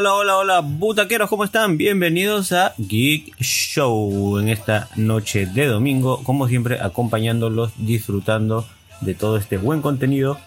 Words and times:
Hola, 0.00 0.14
hola, 0.14 0.36
hola, 0.36 0.60
butaqueros, 0.60 1.28
¿cómo 1.28 1.42
están? 1.42 1.76
Bienvenidos 1.76 2.52
a 2.52 2.72
Geek 2.78 3.36
Show 3.40 4.38
en 4.38 4.48
esta 4.48 4.88
noche 4.94 5.44
de 5.44 5.66
domingo, 5.66 6.22
como 6.22 6.46
siempre, 6.46 6.80
acompañándolos, 6.80 7.72
disfrutando 7.78 8.64
de 9.00 9.16
todo 9.16 9.36
este 9.38 9.56
buen 9.56 9.82
contenido 9.82 10.38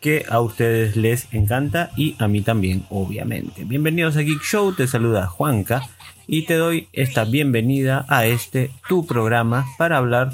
que 0.00 0.24
a 0.28 0.38
ustedes 0.40 0.94
les 0.94 1.26
encanta 1.32 1.90
y 1.96 2.14
a 2.20 2.28
mí 2.28 2.42
también, 2.42 2.84
obviamente. 2.90 3.64
Bienvenidos 3.64 4.16
a 4.16 4.20
Geek 4.20 4.40
Show, 4.40 4.72
te 4.72 4.86
saluda 4.86 5.26
Juanca 5.26 5.82
y 6.28 6.42
te 6.42 6.54
doy 6.54 6.86
esta 6.92 7.24
bienvenida 7.24 8.06
a 8.08 8.26
este 8.26 8.70
tu 8.88 9.04
programa 9.04 9.66
para 9.78 9.96
hablar, 9.96 10.32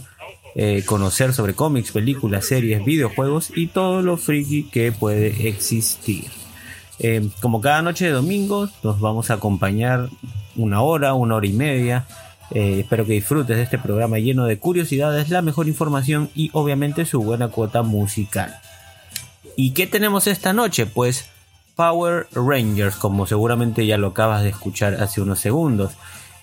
eh, 0.54 0.82
conocer 0.84 1.32
sobre 1.32 1.54
cómics, 1.54 1.92
películas, 1.92 2.44
series, 2.44 2.84
videojuegos 2.84 3.50
y 3.56 3.68
todo 3.68 4.02
lo 4.02 4.18
friki 4.18 4.64
que 4.64 4.92
puede 4.92 5.48
existir. 5.48 6.26
Eh, 6.98 7.28
como 7.40 7.60
cada 7.60 7.82
noche 7.82 8.06
de 8.06 8.12
domingo, 8.12 8.68
nos 8.82 9.00
vamos 9.00 9.30
a 9.30 9.34
acompañar 9.34 10.08
una 10.56 10.82
hora, 10.82 11.14
una 11.14 11.36
hora 11.36 11.46
y 11.46 11.52
media. 11.52 12.06
Eh, 12.50 12.80
espero 12.80 13.04
que 13.04 13.12
disfrutes 13.12 13.56
de 13.56 13.62
este 13.62 13.78
programa 13.78 14.18
lleno 14.18 14.46
de 14.46 14.58
curiosidades, 14.58 15.28
la 15.28 15.42
mejor 15.42 15.68
información 15.68 16.30
y 16.34 16.50
obviamente 16.52 17.04
su 17.04 17.22
buena 17.22 17.48
cuota 17.48 17.82
musical. 17.82 18.56
¿Y 19.56 19.72
qué 19.72 19.86
tenemos 19.86 20.26
esta 20.26 20.52
noche? 20.52 20.86
Pues 20.86 21.28
Power 21.76 22.26
Rangers, 22.32 22.96
como 22.96 23.26
seguramente 23.26 23.86
ya 23.86 23.98
lo 23.98 24.08
acabas 24.08 24.42
de 24.42 24.48
escuchar 24.48 24.94
hace 24.94 25.20
unos 25.20 25.40
segundos. 25.40 25.92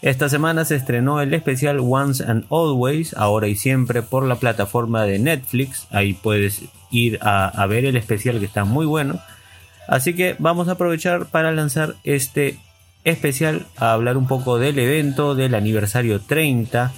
Esta 0.02 0.30
semana 0.30 0.66
se 0.66 0.76
estrenó 0.76 1.20
el 1.20 1.34
especial 1.34 1.80
Once 1.80 2.24
and 2.24 2.46
Always, 2.52 3.16
ahora 3.16 3.48
y 3.48 3.56
siempre, 3.56 4.04
por 4.04 4.26
la 4.26 4.36
plataforma 4.36 5.04
de 5.04 5.18
Netflix. 5.18 5.88
Ahí 5.90 6.14
puedes 6.14 6.62
ir 6.92 7.18
a, 7.22 7.48
a 7.48 7.66
ver 7.66 7.86
el 7.86 7.98
especial 7.98 8.40
que 8.40 8.46
está 8.46 8.66
muy 8.66 8.86
bueno. 8.86 9.20
Así 9.88 10.14
que 10.14 10.36
vamos 10.40 10.68
a 10.68 10.74
aprovechar 10.74 11.28
para 11.28 11.52
lanzar 11.52 11.96
este 12.04 12.58
especial 13.04 13.66
a 13.78 13.94
hablar 13.94 14.18
un 14.18 14.28
poco 14.28 14.58
del 14.58 14.80
evento, 14.80 15.36
del 15.36 15.56
aniversario 15.56 16.20
30 16.20 16.92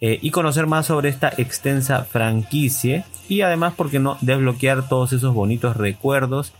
eh, 0.00 0.18
y 0.22 0.30
conocer 0.30 0.66
más 0.66 0.86
sobre 0.86 1.08
esta 1.08 1.32
extensa 1.36 2.04
franquicia 2.04 3.04
y 3.28 3.42
además, 3.42 3.74
¿por 3.74 3.90
qué 3.90 3.98
no?, 3.98 4.16
desbloquear 4.20 4.88
todos 4.88 5.12
esos 5.12 5.34
bonitos 5.34 5.76
recuerdos 5.76 6.52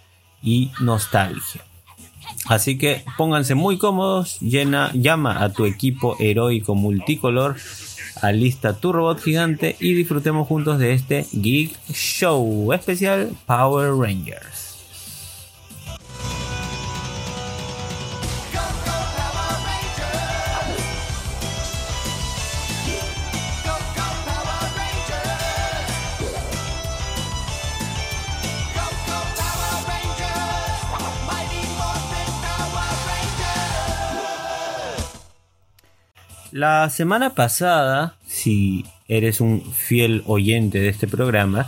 y 0.42 0.70
nostalgia. 0.80 1.62
Así 2.46 2.78
que 2.78 3.04
pónganse 3.16 3.54
muy 3.54 3.78
cómodos, 3.78 4.38
llama 4.40 5.42
a 5.42 5.48
tu 5.50 5.66
equipo 5.66 6.16
heroico 6.18 6.74
multicolor, 6.74 7.56
alista 8.22 8.74
tu 8.74 8.92
robot 8.92 9.20
gigante 9.20 9.76
y 9.80 9.94
disfrutemos 9.94 10.46
juntos 10.46 10.78
de 10.78 10.92
este 10.92 11.26
Geek 11.32 11.76
Show 11.92 12.72
especial 12.72 13.30
Power 13.46 13.94
Rangers. 13.94 14.59
La 36.52 36.90
semana 36.90 37.34
pasada, 37.34 38.14
si 38.26 38.84
eres 39.06 39.40
un 39.40 39.62
fiel 39.62 40.24
oyente 40.26 40.80
de 40.80 40.88
este 40.88 41.06
programa, 41.06 41.66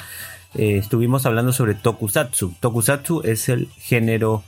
eh, 0.55 0.77
estuvimos 0.77 1.25
hablando 1.25 1.53
sobre 1.53 1.75
Tokusatsu. 1.75 2.55
Tokusatsu 2.59 3.23
es 3.23 3.49
el 3.49 3.69
género 3.79 4.43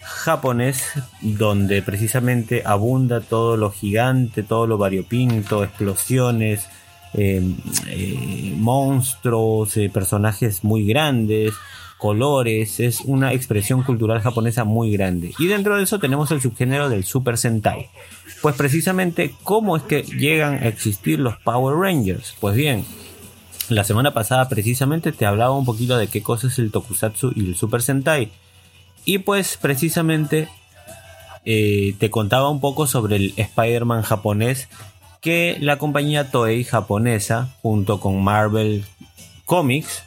japonés 0.00 0.92
donde 1.20 1.82
precisamente 1.82 2.62
abunda 2.64 3.20
todo 3.20 3.58
lo 3.58 3.70
gigante, 3.70 4.42
todo 4.42 4.66
lo 4.66 4.78
variopinto, 4.78 5.64
explosiones, 5.64 6.68
eh, 7.12 7.42
eh, 7.88 8.54
monstruos, 8.56 9.76
eh, 9.76 9.90
personajes 9.92 10.64
muy 10.64 10.86
grandes, 10.86 11.54
colores, 12.04 12.80
es 12.80 13.00
una 13.00 13.32
expresión 13.32 13.82
cultural 13.82 14.20
japonesa 14.20 14.64
muy 14.64 14.92
grande. 14.92 15.32
Y 15.38 15.46
dentro 15.46 15.78
de 15.78 15.84
eso 15.84 15.98
tenemos 15.98 16.30
el 16.32 16.42
subgénero 16.42 16.90
del 16.90 17.04
Super 17.04 17.38
Sentai. 17.38 17.88
Pues 18.42 18.54
precisamente, 18.56 19.34
¿cómo 19.42 19.74
es 19.74 19.84
que 19.84 20.02
llegan 20.02 20.62
a 20.62 20.68
existir 20.68 21.18
los 21.18 21.38
Power 21.38 21.74
Rangers? 21.74 22.36
Pues 22.40 22.56
bien, 22.56 22.84
la 23.70 23.84
semana 23.84 24.12
pasada 24.12 24.50
precisamente 24.50 25.12
te 25.12 25.24
hablaba 25.24 25.56
un 25.56 25.64
poquito 25.64 25.96
de 25.96 26.08
qué 26.08 26.22
cosa 26.22 26.48
es 26.48 26.58
el 26.58 26.70
Tokusatsu 26.70 27.32
y 27.34 27.46
el 27.46 27.56
Super 27.56 27.80
Sentai. 27.80 28.30
Y 29.06 29.20
pues 29.20 29.56
precisamente 29.56 30.50
eh, 31.46 31.94
te 31.98 32.10
contaba 32.10 32.50
un 32.50 32.60
poco 32.60 32.86
sobre 32.86 33.16
el 33.16 33.32
Spider-Man 33.34 34.02
japonés 34.02 34.68
que 35.22 35.56
la 35.58 35.78
compañía 35.78 36.30
Toei 36.30 36.64
japonesa 36.64 37.48
junto 37.62 37.98
con 37.98 38.22
Marvel 38.22 38.84
Comics 39.46 40.02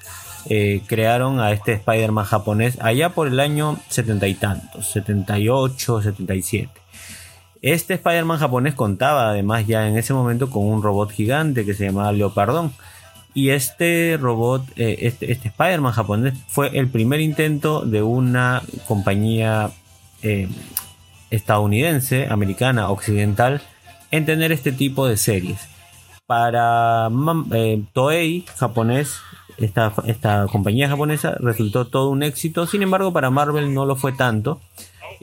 eh, 0.49 0.81
crearon 0.87 1.39
a 1.39 1.51
este 1.51 1.73
Spider-Man 1.73 2.25
japonés 2.25 2.77
allá 2.81 3.09
por 3.09 3.27
el 3.27 3.39
año 3.39 3.77
setenta 3.89 4.27
y 4.27 4.35
tantos, 4.35 4.89
78, 4.91 6.01
77. 6.01 6.69
Este 7.61 7.95
Spider-Man 7.95 8.39
japonés 8.39 8.75
contaba 8.75 9.29
además 9.29 9.67
ya 9.67 9.87
en 9.87 9.97
ese 9.97 10.13
momento 10.13 10.49
con 10.49 10.65
un 10.65 10.83
robot 10.83 11.11
gigante 11.11 11.65
que 11.65 11.73
se 11.73 11.85
llamaba 11.85 12.11
Leopardón. 12.11 12.71
Y 13.33 13.49
este 13.49 14.17
robot, 14.19 14.63
eh, 14.77 14.99
este, 15.01 15.31
este 15.31 15.49
Spider-Man 15.49 15.93
japonés 15.93 16.33
fue 16.47 16.77
el 16.77 16.87
primer 16.87 17.19
intento 17.19 17.81
de 17.81 18.01
una 18.01 18.63
compañía 18.87 19.69
eh, 20.23 20.49
estadounidense, 21.29 22.27
americana, 22.29 22.89
occidental, 22.89 23.61
en 24.11 24.25
tener 24.25 24.51
este 24.51 24.71
tipo 24.71 25.07
de 25.07 25.17
series. 25.17 25.59
Para 26.25 27.09
eh, 27.51 27.83
Toei 27.93 28.45
japonés, 28.55 29.17
esta, 29.57 29.93
esta 30.05 30.45
compañía 30.51 30.89
japonesa 30.89 31.35
resultó 31.39 31.87
todo 31.87 32.09
un 32.09 32.23
éxito, 32.23 32.67
sin 32.67 32.83
embargo 32.83 33.11
para 33.13 33.29
Marvel 33.29 33.73
no 33.73 33.85
lo 33.85 33.95
fue 33.95 34.13
tanto. 34.13 34.59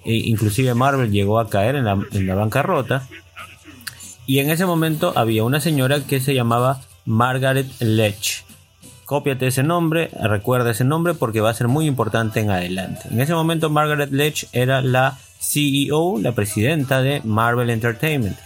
E 0.05 0.15
inclusive 0.15 0.75
Marvel 0.75 1.11
llegó 1.11 1.39
a 1.39 1.49
caer 1.49 1.77
en 1.77 1.85
la, 1.85 1.99
en 2.13 2.27
la 2.27 2.35
bancarrota. 2.35 3.07
Y 4.27 4.39
en 4.39 4.51
ese 4.51 4.67
momento 4.67 5.13
había 5.17 5.45
una 5.45 5.61
señora 5.61 6.01
que 6.01 6.21
se 6.21 6.35
llamaba 6.35 6.81
Margaret 7.05 7.67
Lech. 7.81 8.45
Cópiate 9.05 9.47
ese 9.47 9.63
nombre, 9.63 10.11
recuerda 10.21 10.71
ese 10.71 10.85
nombre 10.85 11.13
porque 11.13 11.41
va 11.41 11.51
a 11.51 11.55
ser 11.55 11.69
muy 11.69 11.87
importante 11.87 12.41
en 12.41 12.51
adelante. 12.51 13.03
En 13.11 13.21
ese 13.21 13.35
momento 13.35 13.69
Margaret 13.69 14.11
Lech 14.11 14.49
era 14.53 14.81
la 14.81 15.19
CEO, 15.39 16.19
la 16.21 16.33
presidenta 16.33 17.03
de 17.03 17.21
Marvel 17.23 17.69
Entertainment. 17.69 18.37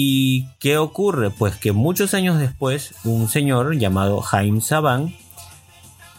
¿Y 0.00 0.46
qué 0.60 0.76
ocurre? 0.76 1.30
Pues 1.30 1.56
que 1.56 1.72
muchos 1.72 2.14
años 2.14 2.38
después 2.38 2.94
un 3.02 3.28
señor 3.28 3.76
llamado 3.76 4.20
Jaime 4.20 4.60
Saban 4.60 5.12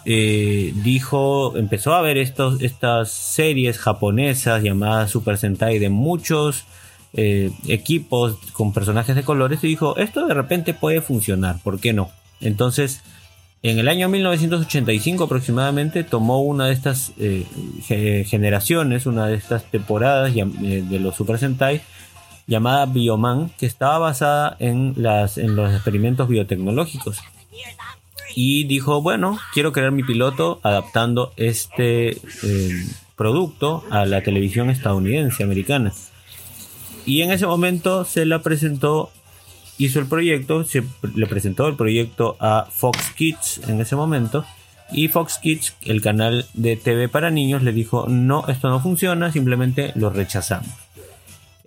eh, 0.03 0.73
dijo, 0.83 1.55
empezó 1.55 1.93
a 1.93 2.01
ver 2.01 2.17
estas 2.17 3.09
series 3.09 3.79
japonesas 3.79 4.61
llamadas 4.63 5.11
Super 5.11 5.37
Sentai 5.37 5.79
de 5.79 5.87
muchos 5.87 6.65
eh, 7.13 7.51
equipos 7.69 8.35
con 8.51 8.73
personajes 8.73 9.15
de 9.15 9.23
colores 9.23 9.63
y 9.63 9.67
dijo, 9.67 9.95
esto 9.95 10.27
de 10.27 10.33
repente 10.33 10.73
puede 10.73 10.99
funcionar, 10.99 11.59
¿por 11.63 11.79
qué 11.79 11.93
no? 11.93 12.09
Entonces, 12.41 12.99
en 13.63 13.79
el 13.79 13.87
año 13.87 14.09
1985 14.09 15.23
aproximadamente 15.23 16.03
tomó 16.03 16.41
una 16.41 16.65
de 16.65 16.73
estas 16.73 17.13
eh, 17.17 18.25
generaciones, 18.27 19.05
una 19.05 19.27
de 19.27 19.35
estas 19.35 19.63
temporadas 19.71 20.33
de 20.33 20.99
los 20.99 21.15
Super 21.15 21.39
Sentai 21.39 21.81
llamada 22.49 22.87
Bioman, 22.87 23.51
que 23.57 23.67
estaba 23.67 23.99
basada 23.99 24.57
en, 24.59 24.95
los 24.97 25.37
experimentos 25.37 26.27
biotecnológicos. 26.27 27.19
Y 28.35 28.65
dijo, 28.65 29.01
bueno, 29.01 29.39
quiero 29.53 29.71
crear 29.71 29.91
mi 29.91 30.03
piloto 30.03 30.59
adaptando 30.63 31.31
este 31.37 32.09
eh, 32.43 32.85
producto 33.15 33.83
a 33.91 34.05
la 34.05 34.21
televisión 34.23 34.69
estadounidense, 34.69 35.43
americana. 35.43 35.93
Y 37.05 37.21
en 37.21 37.31
ese 37.31 37.45
momento 37.45 38.03
se 38.03 38.25
la 38.25 38.41
presentó, 38.41 39.11
hizo 39.77 39.99
el 39.99 40.07
proyecto, 40.07 40.63
se 40.63 40.83
le 41.15 41.27
presentó 41.27 41.67
el 41.67 41.75
proyecto 41.75 42.35
a 42.39 42.67
Fox 42.71 43.11
Kids 43.15 43.61
en 43.67 43.79
ese 43.79 43.95
momento. 43.95 44.43
Y 44.91 45.07
Fox 45.07 45.37
Kids, 45.37 45.75
el 45.83 46.01
canal 46.01 46.47
de 46.53 46.75
TV 46.77 47.09
para 47.09 47.29
niños, 47.29 47.61
le 47.61 47.73
dijo, 47.73 48.07
no, 48.07 48.47
esto 48.47 48.69
no 48.69 48.79
funciona, 48.79 49.31
simplemente 49.31 49.91
lo 49.95 50.09
rechazamos. 50.09 50.88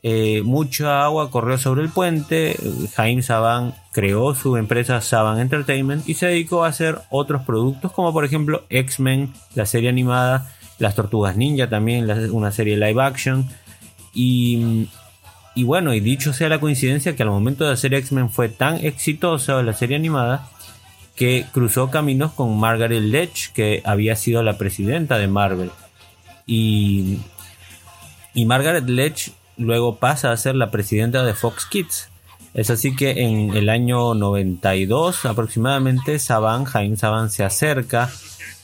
Eh, 0.05 0.43
mucha 0.43 1.05
agua 1.05 1.31
corrió 1.31 1.59
sobre 1.59 1.83
el 1.83 1.89
puente, 1.89 2.57
Jaime 2.97 3.23
Saban 3.23 3.75
creó 3.93 4.35
su 4.35 4.57
empresa 4.57 5.01
Saban 5.01 5.39
Entertainment 5.39 6.09
y 6.09 6.15
se 6.15 6.27
dedicó 6.27 6.65
a 6.65 6.69
hacer 6.69 6.99
otros 7.09 7.43
productos 7.43 7.93
como 7.93 8.13
por 8.13 8.25
ejemplo 8.25 8.65
X-Men, 8.69 9.33
la 9.55 9.65
serie 9.65 9.91
animada, 9.91 10.53
Las 10.79 10.97
Tortugas 10.97 11.37
Ninja 11.37 11.69
también, 11.69 12.11
una 12.33 12.51
serie 12.51 12.77
live 12.77 13.01
action. 13.01 13.49
Y, 14.13 14.89
y 15.55 15.63
bueno, 15.63 15.95
y 15.95 16.01
dicho 16.01 16.33
sea 16.33 16.49
la 16.49 16.59
coincidencia 16.59 17.15
que 17.15 17.23
al 17.23 17.31
momento 17.31 17.65
de 17.65 17.73
hacer 17.73 17.95
X-Men 17.95 18.29
fue 18.29 18.49
tan 18.49 18.85
exitosa 18.85 19.63
la 19.63 19.73
serie 19.73 19.97
animada 19.97 20.49
que 21.15 21.47
cruzó 21.53 21.91
caminos 21.91 22.33
con 22.33 22.59
Margaret 22.59 23.03
Lech, 23.03 23.53
que 23.53 23.83
había 23.85 24.17
sido 24.17 24.43
la 24.43 24.59
presidenta 24.59 25.19
de 25.19 25.29
Marvel. 25.29 25.71
Y, 26.45 27.19
y 28.35 28.45
Margaret 28.47 28.89
Lech 28.89 29.33
luego 29.57 29.97
pasa 29.97 30.33
a 30.33 30.37
ser 30.37 30.55
la 30.55 30.71
presidenta 30.71 31.25
de 31.25 31.35
Fox 31.35 31.67
Kids. 31.67 32.09
Es 32.55 32.69
así 32.71 32.95
que 32.95 33.23
en 33.23 33.55
el 33.57 33.69
año 33.69 34.15
92 34.15 35.25
aproximadamente, 35.25 36.19
Saban, 36.19 36.65
Jaime 36.65 36.97
Saban 36.97 37.31
se 37.31 37.45
acerca 37.45 38.11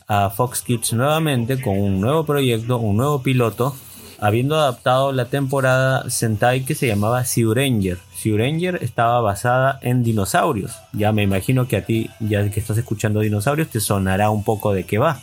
a 0.07 0.31
Fox 0.31 0.63
Kids 0.63 0.93
nuevamente 0.93 1.61
con 1.61 1.79
un 1.79 2.01
nuevo 2.01 2.25
proyecto, 2.25 2.79
un 2.79 2.97
nuevo 2.99 3.23
piloto, 3.23 3.75
habiendo 4.19 4.57
adaptado 4.57 5.13
la 5.13 5.27
temporada 5.27 6.11
Sentai 6.11 6.65
que 6.65 6.75
se 6.75 6.87
llamaba 6.87 7.23
Ranger. 7.23 7.99
Ranger 8.25 8.79
estaba 8.83 9.21
basada 9.21 9.79
en 9.81 10.03
dinosaurios. 10.03 10.73
Ya 10.93 11.13
me 11.13 11.23
imagino 11.23 11.69
que 11.69 11.77
a 11.77 11.85
ti, 11.85 12.11
ya 12.21 12.49
que 12.51 12.61
estás 12.61 12.79
escuchando 12.79 13.21
dinosaurios, 13.21 13.69
te 13.69 13.81
sonará 13.81 14.31
un 14.31 14.45
poco 14.45 14.73
de 14.73 14.85
qué 14.85 14.99
va. 14.99 15.21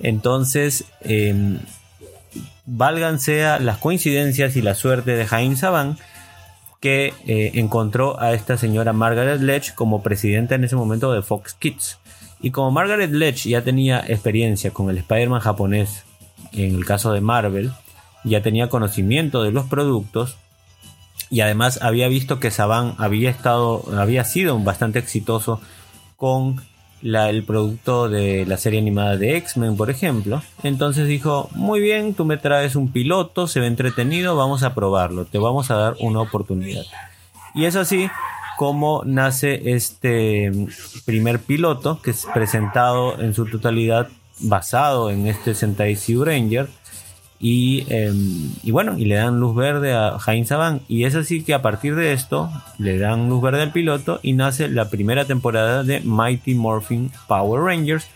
Entonces, 0.00 0.84
eh, 1.02 1.58
valgan 2.64 3.20
sea 3.20 3.58
las 3.58 3.78
coincidencias 3.78 4.56
y 4.56 4.62
la 4.62 4.74
suerte 4.74 5.12
de 5.12 5.26
Jaime 5.26 5.56
Saban 5.56 5.98
que 6.80 7.14
eh, 7.26 7.52
encontró 7.54 8.20
a 8.20 8.32
esta 8.32 8.56
señora 8.58 8.92
Margaret 8.92 9.40
Lech 9.40 9.74
como 9.74 10.02
presidenta 10.02 10.54
en 10.54 10.64
ese 10.64 10.76
momento 10.76 11.12
de 11.12 11.22
Fox 11.22 11.54
Kids. 11.54 11.98
Y 12.40 12.50
como 12.50 12.70
Margaret 12.70 13.10
Lech 13.10 13.46
ya 13.46 13.62
tenía 13.62 14.04
experiencia 14.06 14.70
con 14.70 14.90
el 14.90 14.98
Spider-Man 14.98 15.40
japonés, 15.40 16.04
en 16.52 16.74
el 16.74 16.84
caso 16.84 17.12
de 17.12 17.20
Marvel, 17.20 17.72
ya 18.24 18.42
tenía 18.42 18.68
conocimiento 18.68 19.42
de 19.42 19.52
los 19.52 19.66
productos 19.66 20.36
y 21.30 21.40
además 21.40 21.80
había 21.82 22.08
visto 22.08 22.38
que 22.38 22.50
Saban 22.50 22.94
había 22.98 23.30
estado, 23.30 23.84
había 23.98 24.24
sido 24.24 24.58
bastante 24.58 24.98
exitoso 24.98 25.60
con 26.16 26.62
el 27.02 27.44
producto 27.44 28.08
de 28.08 28.46
la 28.46 28.56
serie 28.56 28.80
animada 28.80 29.16
de 29.16 29.36
X-Men, 29.36 29.76
por 29.76 29.90
ejemplo. 29.90 30.42
Entonces 30.62 31.08
dijo, 31.08 31.48
muy 31.52 31.80
bien, 31.80 32.14
tú 32.14 32.24
me 32.24 32.36
traes 32.36 32.76
un 32.76 32.90
piloto, 32.90 33.46
se 33.46 33.60
ve 33.60 33.66
entretenido, 33.66 34.36
vamos 34.36 34.62
a 34.62 34.74
probarlo, 34.74 35.24
te 35.24 35.38
vamos 35.38 35.70
a 35.70 35.76
dar 35.76 35.96
una 36.00 36.20
oportunidad. 36.20 36.84
Y 37.54 37.64
es 37.64 37.76
así 37.76 38.10
como 38.56 39.02
nace 39.04 39.72
este 39.72 40.50
primer 41.04 41.40
piloto, 41.40 42.00
que 42.00 42.10
es 42.10 42.26
presentado 42.32 43.20
en 43.20 43.34
su 43.34 43.46
totalidad 43.46 44.08
basado 44.40 45.10
en 45.10 45.26
este 45.26 45.54
Sentai 45.54 45.96
Sea 45.96 46.24
Ranger 46.24 46.68
Em, 47.40 48.50
y, 48.62 48.70
bueno, 48.70 48.98
y 48.98 49.04
le 49.04 49.16
dan 49.16 49.40
luz 49.40 49.54
verde 49.54 49.92
a 49.92 50.18
Jaime 50.18 50.46
Saban. 50.46 50.80
Y 50.88 51.04
es 51.04 51.14
así 51.14 51.42
que 51.42 51.54
a 51.54 51.62
partir 51.62 51.94
de 51.94 52.12
esto 52.12 52.50
le 52.78 52.98
dan 52.98 53.28
luz 53.28 53.42
verde 53.42 53.62
al 53.62 53.72
piloto 53.72 54.20
y 54.22 54.32
nace 54.32 54.68
la 54.68 54.88
primera 54.88 55.24
temporada 55.24 55.82
de 55.82 56.00
Mighty 56.00 56.54
Morphin 56.54 57.10
Power 57.28 57.62
Rangers. 57.62 58.08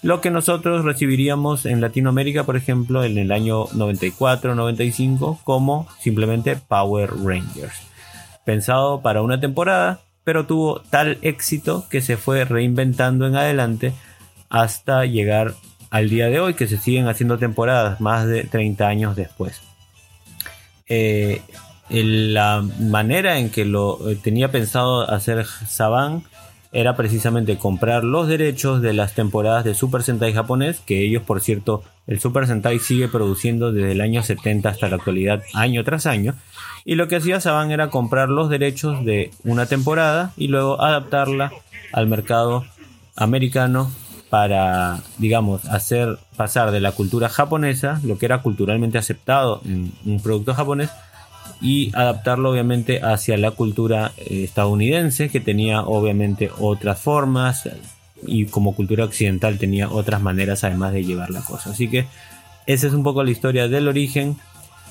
Lo 0.00 0.20
que 0.20 0.30
nosotros 0.30 0.84
recibiríamos 0.84 1.66
en 1.66 1.80
Latinoamérica, 1.80 2.44
por 2.44 2.56
ejemplo, 2.56 3.02
en 3.02 3.18
el 3.18 3.32
año 3.32 3.66
94-95 3.68 5.40
como 5.42 5.88
simplemente 5.98 6.56
Power 6.56 7.10
Rangers. 7.24 7.82
Pensado 8.44 9.02
para 9.02 9.22
una 9.22 9.40
temporada, 9.40 10.00
pero 10.22 10.46
tuvo 10.46 10.82
tal 10.82 11.18
éxito 11.22 11.86
que 11.90 12.00
se 12.00 12.16
fue 12.16 12.44
reinventando 12.44 13.26
en 13.26 13.34
adelante 13.34 13.92
hasta 14.50 15.04
llegar 15.04 15.54
al 15.90 16.10
día 16.10 16.26
de 16.26 16.40
hoy, 16.40 16.54
que 16.54 16.66
se 16.66 16.78
siguen 16.78 17.08
haciendo 17.08 17.38
temporadas 17.38 18.00
más 18.00 18.26
de 18.26 18.44
30 18.44 18.86
años 18.86 19.16
después. 19.16 19.60
Eh, 20.88 21.42
la 21.90 22.62
manera 22.80 23.38
en 23.38 23.50
que 23.50 23.64
lo 23.64 24.10
eh, 24.10 24.16
tenía 24.16 24.50
pensado 24.50 25.08
hacer 25.10 25.46
Saban 25.46 26.24
era 26.70 26.96
precisamente 26.96 27.56
comprar 27.56 28.04
los 28.04 28.28
derechos 28.28 28.82
de 28.82 28.92
las 28.92 29.14
temporadas 29.14 29.64
de 29.64 29.74
Super 29.74 30.02
Sentai 30.02 30.34
japonés, 30.34 30.80
que 30.80 31.02
ellos 31.02 31.22
por 31.22 31.40
cierto 31.40 31.82
el 32.06 32.20
Super 32.20 32.46
Sentai 32.46 32.78
sigue 32.78 33.08
produciendo 33.08 33.72
desde 33.72 33.92
el 33.92 34.02
año 34.02 34.22
70 34.22 34.68
hasta 34.68 34.88
la 34.88 34.96
actualidad 34.96 35.42
año 35.54 35.82
tras 35.84 36.04
año, 36.04 36.34
y 36.84 36.96
lo 36.96 37.08
que 37.08 37.16
hacía 37.16 37.40
Saban 37.40 37.70
era 37.70 37.88
comprar 37.88 38.28
los 38.28 38.50
derechos 38.50 39.02
de 39.04 39.30
una 39.44 39.66
temporada 39.66 40.32
y 40.36 40.48
luego 40.48 40.80
adaptarla 40.82 41.52
al 41.92 42.06
mercado 42.06 42.66
americano 43.16 43.90
para, 44.30 45.00
digamos, 45.18 45.64
hacer 45.66 46.18
pasar 46.36 46.70
de 46.70 46.80
la 46.80 46.92
cultura 46.92 47.28
japonesa, 47.28 48.00
lo 48.04 48.18
que 48.18 48.26
era 48.26 48.42
culturalmente 48.42 48.98
aceptado 48.98 49.60
en 49.64 49.92
un 50.04 50.20
producto 50.20 50.54
japonés, 50.54 50.90
y 51.60 51.90
adaptarlo 51.94 52.50
obviamente 52.50 53.00
hacia 53.02 53.36
la 53.36 53.50
cultura 53.50 54.12
eh, 54.16 54.44
estadounidense, 54.44 55.28
que 55.28 55.40
tenía 55.40 55.82
obviamente 55.82 56.50
otras 56.58 57.00
formas, 57.00 57.68
y 58.26 58.46
como 58.46 58.74
cultura 58.74 59.04
occidental 59.04 59.58
tenía 59.58 59.88
otras 59.88 60.20
maneras 60.20 60.64
además 60.64 60.92
de 60.92 61.04
llevar 61.04 61.30
la 61.30 61.42
cosa. 61.42 61.70
Así 61.70 61.88
que 61.88 62.06
esa 62.66 62.86
es 62.86 62.92
un 62.92 63.02
poco 63.02 63.22
la 63.24 63.30
historia 63.30 63.68
del 63.68 63.88
origen 63.88 64.36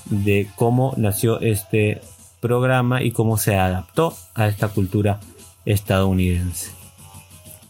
de 0.06 0.50
cómo 0.56 0.94
nació 0.98 1.40
este 1.42 2.02
programa 2.40 3.04
y 3.04 3.12
cómo 3.12 3.38
se 3.38 3.56
adaptó 3.56 4.16
a 4.34 4.48
esta 4.48 4.70
cultura 4.70 5.20
estadounidense. 5.66 6.77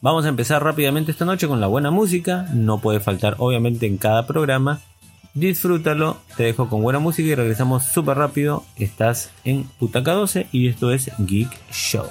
Vamos 0.02 0.26
a 0.26 0.30
empezar 0.30 0.64
rápidamente 0.64 1.12
esta 1.12 1.26
noche 1.26 1.48
con 1.48 1.60
la 1.60 1.68
buena 1.68 1.90
música. 1.90 2.48
No 2.54 2.80
puede 2.80 3.00
faltar 3.00 3.36
obviamente 3.40 3.88
en 3.88 3.98
cada 3.98 4.28
programa. 4.28 4.80
Disfrútalo, 5.34 6.18
te 6.36 6.44
dejo 6.44 6.70
con 6.70 6.82
buena 6.82 7.00
música 7.00 7.30
y 7.30 7.36
regresamos 7.36 7.84
súper 7.84 8.18
rápido. 8.18 8.64
Estás 8.76 9.32
en 9.44 9.64
Putaca 9.80 10.14
12 10.14 10.48
y 10.52 10.68
esto 10.68 10.92
es 10.92 11.12
Geek 11.18 11.50
Show. 11.72 12.08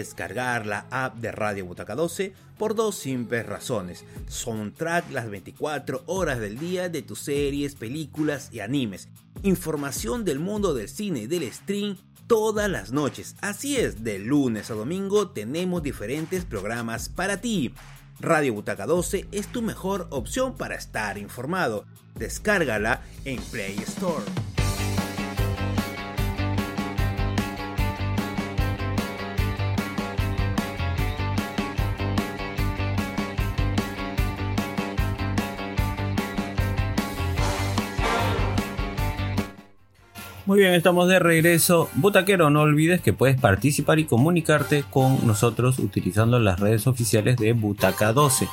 Descargar 0.00 0.66
la 0.66 0.86
app 0.90 1.16
de 1.16 1.30
Radio 1.30 1.66
Butaca 1.66 1.94
12 1.94 2.32
por 2.58 2.74
dos 2.74 2.96
simples 2.96 3.46
razones. 3.46 4.04
Soundtrack 4.28 5.10
las 5.10 5.30
24 5.30 6.02
horas 6.06 6.40
del 6.40 6.58
día 6.58 6.88
de 6.88 7.02
tus 7.02 7.20
series, 7.20 7.74
películas 7.74 8.48
y 8.52 8.60
animes. 8.60 9.08
Información 9.42 10.24
del 10.24 10.38
mundo 10.38 10.74
del 10.74 10.88
cine 10.88 11.20
y 11.20 11.26
del 11.26 11.50
stream 11.52 11.96
todas 12.26 12.70
las 12.70 12.92
noches. 12.92 13.36
Así 13.40 13.76
es, 13.76 14.04
de 14.04 14.18
lunes 14.18 14.70
a 14.70 14.74
domingo 14.74 15.30
tenemos 15.30 15.82
diferentes 15.82 16.44
programas 16.44 17.08
para 17.08 17.40
ti. 17.40 17.74
Radio 18.20 18.54
Butaca 18.54 18.86
12 18.86 19.26
es 19.32 19.48
tu 19.48 19.62
mejor 19.62 20.06
opción 20.10 20.56
para 20.56 20.76
estar 20.76 21.18
informado. 21.18 21.86
Descárgala 22.14 23.02
en 23.24 23.40
Play 23.42 23.76
Store. 23.86 24.24
Muy 40.46 40.58
bien, 40.58 40.72
estamos 40.72 41.06
de 41.06 41.18
regreso. 41.18 41.90
Butaquero, 41.94 42.48
no 42.48 42.62
olvides 42.62 43.02
que 43.02 43.12
puedes 43.12 43.38
participar 43.38 43.98
y 43.98 44.06
comunicarte 44.06 44.84
con 44.90 45.26
nosotros 45.26 45.78
utilizando 45.78 46.38
las 46.38 46.58
redes 46.58 46.86
oficiales 46.86 47.36
de 47.36 47.52
Butaca 47.52 48.12
12. 48.14 48.48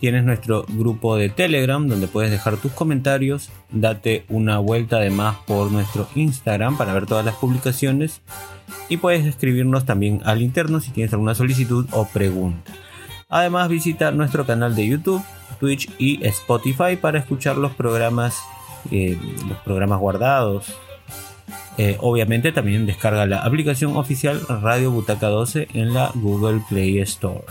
Tienes 0.00 0.24
nuestro 0.24 0.64
grupo 0.68 1.16
de 1.16 1.28
Telegram 1.28 1.86
donde 1.86 2.08
puedes 2.08 2.32
dejar 2.32 2.56
tus 2.56 2.72
comentarios. 2.72 3.50
Date 3.70 4.24
una 4.28 4.58
vuelta 4.58 4.96
además 4.96 5.36
por 5.46 5.70
nuestro 5.70 6.08
Instagram 6.16 6.76
para 6.76 6.94
ver 6.94 7.06
todas 7.06 7.24
las 7.24 7.36
publicaciones. 7.36 8.22
Y 8.88 8.96
puedes 8.96 9.24
escribirnos 9.24 9.86
también 9.86 10.20
al 10.24 10.42
interno 10.42 10.80
si 10.80 10.90
tienes 10.90 11.12
alguna 11.12 11.36
solicitud 11.36 11.86
o 11.92 12.06
pregunta. 12.08 12.72
Además 13.28 13.68
visita 13.68 14.10
nuestro 14.10 14.44
canal 14.46 14.74
de 14.74 14.88
YouTube, 14.88 15.22
Twitch 15.60 15.88
y 15.98 16.24
Spotify 16.26 16.96
para 17.00 17.20
escuchar 17.20 17.56
los 17.56 17.72
programas, 17.72 18.42
eh, 18.90 19.16
los 19.48 19.58
programas 19.58 20.00
guardados, 20.00 20.74
eh, 21.78 21.96
obviamente 22.00 22.52
también 22.52 22.86
descarga 22.86 23.26
la 23.26 23.38
aplicación 23.38 23.96
oficial 23.96 24.40
Radio 24.48 24.90
Butaca 24.90 25.28
12 25.28 25.68
en 25.74 25.94
la 25.94 26.10
Google 26.14 26.60
Play 26.68 26.98
Store. 27.00 27.42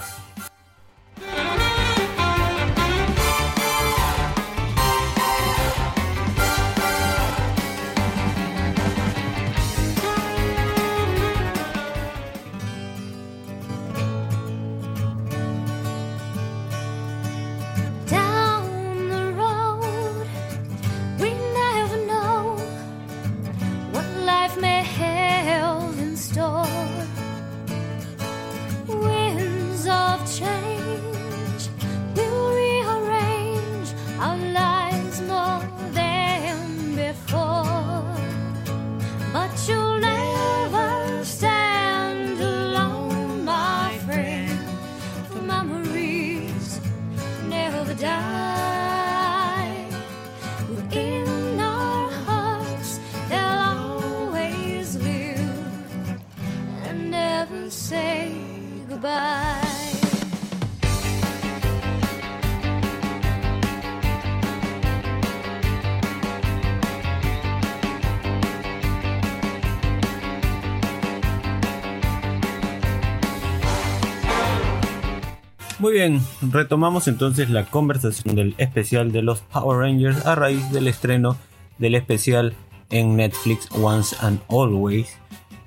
Muy 75.79 75.93
bien, 75.93 76.21
retomamos 76.41 77.07
entonces 77.07 77.49
la 77.49 77.63
conversación 77.63 78.35
del 78.35 78.53
especial 78.57 79.13
de 79.13 79.21
los 79.21 79.39
Power 79.39 79.79
Rangers 79.79 80.25
a 80.25 80.35
raíz 80.35 80.69
del 80.71 80.89
estreno 80.89 81.37
del 81.77 81.95
especial 81.95 82.53
en 82.89 83.15
Netflix 83.15 83.69
Once 83.71 84.13
and 84.19 84.41
Always. 84.49 85.07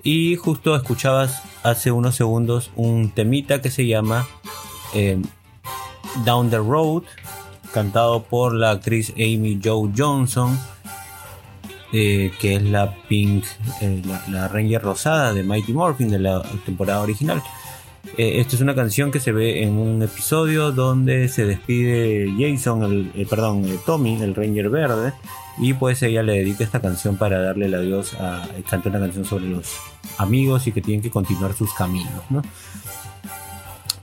Y 0.02 0.36
justo 0.36 0.76
escuchabas 0.76 1.42
hace 1.62 1.92
unos 1.92 2.14
segundos 2.14 2.70
un 2.76 3.10
temita 3.10 3.62
que 3.62 3.70
se 3.70 3.86
llama 3.86 4.28
eh, 4.92 5.16
Down 6.26 6.50
the 6.50 6.58
Road, 6.58 7.04
cantado 7.72 8.22
por 8.24 8.52
la 8.52 8.72
actriz 8.72 9.14
Amy 9.16 9.58
Joe 9.64 9.92
Johnson, 9.96 10.58
eh, 11.94 12.32
que 12.38 12.56
es 12.56 12.62
la 12.62 12.94
Pink, 13.08 13.46
eh, 13.80 14.02
la 14.28 14.48
Ranger 14.48 14.82
rosada 14.82 15.32
de 15.32 15.42
Mighty 15.42 15.72
Morphin 15.72 16.10
de 16.10 16.18
la 16.18 16.42
temporada 16.66 17.00
original. 17.00 17.42
Eh, 18.18 18.40
esta 18.40 18.56
es 18.56 18.62
una 18.62 18.74
canción 18.74 19.10
que 19.10 19.20
se 19.20 19.32
ve 19.32 19.62
en 19.62 19.78
un 19.78 20.02
episodio 20.02 20.72
donde 20.72 21.28
se 21.28 21.46
despide 21.46 22.30
Jason, 22.38 22.82
el, 22.82 23.12
eh, 23.14 23.26
perdón, 23.28 23.64
eh, 23.64 23.78
Tommy, 23.86 24.20
el 24.20 24.34
Ranger 24.34 24.68
Verde, 24.68 25.12
y 25.58 25.72
pues 25.74 26.02
ella 26.02 26.22
le 26.22 26.34
dedica 26.34 26.64
esta 26.64 26.80
canción 26.80 27.16
para 27.16 27.40
darle 27.40 27.66
el 27.66 27.74
adiós 27.74 28.14
a 28.14 28.46
canta 28.68 28.88
una 28.88 28.98
canción 28.98 29.24
sobre 29.24 29.46
los 29.46 29.76
amigos 30.18 30.66
y 30.66 30.72
que 30.72 30.82
tienen 30.82 31.00
que 31.02 31.10
continuar 31.10 31.54
sus 31.54 31.72
caminos, 31.74 32.22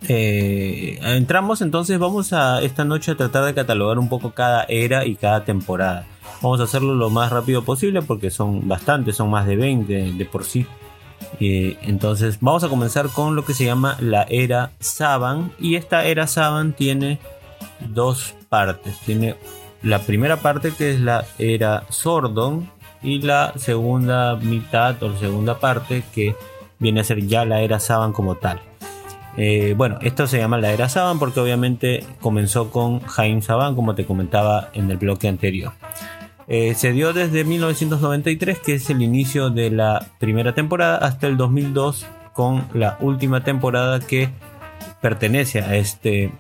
entramos 0.02 1.62
entonces, 1.62 2.00
vamos 2.00 2.34
a 2.34 2.62
esta 2.64 2.86
noche 2.86 3.12
a 3.12 3.16
tratar 3.16 3.46
de 3.46 3.54
catalogar 3.54 4.00
un 4.00 4.10
poco 4.10 4.32
cada 4.32 4.64
era 4.64 5.06
y 5.06 5.16
cada 5.16 5.44
temporada. 5.44 6.08
Vamos 6.42 6.62
a 6.62 6.64
hacerlo 6.64 6.96
lo 6.96 7.10
más 7.10 7.32
rápido 7.32 7.64
posible 7.64 8.02
porque 8.02 8.32
son 8.32 8.68
bastantes, 8.68 9.18
son 9.18 9.30
más 9.30 9.46
de 9.46 9.58
20 9.58 10.14
de 10.14 10.26
por 10.26 10.46
sí. 10.46 10.66
Eh, 11.40 11.78
entonces 11.84 12.38
vamos 12.42 12.64
a 12.64 12.70
comenzar 12.70 13.10
con 13.10 13.36
lo 13.36 13.46
que 13.46 13.54
se 13.54 13.66
llama 13.66 13.98
la 14.00 14.24
era 14.30 14.72
Saban 14.80 15.54
y 15.60 15.76
esta 15.76 16.06
era 16.06 16.28
Saban 16.28 16.74
tiene 16.74 17.20
dos 17.80 18.36
partes. 18.50 18.98
Tiene 19.06 19.36
la 19.82 20.00
primera 20.00 20.38
parte 20.38 20.72
que 20.72 20.92
es 20.92 21.00
la 21.00 21.26
era 21.38 21.86
Sordon 21.90 22.70
y 23.02 23.22
la 23.22 23.54
segunda 23.56 24.36
mitad 24.36 25.02
o 25.02 25.10
la 25.10 25.18
segunda 25.18 25.60
parte 25.60 26.04
que 26.14 26.36
viene 26.80 27.02
a 27.02 27.04
ser 27.04 27.26
ya 27.26 27.46
la 27.46 27.62
era 27.62 27.80
Saban 27.80 28.12
como 28.12 28.36
tal. 28.36 28.60
Eh, 29.38 29.74
bueno, 29.78 30.00
esto 30.02 30.28
se 30.28 30.38
llama 30.38 30.58
la 30.58 30.74
era 30.74 30.90
Saban 30.90 31.20
porque 31.20 31.40
obviamente 31.40 32.06
comenzó 32.20 32.72
con 32.72 33.00
Jaime 33.02 33.42
Saban 33.42 33.76
como 33.76 33.96
te 33.96 34.06
comentaba 34.06 34.70
en 34.74 34.92
el 34.92 34.98
bloque 34.98 35.28
anterior. 35.28 35.72
Eh, 36.52 36.74
se 36.74 36.92
dio 36.94 37.14
desde 37.14 37.44
1993, 37.44 38.58
que 38.58 38.74
es 38.74 38.90
el 38.90 39.04
inicio 39.04 39.52
de 39.52 39.70
la 39.70 40.08
primera 40.18 40.56
temporada, 40.56 40.98
hasta 40.98 41.28
el 41.28 41.38
2002, 41.38 42.08
con 42.34 42.68
la 42.74 42.98
última 43.02 43.44
temporada 43.44 44.00
que 44.00 44.30
pertenece 45.00 45.62
a, 45.62 45.76
este, 45.76 46.32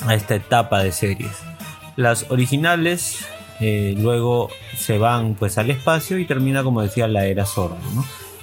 a 0.00 0.14
esta 0.14 0.34
etapa 0.34 0.82
de 0.82 0.92
series. 0.92 1.42
Las 1.96 2.30
originales 2.30 3.26
eh, 3.60 3.94
luego 3.98 4.48
se 4.76 4.96
van 4.96 5.34
pues 5.34 5.58
al 5.58 5.70
espacio 5.70 6.18
y 6.18 6.24
termina 6.24 6.62
como 6.62 6.80
decía 6.80 7.06
la 7.06 7.26
era 7.26 7.44
Zorro. 7.44 7.76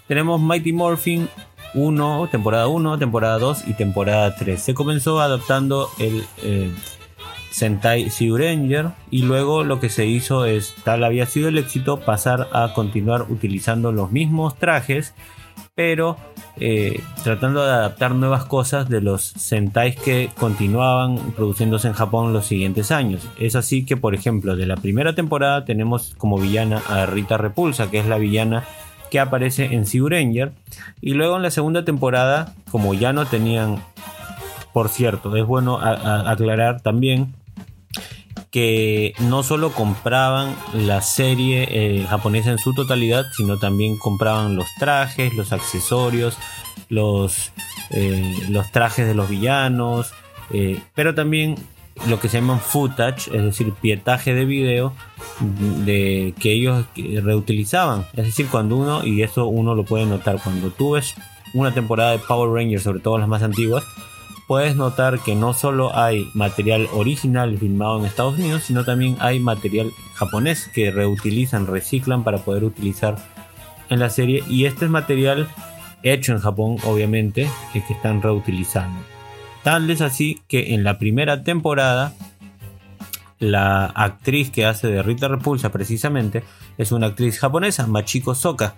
Tenemos 0.08 0.39
Mighty 0.39 0.71
Morphin 0.71 1.30
1, 1.74 2.28
temporada 2.30 2.67
1, 2.67 3.00
temporada 3.00 3.39
2 3.39 3.67
y 3.67 3.74
temporada 3.74 4.36
3. 4.36 4.62
Se 4.62 4.74
comenzó 4.76 5.19
adaptando 5.19 5.89
el... 5.98 6.24
Eh, 6.43 6.71
Sentai 7.56 8.10
Zyuranger 8.10 8.89
y 9.10 9.22
luego 9.22 9.63
lo 9.63 9.80
que 9.80 9.88
se 9.88 10.06
hizo 10.06 10.44
es, 10.44 10.76
tal 10.84 11.06
había 11.06 11.26
sido 11.26 11.48
el 11.48 11.58
éxito, 11.58 12.02
pasar 12.02 12.50
a 12.52 12.74
continuar 12.74 13.28
utilizando 13.30 13.94
los 13.94 14.12
mismos 14.12 14.60
trajes, 14.60 15.13
pero 15.74 16.18
eh, 16.58 17.00
tratando 17.24 17.63
de 17.63 17.72
adaptar 17.72 18.13
nuevas 18.13 18.44
cosas 18.44 18.89
de 18.89 19.00
los 19.00 19.24
Sentais 19.24 19.96
que 19.96 20.30
continuaban 20.38 21.32
produciéndose 21.32 21.88
en 21.88 21.94
Japón 21.94 22.34
los 22.34 22.46
siguientes 22.46 22.91
años. 22.91 23.26
Es 23.39 23.56
así 23.56 23.86
que, 23.86 23.96
por 23.96 24.15
ejemplo, 24.15 24.58
de 24.58 24.65
la 24.65 24.76
primera 24.76 25.15
temporada 25.15 25.63
tenemos 25.63 26.13
como 26.18 26.38
villana 26.38 26.82
a 26.89 27.06
Rita 27.06 27.38
Repulsa, 27.38 27.89
que 27.89 28.00
es 28.00 28.06
la 28.06 28.18
villana 28.18 28.65
que 29.10 29.22
aparece 29.22 29.74
en 29.74 29.86
Zyuranger, 29.86 30.52
y 31.00 31.13
luego 31.13 31.38
en 31.38 31.44
la 31.44 31.52
segunda 31.52 31.86
temporada, 31.86 32.54
como 32.70 32.94
ya 32.94 33.13
no 33.13 33.26
tenían 33.26 33.80
por 34.74 34.89
cierto, 34.89 35.34
es 35.38 35.46
bueno 35.46 35.80
aclarar 35.80 36.82
también 36.82 37.34
que 38.56 39.13
no 39.20 39.44
solo 39.44 39.74
compraban 39.74 40.56
la 40.74 41.02
serie 41.02 41.68
eh, 41.70 42.06
japonesa 42.10 42.52
en 42.52 42.58
su 42.58 42.74
totalidad, 42.74 43.26
sino 43.36 43.60
también 43.60 43.98
compraban 43.98 44.56
los 44.56 44.68
trajes, 44.80 45.34
los 45.34 45.52
accesorios, 45.52 46.38
los 46.88 47.52
eh, 47.89 48.34
los 48.48 48.72
trajes 48.72 49.08
de 49.08 49.13
los 49.13 49.28
villanos, 49.28 50.13
eh, 50.52 50.80
pero 50.94 51.13
también 51.13 51.58
lo 52.08 52.22
que 52.22 52.30
se 52.30 52.39
llaman 52.39 52.62
footage, 52.62 53.28
es 53.28 53.44
decir, 53.44 53.74
pietaje 53.74 54.34
de 54.34 54.46
video 54.46 54.94
de 55.84 56.34
que 56.39 56.54
ellos 56.54 56.86
reutilizaban. 56.96 58.06
Es 58.13 58.24
decir, 58.24 58.48
cuando 58.48 58.78
uno, 58.78 59.06
y 59.06 59.22
eso 59.22 59.48
uno 59.48 59.76
lo 59.76 59.84
puede 59.84 60.06
notar, 60.06 60.39
cuando 60.41 60.70
tú 60.70 60.91
ves 60.91 61.13
una 61.54 61.74
temporada 61.74 62.12
de 62.12 62.20
Power 62.20 62.52
Rangers, 62.52 62.84
sobre 62.84 63.02
todo 63.02 63.18
las 63.18 63.28
más 63.28 63.44
antiguas, 63.44 63.84
puedes 64.47 64.75
notar 64.75 65.19
que 65.19 65.36
no 65.36 65.53
solo 65.53 65.95
hay 65.97 66.29
material 66.34 66.88
original 66.93 67.58
filmado 67.58 67.99
en 67.99 68.05
Estados 68.05 68.38
Unidos, 68.38 68.63
sino 68.63 68.84
también 68.84 69.17
hay 69.19 69.39
material 69.39 69.91
japonés 70.13 70.69
que 70.73 70.91
reutilizan, 70.91 71.67
reciclan 71.67 72.23
para 72.23 72.39
poder 72.39 72.63
utilizar 72.63 73.17
en 73.89 73.99
la 73.99 74.10
serie. 74.10 74.43
Y 74.47 74.65
este 74.65 74.86
es 74.86 74.91
material 74.91 75.47
hecho 76.03 76.34
en 76.34 76.39
Japón, 76.39 76.77
obviamente, 76.86 77.49
que 77.73 77.79
están 77.79 78.21
reutilizando. 78.21 78.99
Tal 79.63 79.89
es 79.89 80.01
así 80.01 80.41
que 80.47 80.75
en 80.75 80.84
la 80.84 80.99
primera 80.99 81.43
temporada, 81.43 82.13
la 83.39 83.86
actriz 83.86 84.51
que 84.51 84.65
hace 84.65 84.88
de 84.88 85.01
Rita 85.01 85.27
Repulsa 85.27 85.71
precisamente 85.71 86.43
es 86.77 86.91
una 86.91 87.08
actriz 87.08 87.39
japonesa, 87.39 87.88
Machiko 87.88 88.36
Soka, 88.36 88.75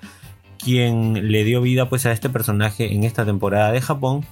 quien 0.58 1.32
le 1.32 1.44
dio 1.44 1.62
vida 1.62 1.90
pues 1.90 2.06
a 2.06 2.14
este 2.14 2.30
personaje 2.30 2.94
en 2.94 3.04
esta 3.04 3.26
temporada 3.26 3.72
de 3.72 3.82
Japón 3.82 4.26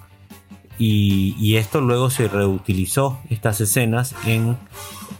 y, 0.77 1.55
esto 1.55 1.81
luego 1.81 2.09
se 2.09 2.27
reutilizó 2.27 3.19
estas 3.29 3.61
escenas 3.61 4.15
en 4.25 4.57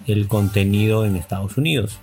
el 0.07 0.27
contenido 0.27 1.05
en 1.05 1.15
Estados 1.15 1.57
Unidos. 1.57 1.99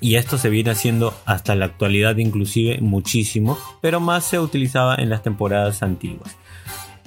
Y 0.00 0.14
esto 0.14 0.38
se 0.38 0.48
viene 0.48 0.70
haciendo 0.70 1.14
hasta 1.26 1.54
la 1.54 1.66
actualidad 1.66 2.16
inclusive 2.16 2.78
muchísimo, 2.80 3.58
pero 3.82 4.00
más 4.00 4.24
se 4.24 4.38
utilizaba 4.38 4.94
en 4.94 5.10
las 5.10 5.22
temporadas 5.22 5.82
antiguas. 5.82 6.36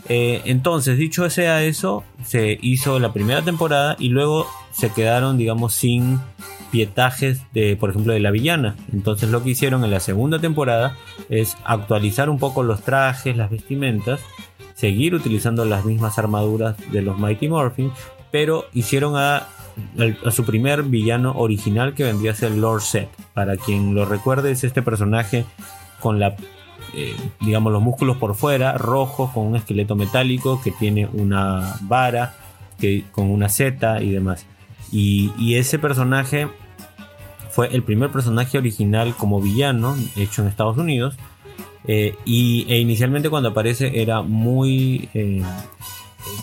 Eh, 0.09 0.41
entonces, 0.45 0.97
dicho 0.97 1.27
sea 1.29 1.63
eso, 1.63 2.03
se 2.23 2.59
hizo 2.61 2.99
la 2.99 3.13
primera 3.13 3.41
temporada 3.41 3.95
y 3.97 4.09
luego 4.09 4.47
se 4.71 4.91
quedaron, 4.91 5.37
digamos, 5.37 5.73
sin 5.73 6.19
pietajes 6.71 7.41
de, 7.53 7.75
por 7.77 7.91
ejemplo, 7.91 8.13
de 8.13 8.19
la 8.19 8.31
villana. 8.31 8.75
Entonces 8.91 9.29
lo 9.29 9.43
que 9.43 9.51
hicieron 9.51 9.83
en 9.83 9.91
la 9.91 9.99
segunda 9.99 10.39
temporada 10.39 10.97
es 11.29 11.55
actualizar 11.63 12.29
un 12.29 12.39
poco 12.39 12.63
los 12.63 12.81
trajes, 12.81 13.37
las 13.37 13.51
vestimentas 13.51 14.19
seguir 14.73 15.15
utilizando 15.15 15.65
las 15.65 15.85
mismas 15.85 16.17
armaduras 16.17 16.75
de 16.91 17.01
los 17.01 17.17
Mighty 17.17 17.47
Morphin, 17.47 17.91
pero 18.31 18.65
hicieron 18.73 19.15
a, 19.15 19.47
su 20.31 20.45
primer 20.45 20.83
villano 20.83 21.33
original 21.35 21.93
que 21.93 22.03
vendría 22.03 22.31
a 22.31 22.35
ser 22.35 22.51
Lord 22.51 22.81
Set. 22.81 23.09
Para 23.33 23.57
quien 23.57 23.95
lo 23.95 24.05
recuerde, 24.05 24.51
es 24.51 24.63
este 24.63 24.81
personaje 24.81 25.45
con 25.99 26.19
la 26.19 26.35
eh, 26.95 27.15
digamos 27.41 27.73
los 27.73 27.81
músculos 27.81 28.17
por 28.17 28.35
fuera, 28.35 28.77
rojo, 28.77 29.31
con 29.33 29.47
un 29.47 29.55
esqueleto 29.55 29.95
metálico 29.95 30.61
que 30.61 30.71
tiene 30.71 31.07
una 31.11 31.75
vara, 31.81 32.35
que, 32.79 33.05
con 33.11 33.31
una 33.31 33.49
seta 33.49 34.01
y 34.01 34.11
demás. 34.11 34.45
Y, 34.91 35.55
ese 35.55 35.79
personaje 35.79 36.47
fue 37.49 37.67
el 37.73 37.81
primer 37.81 38.11
personaje 38.11 38.59
original 38.59 39.15
como 39.15 39.41
villano 39.41 39.95
hecho 40.15 40.43
en 40.43 40.47
Estados 40.47 40.77
Unidos. 40.77 41.15
Eh, 41.87 42.15
y 42.25 42.65
e 42.69 42.79
inicialmente 42.79 43.29
cuando 43.29 43.49
aparece 43.49 44.01
era 44.01 44.21
muy 44.21 45.09
eh, 45.13 45.41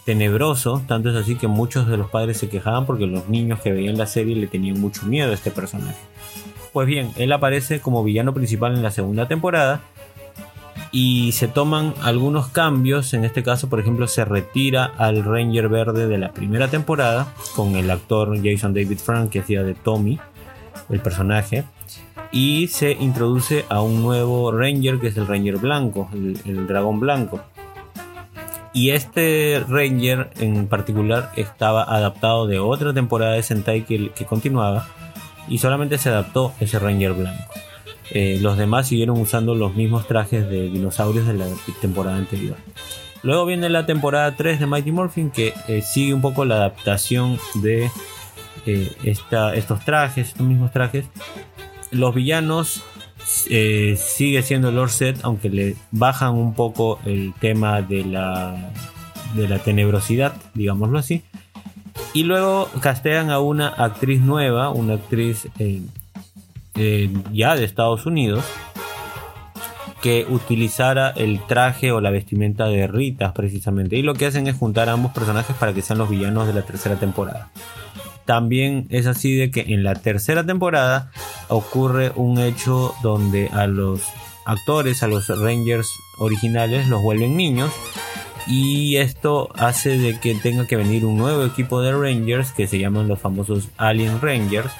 tenebroso, 0.04 0.82
tanto 0.86 1.10
es 1.10 1.16
así 1.16 1.36
que 1.36 1.48
muchos 1.48 1.86
de 1.86 1.96
los 1.96 2.10
padres 2.10 2.36
se 2.36 2.48
quejaban 2.48 2.86
porque 2.86 3.06
los 3.06 3.28
niños 3.28 3.60
que 3.60 3.72
veían 3.72 3.96
la 3.96 4.06
serie 4.06 4.36
le 4.36 4.46
tenían 4.46 4.80
mucho 4.80 5.06
miedo 5.06 5.30
a 5.30 5.34
este 5.34 5.50
personaje. 5.50 5.98
Pues 6.72 6.86
bien, 6.86 7.10
él 7.16 7.32
aparece 7.32 7.80
como 7.80 8.04
villano 8.04 8.34
principal 8.34 8.74
en 8.74 8.82
la 8.82 8.90
segunda 8.90 9.26
temporada 9.26 9.80
y 10.92 11.32
se 11.32 11.48
toman 11.48 11.94
algunos 12.02 12.48
cambios. 12.48 13.12
En 13.14 13.24
este 13.24 13.42
caso, 13.42 13.68
por 13.68 13.80
ejemplo, 13.80 14.06
se 14.06 14.24
retira 14.24 14.92
al 14.98 15.24
Ranger 15.24 15.68
Verde 15.68 16.06
de 16.06 16.18
la 16.18 16.32
primera 16.32 16.68
temporada 16.68 17.32
con 17.56 17.76
el 17.76 17.90
actor 17.90 18.36
Jason 18.42 18.72
David 18.72 18.98
Frank 18.98 19.30
que 19.30 19.40
hacía 19.40 19.62
de 19.62 19.74
Tommy, 19.74 20.20
el 20.90 21.00
personaje 21.00 21.64
y 22.32 22.68
se 22.68 22.92
introduce 22.92 23.64
a 23.68 23.82
un 23.82 24.02
nuevo 24.02 24.52
Ranger 24.52 25.00
que 25.00 25.08
es 25.08 25.16
el 25.16 25.26
Ranger 25.26 25.58
blanco, 25.58 26.08
el, 26.12 26.66
dragón 26.66 27.00
blanco. 27.00 27.40
Y 28.72 28.90
este 28.90 29.64
Ranger 29.68 30.30
en 30.38 30.68
particular 30.68 31.32
estaba 31.36 31.82
adaptado 31.82 32.46
de 32.46 32.60
otra 32.60 32.94
temporada 32.94 33.32
de 33.32 33.42
Sentai 33.42 33.84
que, 33.84 34.12
continuaba 34.28 34.86
y 35.48 35.58
solamente 35.58 35.98
se 35.98 36.08
adaptó 36.08 36.52
ese 36.60 36.78
Ranger 36.78 37.14
blanco. 37.14 37.52
Eh, 38.12 38.38
los 38.40 38.56
demás 38.56 38.88
siguieron 38.88 39.18
usando 39.18 39.54
los 39.54 39.74
mismos 39.74 40.06
trajes 40.06 40.48
de 40.48 40.68
dinosaurios 40.68 41.26
de 41.26 41.34
la 41.34 41.46
temporada 41.80 42.16
anterior. 42.16 42.56
Luego 43.22 43.44
viene 43.44 43.68
la 43.68 43.86
temporada 43.86 44.34
3 44.34 44.60
de 44.60 44.66
Mighty 44.66 44.92
Morphin 44.92 45.30
que 45.30 45.52
eh, 45.68 45.82
sigue 45.82 46.14
un 46.14 46.20
poco 46.20 46.44
la 46.44 46.56
adaptación 46.56 47.38
de 47.54 47.90
eh, 48.66 48.92
estos 49.04 49.84
trajes, 49.84 50.28
estos 50.28 50.46
mismos 50.46 50.72
trajes, 50.72 51.06
los 51.90 52.14
villanos 52.14 52.82
eh, 53.48 53.96
sigue 53.98 54.42
siendo 54.42 54.70
Lord 54.70 54.90
Set, 54.90 55.18
aunque 55.22 55.50
le 55.50 55.76
bajan 55.90 56.34
un 56.34 56.54
poco 56.54 56.98
el 57.04 57.32
tema 57.40 57.82
de 57.82 58.04
la, 58.04 58.72
de 59.34 59.48
la 59.48 59.58
tenebrosidad, 59.58 60.34
digámoslo 60.54 60.98
así. 60.98 61.22
Y 62.14 62.24
luego 62.24 62.68
castean 62.80 63.30
a 63.30 63.40
una 63.40 63.68
actriz 63.68 64.20
nueva, 64.20 64.70
una 64.70 64.94
actriz 64.94 65.48
eh, 65.58 65.82
eh, 66.74 67.10
ya 67.32 67.56
de 67.56 67.64
Estados 67.64 68.06
Unidos, 68.06 68.44
que 70.02 70.26
utilizara 70.28 71.10
el 71.10 71.44
traje 71.46 71.92
o 71.92 72.00
la 72.00 72.10
vestimenta 72.10 72.66
de 72.66 72.86
Rita 72.86 73.34
precisamente. 73.34 73.96
Y 73.96 74.02
lo 74.02 74.14
que 74.14 74.26
hacen 74.26 74.46
es 74.46 74.56
juntar 74.56 74.88
a 74.88 74.92
ambos 74.92 75.12
personajes 75.12 75.54
para 75.56 75.74
que 75.74 75.82
sean 75.82 75.98
los 75.98 76.08
villanos 76.08 76.46
de 76.46 76.54
la 76.54 76.62
tercera 76.62 76.96
temporada 76.96 77.50
también 78.30 78.86
es 78.90 79.08
así 79.08 79.34
de 79.34 79.50
que 79.50 79.74
en 79.74 79.82
la 79.82 79.96
tercera 79.96 80.46
temporada 80.46 81.10
ocurre 81.48 82.12
un 82.14 82.38
hecho 82.38 82.94
donde 83.02 83.48
a 83.48 83.66
los 83.66 84.02
actores, 84.44 85.02
a 85.02 85.08
los 85.08 85.26
Rangers 85.36 85.88
originales 86.16 86.86
los 86.86 87.02
vuelven 87.02 87.36
niños 87.36 87.72
y 88.46 88.98
esto 88.98 89.48
hace 89.56 89.98
de 89.98 90.20
que 90.20 90.36
tenga 90.36 90.68
que 90.68 90.76
venir 90.76 91.04
un 91.04 91.18
nuevo 91.18 91.44
equipo 91.44 91.82
de 91.82 91.90
Rangers 91.90 92.52
que 92.52 92.68
se 92.68 92.78
llaman 92.78 93.08
los 93.08 93.18
famosos 93.18 93.68
Alien 93.76 94.20
Rangers 94.20 94.70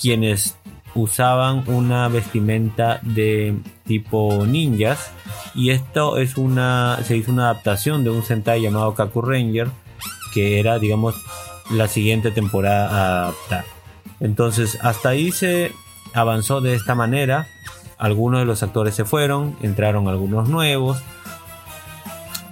quienes 0.00 0.56
usaban 0.94 1.64
una 1.66 2.08
vestimenta 2.08 3.00
de 3.02 3.56
tipo 3.84 4.46
ninjas 4.46 5.10
y 5.54 5.68
esto 5.68 6.16
es 6.16 6.38
una 6.38 6.98
se 7.04 7.18
hizo 7.18 7.30
una 7.30 7.50
adaptación 7.50 8.04
de 8.04 8.10
un 8.10 8.22
Sentai 8.22 8.62
llamado 8.62 8.94
Kaku 8.94 9.20
Ranger 9.20 9.68
que 10.32 10.58
era 10.58 10.78
digamos 10.78 11.14
la 11.70 11.88
siguiente 11.88 12.30
temporada 12.30 12.88
a 12.88 13.22
adaptar. 13.22 13.64
Entonces, 14.20 14.78
hasta 14.82 15.10
ahí 15.10 15.32
se 15.32 15.72
avanzó 16.14 16.60
de 16.60 16.74
esta 16.74 16.94
manera. 16.94 17.46
Algunos 17.98 18.40
de 18.40 18.46
los 18.46 18.62
actores 18.62 18.94
se 18.94 19.04
fueron, 19.04 19.56
entraron 19.62 20.08
algunos 20.08 20.48
nuevos. 20.48 21.02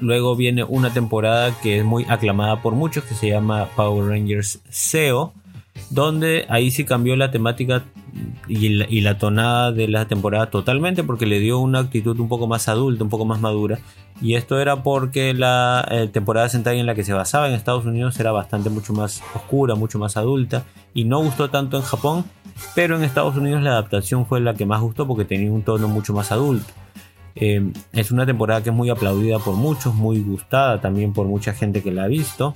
Luego 0.01 0.37
viene 0.37 0.63
una 0.65 0.93
temporada 0.93 1.59
que 1.61 1.79
es 1.79 1.85
muy 1.85 2.05
aclamada 2.09 2.63
por 2.63 2.75
muchos, 2.75 3.05
que 3.05 3.15
se 3.15 3.29
llama 3.29 3.69
Power 3.75 4.09
Rangers 4.09 4.61
SEO, 4.71 5.33
donde 5.91 6.47
ahí 6.49 6.71
sí 6.71 6.85
cambió 6.85 7.17
la 7.17 7.31
temática 7.31 7.85
y 8.47 8.69
la, 8.71 8.87
y 8.89 9.01
la, 9.01 9.19
tonada 9.19 9.73
de 9.73 9.89
la 9.89 10.07
temporada 10.07 10.51
totalmente, 10.51 11.03
porque 11.03 11.27
le 11.27 11.41
dio 11.41 11.59
una 11.59 11.81
actitud 11.81 12.19
un 12.21 12.29
poco 12.29 12.47
más 12.47 12.69
adulta, 12.69 13.03
un 13.03 13.11
poco 13.11 13.25
más 13.25 13.41
madura, 13.41 13.81
y 14.21 14.35
esto 14.35 14.59
era 14.59 14.83
porque 14.83 15.33
la 15.33 15.87
eh, 15.91 16.09
temporada 16.09 16.49
Sentai 16.49 16.81
en 16.81 16.87
la 16.87 16.95
que 16.95 17.05
se 17.05 17.13
basaba 17.13 17.49
en 17.49 17.55
Estados 17.55 17.85
Unidos 17.85 18.19
era 18.19 18.33
bastante 18.33 18.69
mucho 18.69 18.93
más 18.93 19.23
oscura, 19.35 19.75
mucho 19.77 19.99
más 19.99 20.17
adulta 20.17 20.65
y 20.93 21.05
no 21.05 21.23
gustó 21.23 21.51
tanto 21.51 21.77
en 21.77 21.85
Japón, 21.85 22.25
pero 22.75 22.97
en 22.97 23.05
Estados 23.05 23.37
Unidos 23.37 23.63
la 23.63 23.71
adaptación 23.71 24.27
fue 24.27 24.41
la 24.41 24.55
que 24.55 24.67
más 24.67 24.81
gustó 24.81 25.07
porque 25.07 25.25
tenía 25.25 25.53
un 25.53 25.63
tono 25.63 25.87
mucho 25.89 26.13
más 26.13 26.33
adulto. 26.33 26.73
Eh, 27.37 27.73
es 27.93 28.11
una 28.11 28.27
temporada 28.27 28.63
que 28.63 28.71
es 28.71 28.75
muy 28.75 28.91
aplaudida 28.91 29.39
por 29.39 29.55
muchos, 29.55 29.95
muy 29.95 30.21
gustada 30.21 30.81
también 30.81 31.13
por 31.13 31.27
mucha 31.27 31.53
gente 31.53 31.83
que 31.83 31.93
la 31.93 32.05
ha 32.05 32.09
visto. 32.09 32.53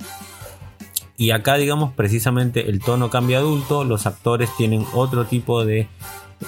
Y 1.15 1.31
acá, 1.31 1.55
digamos, 1.55 1.93
precisamente 1.93 2.69
el 2.69 2.79
tono 2.81 3.09
cambia 3.09 3.37
adulto, 3.37 3.85
los 3.85 4.05
actores 4.05 4.49
tienen 4.57 4.83
otro 4.93 5.25
tipo 5.25 5.63
de 5.63 5.87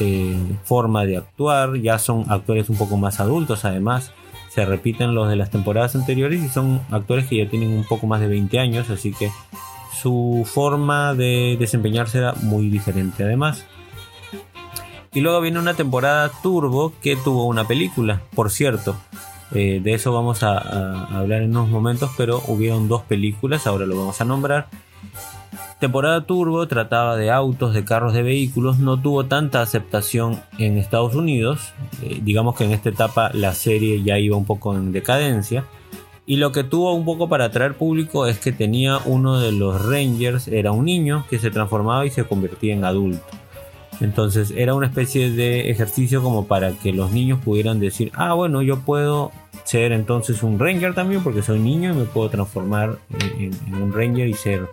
eh, 0.01 0.57
forma 0.65 1.05
de 1.05 1.15
actuar, 1.15 1.77
ya 1.77 1.97
son 1.99 2.25
actores 2.29 2.69
un 2.69 2.75
poco 2.75 2.97
más 2.97 3.21
adultos 3.21 3.63
además 3.63 4.11
se 4.55 4.63
repiten 4.63 5.13
los 5.13 5.27
de 5.27 5.35
las 5.35 5.51
temporadas 5.51 5.95
anteriores 5.95 6.41
y 6.41 6.47
son 6.47 6.79
actores 6.89 7.27
que 7.27 7.35
ya 7.35 7.49
tienen 7.49 7.73
un 7.73 7.83
poco 7.83 8.07
más 8.07 8.21
de 8.21 8.27
20 8.27 8.57
años, 8.57 8.89
así 8.89 9.11
que 9.11 9.29
su 10.01 10.47
forma 10.49 11.13
de 11.13 11.57
desempeñarse 11.59 12.19
era 12.19 12.33
muy 12.41 12.69
diferente 12.69 13.25
además. 13.25 13.65
Y 15.13 15.19
luego 15.19 15.41
viene 15.41 15.59
una 15.59 15.73
temporada 15.73 16.31
turbo 16.41 16.93
que 17.01 17.17
tuvo 17.17 17.47
una 17.47 17.67
película, 17.67 18.21
por 18.33 18.49
cierto. 18.49 18.95
Eh, 19.53 19.81
de 19.83 19.93
eso 19.93 20.13
vamos 20.13 20.41
a, 20.41 20.57
a, 20.57 21.19
hablar 21.19 21.41
en 21.41 21.51
unos 21.51 21.69
momentos, 21.69 22.11
pero 22.15 22.41
hubieron 22.47 22.87
dos 22.87 23.03
películas, 23.03 23.67
ahora 23.67 23.85
lo 23.85 23.97
vamos 23.97 24.21
a 24.21 24.25
nombrar. 24.25 24.67
Temporada 25.85 26.25
Turbo 26.25 26.67
trataba 26.67 27.15
de 27.15 27.29
autos, 27.29 27.75
de 27.75 27.85
carros, 27.85 28.11
de 28.13 28.23
vehículos, 28.23 28.79
no 28.79 28.99
tuvo 28.99 29.25
tanta 29.25 29.61
aceptación 29.61 30.41
en 30.57 30.79
Estados 30.79 31.13
Unidos. 31.13 31.73
Eh, 32.01 32.21
digamos 32.23 32.55
que 32.55 32.63
en 32.63 32.71
esta 32.71 32.89
etapa 32.89 33.29
la 33.35 33.53
serie 33.53 34.01
ya 34.01 34.17
iba 34.17 34.35
un 34.35 34.45
poco 34.45 34.75
en 34.75 34.91
decadencia. 34.91 35.63
Y 36.25 36.37
lo 36.37 36.51
que 36.51 36.63
tuvo 36.63 36.91
un 36.95 37.05
poco 37.05 37.29
para 37.29 37.45
atraer 37.45 37.75
público 37.75 38.25
es 38.25 38.39
que 38.39 38.51
tenía 38.51 38.97
uno 39.05 39.39
de 39.39 39.51
los 39.51 39.85
Rangers, 39.85 40.47
era 40.47 40.71
un 40.71 40.85
niño 40.85 41.23
que 41.29 41.37
se 41.37 41.51
transformaba 41.51 42.03
y 42.03 42.09
se 42.09 42.23
convertía 42.23 42.73
en 42.73 42.83
adulto. 42.83 43.23
Entonces 44.01 44.51
era 44.57 44.73
una 44.73 44.87
especie 44.87 45.29
de 45.29 45.69
ejercicio 45.69 46.23
como 46.23 46.47
para 46.47 46.71
que 46.71 46.93
los 46.93 47.11
niños 47.11 47.41
pudieran 47.45 47.79
decir, 47.79 48.11
ah, 48.15 48.33
bueno, 48.33 48.63
yo 48.63 48.79
puedo 48.79 49.31
ser 49.65 49.91
entonces 49.91 50.41
un 50.41 50.57
Ranger 50.57 50.95
también 50.95 51.21
porque 51.21 51.43
soy 51.43 51.59
niño 51.59 51.93
y 51.93 51.95
me 51.95 52.05
puedo 52.05 52.31
transformar 52.31 52.97
en, 53.37 53.51
en 53.67 53.75
un 53.75 53.93
Ranger 53.93 54.27
y 54.27 54.33
ser 54.33 54.67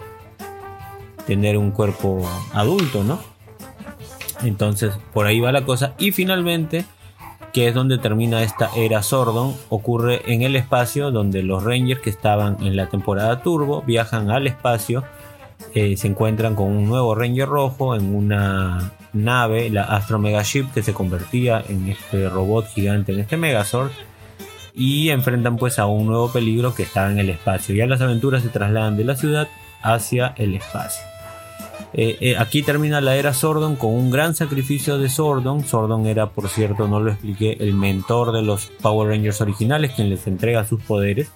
tener 1.26 1.58
un 1.58 1.70
cuerpo 1.70 2.28
adulto, 2.52 3.04
¿no? 3.04 3.20
Entonces 4.42 4.94
por 5.12 5.26
ahí 5.26 5.40
va 5.40 5.52
la 5.52 5.64
cosa 5.64 5.94
y 5.98 6.12
finalmente 6.12 6.84
que 7.52 7.68
es 7.68 7.74
donde 7.74 7.98
termina 7.98 8.42
esta 8.42 8.70
era 8.74 9.02
Sordon, 9.02 9.54
ocurre 9.68 10.22
en 10.26 10.42
el 10.42 10.56
espacio 10.56 11.10
donde 11.10 11.42
los 11.42 11.62
Rangers 11.62 12.00
que 12.00 12.10
estaban 12.10 12.56
en 12.62 12.76
la 12.76 12.88
temporada 12.88 13.42
Turbo 13.42 13.82
viajan 13.82 14.30
al 14.30 14.46
espacio, 14.46 15.04
eh, 15.74 15.96
se 15.96 16.08
encuentran 16.08 16.54
con 16.54 16.68
un 16.68 16.88
nuevo 16.88 17.14
Ranger 17.14 17.48
rojo 17.48 17.94
en 17.94 18.14
una 18.14 18.92
nave, 19.12 19.68
la 19.68 19.82
Astro 19.82 20.18
Mega 20.18 20.42
Ship, 20.42 20.66
que 20.72 20.82
se 20.82 20.94
convertía 20.94 21.62
en 21.68 21.88
este 21.88 22.28
robot 22.30 22.68
gigante, 22.68 23.12
en 23.12 23.20
este 23.20 23.36
Megazord, 23.36 23.90
y 24.74 25.10
enfrentan 25.10 25.56
pues 25.56 25.78
a 25.78 25.84
un 25.84 26.06
nuevo 26.06 26.32
peligro 26.32 26.74
que 26.74 26.84
estaba 26.84 27.10
en 27.10 27.18
el 27.18 27.28
espacio. 27.28 27.74
Ya 27.74 27.86
las 27.86 28.00
aventuras 28.00 28.42
se 28.42 28.48
trasladan 28.48 28.96
de 28.96 29.04
la 29.04 29.16
ciudad 29.16 29.48
hacia 29.82 30.32
el 30.38 30.54
espacio. 30.54 31.11
Eh, 31.94 32.16
eh, 32.20 32.36
aquí 32.38 32.62
termina 32.62 33.00
la 33.00 33.16
era 33.16 33.34
Sordon 33.34 33.76
con 33.76 33.92
un 33.92 34.10
gran 34.10 34.34
sacrificio 34.34 34.98
de 34.98 35.08
Sordon. 35.08 35.64
Sordon 35.64 36.06
era, 36.06 36.30
por 36.30 36.48
cierto, 36.48 36.88
no 36.88 37.00
lo 37.00 37.10
expliqué, 37.10 37.56
el 37.60 37.74
mentor 37.74 38.32
de 38.32 38.42
los 38.42 38.66
Power 38.80 39.08
Rangers 39.08 39.40
originales, 39.40 39.92
quien 39.92 40.08
les 40.08 40.26
entrega 40.26 40.64
sus 40.64 40.82
poderes. 40.82 41.30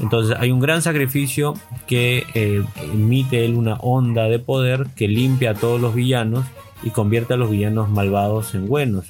Entonces 0.00 0.36
hay 0.38 0.50
un 0.52 0.60
gran 0.60 0.82
sacrificio 0.82 1.54
que 1.86 2.24
eh, 2.34 2.62
emite 2.92 3.44
él 3.44 3.54
una 3.54 3.74
onda 3.76 4.24
de 4.24 4.38
poder 4.38 4.86
que 4.94 5.08
limpia 5.08 5.52
a 5.52 5.54
todos 5.54 5.80
los 5.80 5.94
villanos 5.94 6.44
y 6.82 6.90
convierte 6.90 7.34
a 7.34 7.36
los 7.36 7.50
villanos 7.50 7.88
malvados 7.88 8.54
en 8.54 8.68
buenos. 8.68 9.06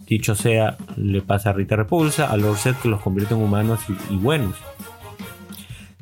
Dicho 0.00 0.34
sea, 0.34 0.76
le 0.96 1.22
pasa 1.22 1.50
a 1.50 1.52
Rita 1.52 1.76
Repulsa, 1.76 2.30
a 2.30 2.36
Lord 2.36 2.56
Set 2.56 2.80
que 2.80 2.88
los 2.88 3.00
convierte 3.00 3.34
en 3.34 3.40
humanos 3.40 3.80
y, 3.88 4.14
y 4.14 4.16
buenos. 4.16 4.56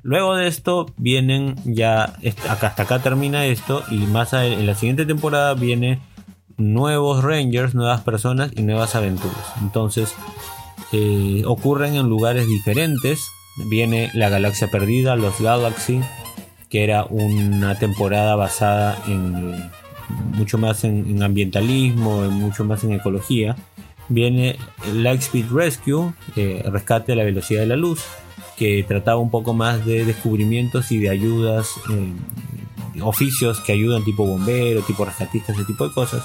Luego 0.03 0.35
de 0.35 0.49
esto 0.49 0.87
vienen 0.97 1.57
ya, 1.65 2.17
hasta 2.49 2.83
acá 2.83 2.99
termina 3.01 3.47
esto 3.47 3.83
y 3.91 3.99
más 3.99 4.33
en 4.33 4.67
la 4.67 4.75
siguiente 4.75 5.05
temporada 5.05 5.55
viene 5.55 6.01
nuevos 6.57 7.23
Rangers, 7.23 7.75
nuevas 7.75 8.01
personas 8.03 8.51
y 8.57 8.63
nuevas 8.63 8.95
aventuras. 8.95 9.55
Entonces 9.61 10.15
eh, 10.93 11.43
ocurren 11.47 11.97
en 11.97 12.09
lugares 12.09 12.47
diferentes. 12.47 13.29
Viene 13.69 14.11
la 14.15 14.29
Galaxia 14.31 14.69
Perdida, 14.69 15.17
los 15.17 15.41
Galaxy, 15.41 16.01
que 16.71 16.85
era 16.85 17.05
una 17.05 17.79
temporada 17.79 18.37
basada 18.37 18.97
en 19.07 19.71
mucho 20.35 20.57
más 20.57 20.85
en, 20.85 21.23
ambientalismo, 21.23 22.25
en 22.25 22.33
mucho 22.33 22.65
más 22.65 22.85
en 22.85 22.93
ecología. 22.93 23.57
Viene 24.09 24.57
Lightspeed 24.95 25.51
Rescue, 25.53 26.13
eh, 26.37 26.65
rescate 26.71 27.13
a 27.13 27.17
la 27.17 27.25
velocidad 27.25 27.61
de 27.61 27.67
la 27.67 27.77
luz 27.77 28.03
que 28.61 28.85
trataba 28.87 29.17
un 29.17 29.31
poco 29.31 29.55
más 29.55 29.87
de 29.87 30.05
descubrimientos 30.05 30.93
y 30.93 30.99
de 30.99 31.09
ayudas, 31.09 31.71
eh, 31.91 33.01
oficios 33.01 33.59
que 33.61 33.73
ayudan 33.73 34.05
tipo 34.05 34.27
bombero, 34.27 34.83
tipo 34.83 35.07
rescatista, 35.07 35.55
ese 35.55 35.65
tipo 35.65 35.89
de 35.89 35.95
cosas. 35.95 36.23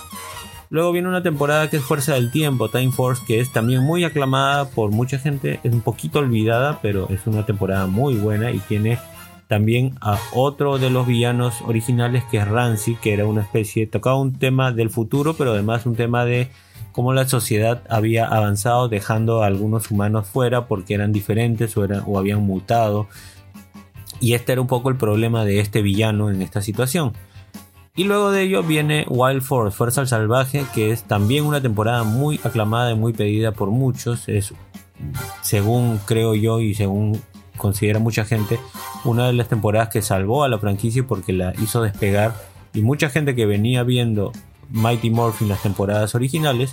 Luego 0.69 0.91
viene 0.91 1.07
una 1.07 1.23
temporada 1.23 1.69
que 1.69 1.77
es 1.77 1.83
Fuerza 1.83 2.15
del 2.15 2.31
Tiempo, 2.31 2.67
Time 2.67 2.91
Force, 2.91 3.23
que 3.25 3.39
es 3.39 3.53
también 3.53 3.83
muy 3.83 4.03
aclamada 4.03 4.69
por 4.69 4.91
mucha 4.91 5.17
gente, 5.17 5.61
es 5.63 5.71
un 5.71 5.79
poquito 5.79 6.19
olvidada, 6.19 6.79
pero 6.81 7.07
es 7.09 7.25
una 7.25 7.45
temporada 7.45 7.87
muy 7.87 8.15
buena 8.15 8.51
y 8.51 8.59
tiene 8.59 8.99
también 9.47 9.95
a 10.01 10.17
otro 10.33 10.77
de 10.77 10.89
los 10.89 11.05
villanos 11.05 11.61
originales 11.61 12.23
que 12.31 12.37
es 12.37 12.47
Rancy, 12.47 12.95
que 12.95 13.13
era 13.13 13.25
una 13.25 13.41
especie, 13.41 13.87
tocaba 13.87 14.17
un 14.17 14.33
tema 14.33 14.71
del 14.71 14.89
futuro, 14.89 15.35
pero 15.35 15.51
además 15.51 15.85
un 15.85 15.95
tema 15.95 16.25
de 16.25 16.49
cómo 16.91 17.13
la 17.13 17.27
sociedad 17.27 17.83
había 17.89 18.25
avanzado 18.25 18.87
dejando 18.87 19.43
a 19.43 19.47
algunos 19.47 19.91
humanos 19.91 20.27
fuera 20.27 20.67
porque 20.67 20.93
eran 20.93 21.11
diferentes 21.11 21.75
o, 21.77 21.81
o 21.81 22.17
habían 22.17 22.41
mutado. 22.41 23.07
Y 24.19 24.33
este 24.33 24.53
era 24.53 24.61
un 24.61 24.67
poco 24.67 24.89
el 24.89 24.95
problema 24.95 25.45
de 25.45 25.59
este 25.59 25.81
villano 25.81 26.29
en 26.29 26.41
esta 26.41 26.61
situación. 26.61 27.13
Y 27.97 28.03
luego 28.03 28.31
de 28.31 28.43
ello 28.43 28.61
viene 28.63 29.05
Wild 29.07 29.41
Force, 29.41 29.75
Fuerza 29.75 30.05
Salvaje, 30.05 30.65
que 30.73 30.91
es 30.91 31.03
también 31.03 31.45
una 31.45 31.61
temporada 31.61 32.03
muy 32.03 32.39
aclamada 32.43 32.91
y 32.91 32.95
muy 32.95 33.13
pedida 33.13 33.53
por 33.53 33.69
muchos. 33.69 34.27
Es, 34.27 34.53
según 35.41 35.99
creo 36.05 36.35
yo 36.35 36.59
y 36.59 36.73
según 36.73 37.21
considera 37.57 37.99
mucha 37.99 38.25
gente, 38.25 38.59
una 39.03 39.27
de 39.27 39.33
las 39.33 39.47
temporadas 39.47 39.89
que 39.89 40.01
salvó 40.01 40.43
a 40.43 40.49
la 40.49 40.59
franquicia 40.59 41.05
porque 41.05 41.33
la 41.33 41.53
hizo 41.61 41.81
despegar. 41.81 42.35
Y 42.73 42.81
mucha 42.81 43.09
gente 43.09 43.35
que 43.35 43.45
venía 43.45 43.83
viendo 43.83 44.31
Mighty 44.69 45.09
Morphin 45.09 45.49
las 45.49 45.61
temporadas 45.61 46.15
originales. 46.15 46.71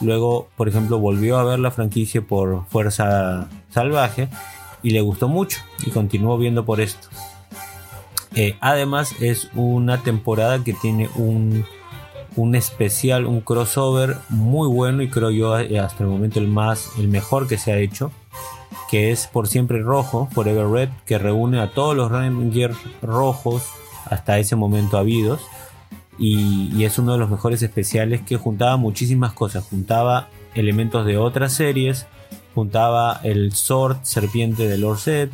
Luego, 0.00 0.48
por 0.56 0.68
ejemplo, 0.68 0.98
volvió 0.98 1.38
a 1.38 1.44
ver 1.44 1.58
la 1.58 1.70
franquicia 1.70 2.22
por 2.22 2.64
Fuerza 2.66 3.48
Salvaje 3.70 4.28
y 4.82 4.90
le 4.90 5.00
gustó 5.00 5.28
mucho 5.28 5.60
y 5.84 5.90
continuó 5.90 6.38
viendo 6.38 6.64
por 6.64 6.80
esto. 6.80 7.08
Eh, 8.34 8.56
además, 8.60 9.14
es 9.20 9.50
una 9.54 10.02
temporada 10.02 10.64
que 10.64 10.72
tiene 10.72 11.08
un, 11.16 11.64
un 12.36 12.54
especial, 12.54 13.26
un 13.26 13.40
crossover 13.42 14.16
muy 14.30 14.68
bueno 14.68 15.02
y 15.02 15.08
creo 15.08 15.30
yo 15.30 15.58
eh, 15.58 15.78
hasta 15.78 16.02
el 16.02 16.10
momento 16.10 16.40
el 16.40 16.48
más, 16.48 16.90
el 16.98 17.08
mejor 17.08 17.46
que 17.46 17.58
se 17.58 17.72
ha 17.72 17.78
hecho, 17.78 18.10
que 18.92 19.10
es 19.10 19.26
Por 19.26 19.48
Siempre 19.48 19.80
Rojo, 19.80 20.28
Forever 20.32 20.68
Red, 20.68 20.90
que 21.06 21.16
reúne 21.16 21.60
a 21.60 21.70
todos 21.70 21.96
los 21.96 22.12
Rangers 22.12 22.76
rojos 23.00 23.64
hasta 24.04 24.38
ese 24.38 24.54
momento 24.54 24.98
habidos 24.98 25.40
y, 26.18 26.84
es 26.84 26.98
uno 26.98 27.12
de 27.12 27.18
los 27.18 27.30
mejores 27.30 27.62
especiales 27.62 28.20
que 28.20 28.36
juntaba 28.36 28.76
muchísimas 28.76 29.32
cosas. 29.32 29.64
Juntaba 29.64 30.28
elementos 30.54 31.06
de 31.06 31.16
otras 31.16 31.54
series, 31.54 32.04
juntaba 32.54 33.18
el 33.22 33.52
Sword 33.52 33.96
Serpiente 34.02 34.68
de 34.68 34.76
Lord 34.76 34.98
Set 34.98 35.32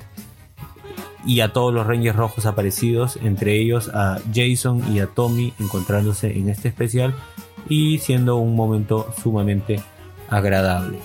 y 1.27 1.40
a 1.40 1.53
todos 1.53 1.75
los 1.75 1.85
Rangers 1.85 2.14
rojos 2.14 2.47
aparecidos, 2.47 3.18
entre 3.25 3.59
ellos 3.59 3.90
a 3.92 4.21
Jason 4.33 4.85
y 4.94 5.01
a 5.01 5.09
Tommy 5.09 5.53
encontrándose 5.59 6.38
en 6.38 6.49
este 6.49 6.68
especial 6.68 7.12
y 7.68 7.99
siendo 7.99 8.37
un 8.37 8.55
momento 8.55 9.12
sumamente 9.21 9.81
agradable. 10.29 11.01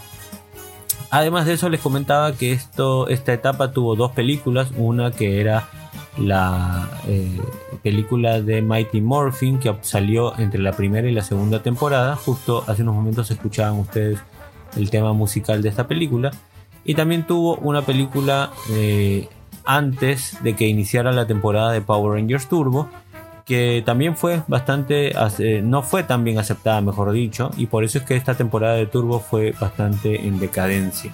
Además 1.14 1.46
de 1.46 1.54
eso 1.54 1.70
les 1.70 1.80
comentaba 1.80 2.34
que 2.34 2.54
esto, 2.54 3.08
esta 3.08 3.34
etapa 3.34 3.72
tuvo 3.72 3.96
dos 3.96 4.14
películas, 4.14 4.72
una 4.76 5.12
que 5.12 5.40
era 5.40 5.70
la 6.18 6.90
eh, 7.08 7.40
película 7.84 8.42
de 8.42 8.64
Mighty 8.64 9.00
Morphin 9.00 9.60
que 9.60 9.76
salió 9.82 10.36
entre 10.40 10.60
la 10.60 10.72
primera 10.72 11.08
y 11.08 11.12
la 11.12 11.22
segunda 11.22 11.62
temporada. 11.62 12.16
Justo 12.16 12.64
hace 12.66 12.82
unos 12.82 12.96
momentos 12.96 13.30
escuchaban 13.30 13.78
ustedes 13.78 14.18
el 14.76 14.90
tema 14.90 15.14
musical 15.14 15.62
de 15.62 15.70
esta 15.70 15.88
película. 15.88 16.32
Y 16.84 16.96
también 16.96 17.28
tuvo 17.28 17.58
una 17.58 17.84
película 17.84 18.50
eh, 18.72 19.30
antes 19.66 20.44
de 20.44 20.56
que 20.56 20.68
iniciara 20.68 21.12
la 21.12 21.28
temporada 21.28 21.74
de 21.74 21.82
Power 21.82 22.14
Rangers 22.20 22.50
Turbo, 22.50 22.90
que 23.46 23.84
también 23.86 24.16
fue 24.16 24.42
bastante, 24.48 25.14
no 25.64 25.84
fue 25.84 26.04
tan 26.04 26.24
bien 26.24 26.40
aceptada, 26.40 26.82
mejor 26.82 27.12
dicho, 27.12 27.52
y 27.58 27.68
por 27.68 27.84
eso 27.84 27.98
es 27.98 28.06
que 28.06 28.16
esta 28.16 28.36
temporada 28.36 28.76
de 28.76 28.86
Turbo 28.86 29.20
fue 29.20 29.52
bastante 29.52 30.28
en 30.28 30.40
decadencia. 30.40 31.12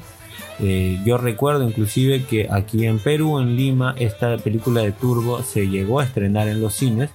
Eh, 0.62 1.00
yo 1.06 1.18
recuerdo 1.18 1.68
inclusive 1.68 2.26
que 2.26 2.50
aquí 2.52 2.86
en 2.86 3.00
Perú, 3.00 3.40
en 3.40 3.56
Lima, 3.56 3.96
esta 3.98 4.38
película 4.38 4.82
de 4.82 4.92
Turbo 4.92 5.42
se 5.42 5.70
llegó 5.70 6.02
a 6.02 6.04
estrenar 6.04 6.50
en 6.50 6.62
los 6.62 6.74
cines 6.74 7.10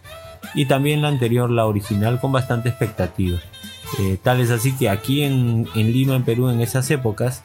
y 0.55 0.67
también 0.67 1.03
la 1.03 1.09
anterior, 1.09 1.51
la 1.51 1.67
original, 1.67 2.21
con 2.21 2.33
bastante 2.33 2.71
expectativa. 2.71 3.39
Eh, 3.99 4.19
tal 4.23 4.41
es 4.41 4.51
así 4.51 4.73
que 4.73 4.89
aquí 4.89 5.23
en, 5.23 5.67
Lima, 5.75 6.17
en 6.17 6.25
Perú, 6.25 6.49
en 6.49 6.61
esas 6.61 6.91
épocas, 6.91 7.43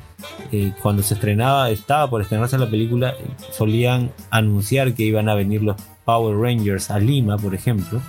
eh, 0.51 0.73
cuando 0.81 1.03
se 1.03 1.13
estrenaba, 1.13 1.69
estaba 1.69 2.09
por 2.09 2.21
estrenarse 2.21 2.57
la 2.57 2.69
película, 2.69 3.13
solían 3.51 4.11
anunciar 4.31 4.93
que 4.93 5.03
iban 5.03 5.29
a 5.29 5.35
venir 5.35 5.61
los 5.61 5.75
Power 6.05 6.37
Rangers 6.37 6.89
a 6.89 6.99
Lima, 6.99 7.37
por 7.37 7.53
ejemplo. 7.53 8.01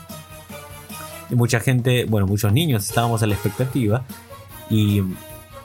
Y 1.31 1.35
mucha 1.35 1.61
gente, 1.61 2.07
bueno, 2.07 2.27
muchos 2.27 2.53
niños 2.53 2.89
estábamos 2.89 3.23
a 3.23 3.27
la 3.27 3.35
expectativa 3.35 4.05
y 4.71 5.03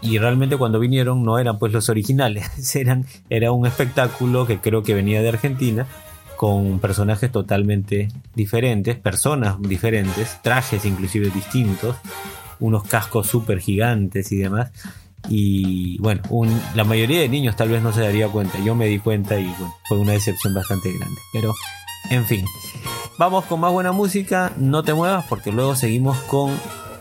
y 0.05 0.19
realmente 0.19 0.57
cuando 0.57 0.79
vinieron 0.79 1.23
no 1.23 1.39
eran 1.39 1.57
pues 1.57 1.73
los 1.73 1.89
originales, 1.89 2.47
eran, 2.75 3.05
era 3.29 3.51
un 3.51 3.65
espectáculo 3.65 4.45
que 4.45 4.59
creo 4.59 4.83
que 4.83 4.93
venía 4.93 5.21
de 5.21 5.29
Argentina 5.29 5.87
con 6.37 6.79
personajes 6.79 7.31
totalmente 7.31 8.09
diferentes, 8.35 8.97
personas 8.97 9.55
diferentes, 9.61 10.39
trajes 10.41 10.85
inclusive 10.85 11.29
distintos, 11.29 11.95
unos 12.59 12.83
cascos 12.83 13.27
súper 13.27 13.59
gigantes 13.59 14.31
y 14.31 14.37
demás. 14.37 14.71
Y 15.27 15.97
bueno, 15.99 16.21
la 16.75 16.83
mayoría 16.83 17.19
de 17.19 17.29
niños 17.29 17.55
tal 17.55 17.69
vez 17.69 17.81
no 17.81 17.91
se 17.91 18.01
daría 18.01 18.27
cuenta, 18.27 18.59
yo 18.59 18.75
me 18.75 18.85
di 18.85 18.99
cuenta 18.99 19.39
y 19.39 19.45
bueno, 19.45 19.75
fue 19.87 19.97
una 19.97 20.11
decepción 20.11 20.53
bastante 20.53 20.91
grande. 20.91 21.19
Pero 21.33 21.53
En 22.11 22.25
fin, 22.25 22.45
vamos 23.17 23.45
con 23.45 23.59
más 23.59 23.71
buena 23.71 23.91
música. 23.91 24.51
No 24.57 24.83
te 24.83 24.93
muevas 24.93 25.25
porque 25.27 25.51
luego 25.51 25.75
seguimos 25.75 26.17
con 26.19 26.51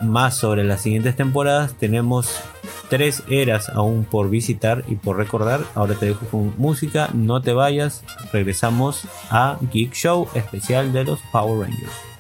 más 0.01 0.37
sobre 0.37 0.65
las 0.65 0.81
siguientes 0.81 1.17
temporadas. 1.17 1.75
Tenemos 1.75 2.41
tres 2.89 3.23
eras 3.29 3.69
aún 3.69 4.05
por 4.05 4.31
visitar 4.31 4.85
y 4.89 4.95
por 4.97 5.17
recordar. 5.17 5.61
Ahora 5.75 5.95
te 5.95 6.07
dejo 6.07 6.27
con 6.27 6.55
música. 6.57 7.11
No 7.13 7.43
te 7.43 7.53
vayas. 7.53 8.03
Regresamos 8.33 9.07
a 9.31 9.59
Geek 9.73 9.93
Show 9.93 10.29
especial 10.35 10.93
de 10.93 11.05
los 11.05 11.21
Power 11.33 11.69
Rangers. 11.69 12.14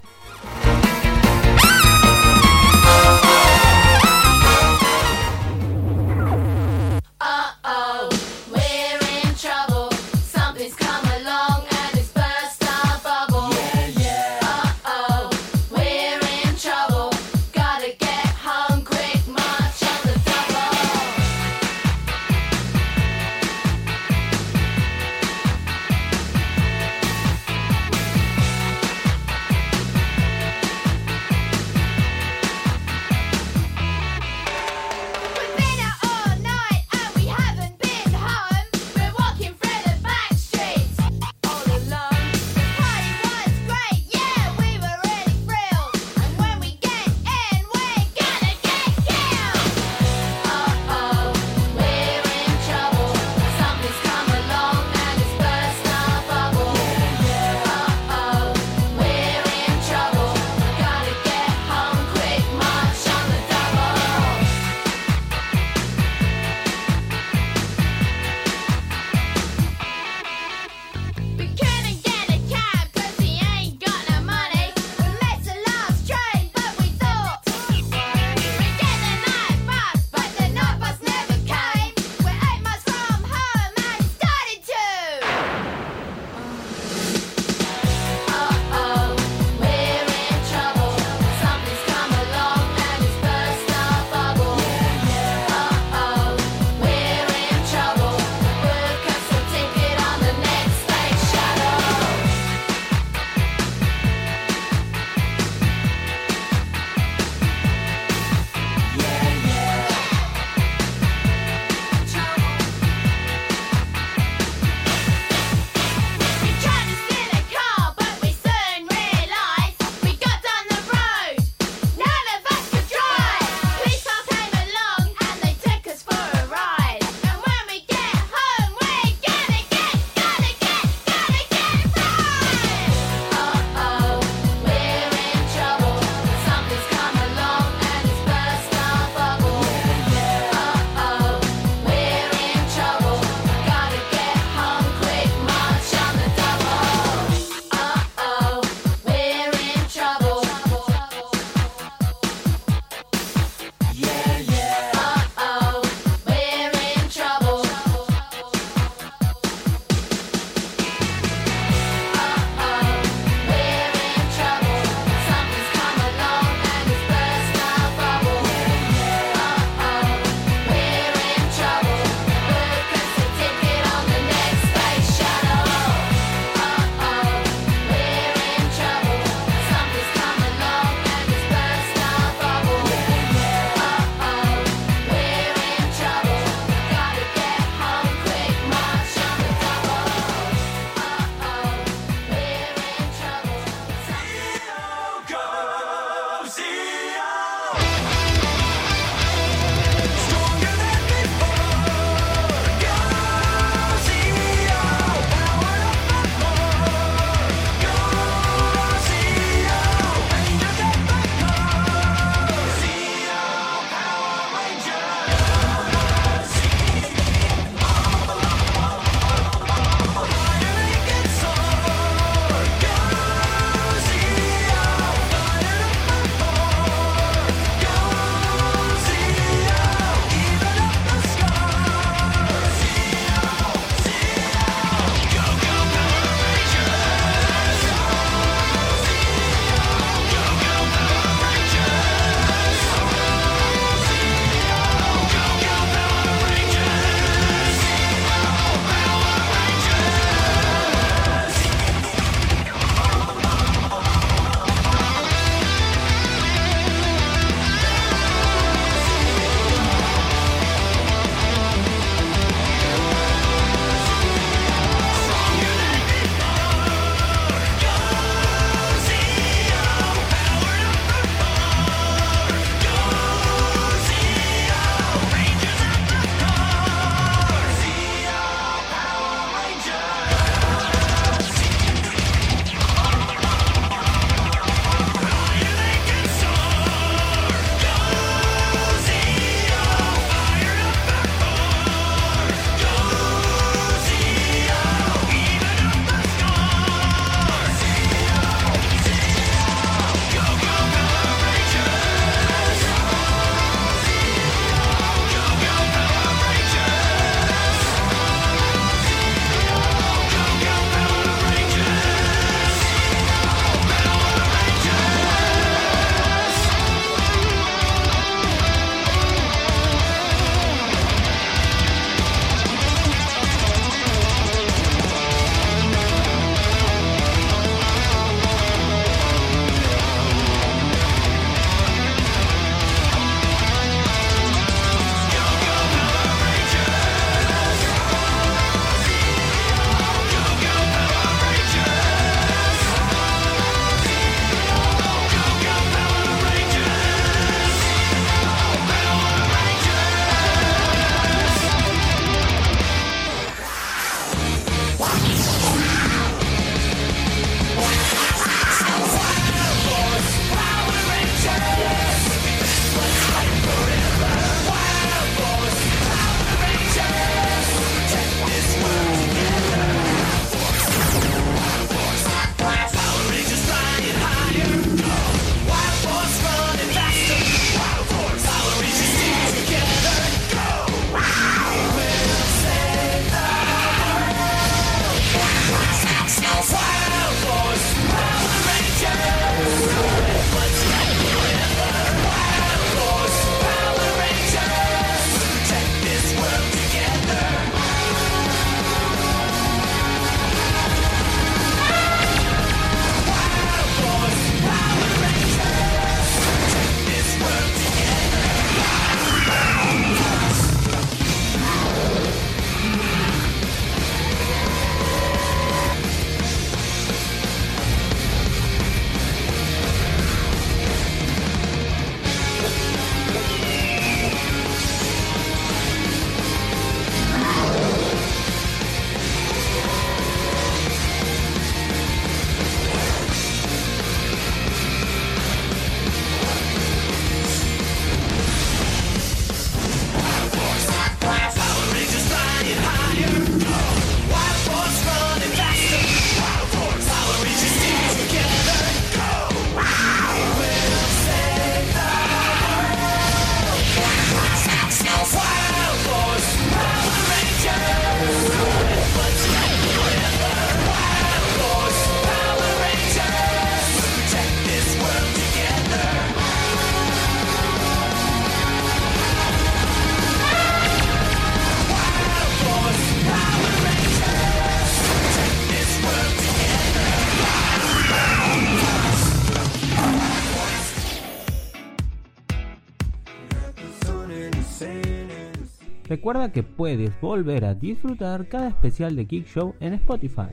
Recuerda 486.25 486.53
que 486.53 486.63
puedes 486.63 487.21
volver 487.21 487.67
a 487.67 487.75
disfrutar 487.75 488.49
cada 488.49 488.69
especial 488.69 489.15
de 489.15 489.27
Geek 489.27 489.47
Show 489.47 489.75
en 489.79 489.93
Spotify. 489.93 490.49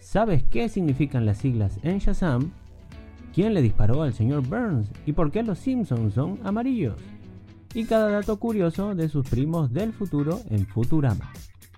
¿Sabes 0.00 0.42
qué 0.42 0.68
significan 0.68 1.24
las 1.24 1.38
siglas 1.38 1.78
en 1.84 1.98
Shazam? 1.98 2.50
¿Quién 3.32 3.54
le 3.54 3.62
disparó 3.62 4.02
al 4.02 4.12
señor 4.12 4.44
Burns? 4.48 4.90
¿Y 5.06 5.12
por 5.12 5.30
qué 5.30 5.44
los 5.44 5.60
Simpsons 5.60 6.14
son 6.14 6.40
amarillos? 6.42 6.96
Y 7.74 7.84
cada 7.84 8.10
dato 8.10 8.40
curioso 8.40 8.96
de 8.96 9.08
sus 9.08 9.24
primos 9.28 9.72
del 9.72 9.92
futuro 9.92 10.40
en 10.50 10.66
Futurama. 10.66 11.30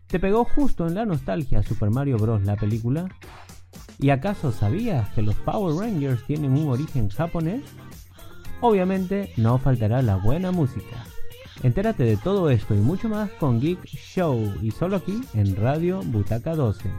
¿Te 0.06 0.18
pegó 0.18 0.46
justo 0.46 0.86
en 0.86 0.94
la 0.94 1.04
nostalgia 1.04 1.62
Super 1.62 1.90
Mario 1.90 2.16
Bros. 2.16 2.44
la 2.44 2.56
película? 2.56 3.06
¿Y 3.98 4.08
acaso 4.08 4.50
sabías 4.50 5.10
que 5.10 5.20
los 5.20 5.34
Power 5.34 5.76
Rangers 5.76 6.24
tienen 6.24 6.52
un 6.52 6.70
origen 6.70 7.10
japonés? 7.10 7.64
Obviamente 8.62 9.30
no 9.36 9.58
faltará 9.58 10.00
la 10.00 10.16
buena 10.16 10.52
música. 10.52 11.04
Entérate 11.62 12.04
de 12.04 12.16
todo 12.16 12.50
esto 12.50 12.74
y 12.74 12.78
mucho 12.78 13.08
más 13.08 13.30
con 13.32 13.60
Geek 13.60 13.84
Show 13.84 14.54
y 14.62 14.70
solo 14.70 14.96
aquí 14.96 15.20
en 15.34 15.56
Radio 15.56 16.00
Butaca 16.02 16.54
12. 16.54 16.90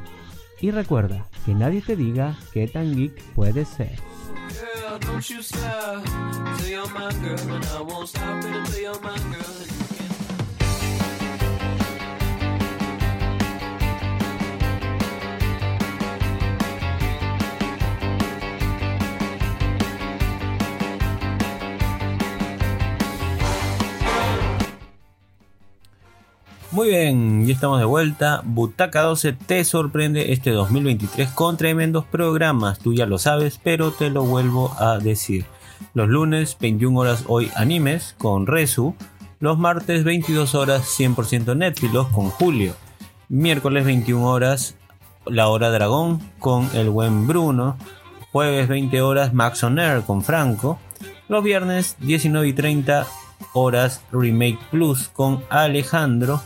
Y 0.62 0.70
recuerda 0.70 1.26
que 1.45 1.55
nadie 1.55 1.82
te 1.82 1.95
diga 1.95 2.38
qué 2.53 2.68
tan 2.68 2.95
geek 2.95 3.20
puedes 3.34 3.68
ser. 3.68 3.97
Muy 26.72 26.88
bien, 26.88 27.45
ya 27.45 27.53
estamos 27.53 27.80
de 27.80 27.86
vuelta. 27.86 28.41
Butaca 28.45 29.01
12 29.01 29.34
te 29.34 29.65
sorprende 29.65 30.32
este 30.32 30.51
2023 30.51 31.30
con 31.32 31.57
tremendos 31.57 32.05
programas. 32.05 32.80
Tú 32.80 32.93
ya 32.93 33.05
lo 33.05 33.17
sabes, 33.17 33.59
pero 33.61 33.91
te 33.91 34.09
lo 34.09 34.24
vuelvo 34.24 34.74
a 34.80 34.97
decir. 34.97 35.43
Los 35.93 36.07
lunes, 36.07 36.55
21 36.61 36.97
horas 36.97 37.26
hoy 37.28 37.51
animes 37.57 38.15
con 38.17 38.47
Resu. 38.47 38.95
Los 39.41 39.57
martes, 39.57 40.05
22 40.05 40.55
horas 40.55 40.84
100% 40.97 41.57
Netflix 41.57 41.93
con 42.13 42.30
Julio. 42.30 42.74
Miércoles, 43.28 43.84
21 43.84 44.26
horas 44.26 44.76
La 45.26 45.49
Hora 45.49 45.72
Dragón 45.72 46.22
con 46.39 46.69
el 46.74 46.89
buen 46.89 47.28
Bruno. 47.28 47.76
Jueves, 48.32 48.69
20 48.69 49.01
horas 49.01 49.34
Max 49.34 49.61
on 49.65 49.78
con 50.07 50.24
Franco. 50.24 50.80
Los 51.28 51.43
viernes, 51.43 51.97
19 51.99 52.47
y 52.47 52.53
30 52.53 53.07
horas 53.53 54.01
Remake 54.11 54.59
Plus 54.69 55.09
con 55.09 55.43
Alejandro. 55.49 56.41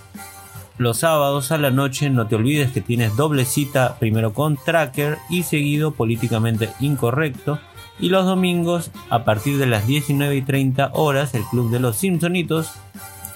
Los 0.77 0.99
sábados 0.99 1.51
a 1.51 1.57
la 1.57 1.71
noche 1.71 2.09
no 2.09 2.27
te 2.27 2.35
olvides 2.35 2.71
que 2.71 2.81
tienes 2.81 3.15
doble 3.15 3.45
cita 3.45 3.97
primero 3.97 4.33
con 4.33 4.57
Tracker 4.57 5.17
y 5.29 5.43
seguido 5.43 5.91
políticamente 5.91 6.69
incorrecto. 6.81 7.59
Y 7.97 8.09
los 8.09 8.25
domingos 8.25 8.91
a 9.09 9.23
partir 9.23 9.57
de 9.57 9.67
las 9.67 9.87
19 9.87 10.35
y 10.35 10.41
30 10.41 10.91
horas 10.93 11.33
el 11.33 11.43
Club 11.45 11.71
de 11.71 11.79
los 11.79 11.95
Simpsonitos. 11.95 12.71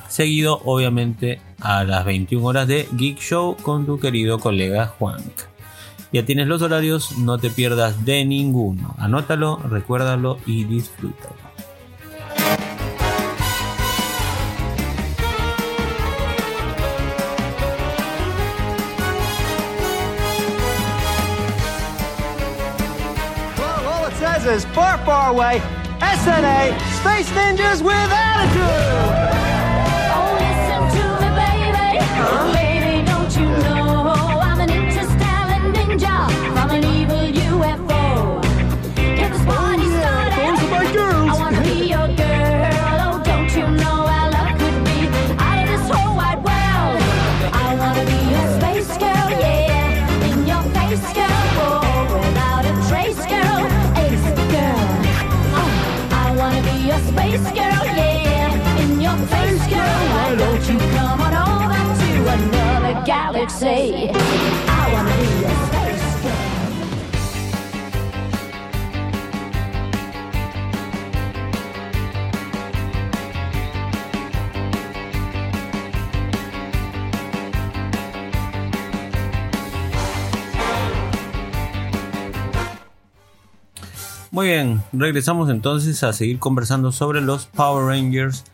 Seguido 0.09 0.61
obviamente 0.65 1.39
a 1.61 1.83
las 1.83 2.03
21 2.03 2.45
horas 2.45 2.67
de 2.67 2.89
Geek 2.91 3.19
Show 3.19 3.55
con 3.61 3.85
tu 3.85 3.99
querido 3.99 4.39
colega 4.39 4.87
Juan. 4.87 5.21
Ya 6.11 6.25
tienes 6.25 6.47
los 6.47 6.61
horarios, 6.63 7.17
no 7.19 7.37
te 7.37 7.51
pierdas 7.51 8.03
de 8.03 8.25
ninguno. 8.25 8.95
Anótalo, 8.97 9.57
recuérdalo 9.69 10.39
y 10.45 10.63
disfrútalo. 10.63 11.48
All 24.49 24.55
it 24.55 24.61
says 24.61 24.65
is 24.65 24.75
far, 24.75 24.97
far 25.05 25.29
away. 25.31 25.61
SNA, 25.99 26.79
Space 27.01 27.29
Ninjas 27.31 27.81
with 27.81 27.93
Attitude. 27.93 28.63
Oh, 30.15 30.31
listen 30.39 30.81
to 30.95 31.03
me, 31.21 31.29
baby. 31.37 31.99
Baby, 31.99 32.58
Muy 84.31 84.47
bien, 84.47 84.83
regresamos 84.93 85.49
entonces 85.49 86.01
a 86.03 86.13
seguir 86.13 86.39
conversando 86.39 86.91
sobre 86.91 87.19
los 87.19 87.47
Power 87.47 87.87
Rangers 87.87 88.45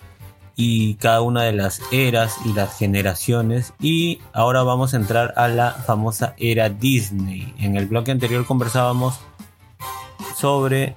y 0.55 0.95
cada 0.95 1.21
una 1.21 1.43
de 1.43 1.53
las 1.53 1.81
eras 1.91 2.37
y 2.45 2.53
las 2.53 2.77
generaciones. 2.77 3.73
Y 3.79 4.19
ahora 4.33 4.63
vamos 4.63 4.93
a 4.93 4.97
entrar 4.97 5.33
a 5.35 5.47
la 5.47 5.71
famosa 5.71 6.33
era 6.37 6.69
Disney. 6.69 7.53
En 7.59 7.75
el 7.75 7.87
bloque 7.87 8.11
anterior 8.11 8.45
conversábamos 8.45 9.19
sobre... 10.37 10.95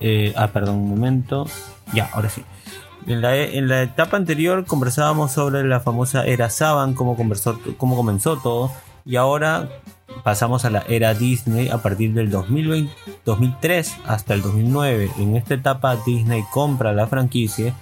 eh, 0.00 0.32
ah, 0.36 0.48
perdón, 0.48 0.76
un 0.76 0.90
momento. 0.90 1.46
Ya, 1.92 2.08
ahora 2.12 2.28
sí. 2.28 2.44
En 3.06 3.20
la, 3.20 3.36
en 3.36 3.66
la 3.66 3.82
etapa 3.82 4.16
anterior 4.16 4.64
conversábamos 4.64 5.32
sobre 5.32 5.64
la 5.64 5.80
famosa 5.80 6.24
era 6.24 6.50
Saban, 6.50 6.94
cómo, 6.94 7.16
conversó, 7.16 7.58
cómo 7.76 7.96
comenzó 7.96 8.36
todo. 8.36 8.70
Y 9.04 9.16
ahora 9.16 9.68
pasamos 10.22 10.64
a 10.64 10.70
la 10.70 10.84
era 10.88 11.14
Disney 11.14 11.68
a 11.68 11.78
partir 11.78 12.12
del 12.14 12.30
2020, 12.30 12.92
2003 13.24 13.96
hasta 14.06 14.34
el 14.34 14.42
2009. 14.42 15.10
En 15.18 15.36
esta 15.36 15.54
etapa 15.54 15.96
Disney 16.06 16.44
compra 16.50 16.92
la 16.92 17.06
franquicia 17.06 17.74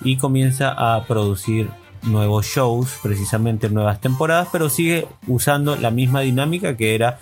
y 0.00 0.16
comienza 0.16 0.70
a 0.70 1.04
producir 1.04 1.70
nuevos 2.02 2.46
shows, 2.46 2.98
precisamente 3.02 3.68
nuevas 3.70 4.00
temporadas, 4.00 4.48
pero 4.52 4.68
sigue 4.68 5.08
usando 5.26 5.76
la 5.76 5.90
misma 5.90 6.20
dinámica 6.20 6.76
que 6.76 6.94
era 6.94 7.18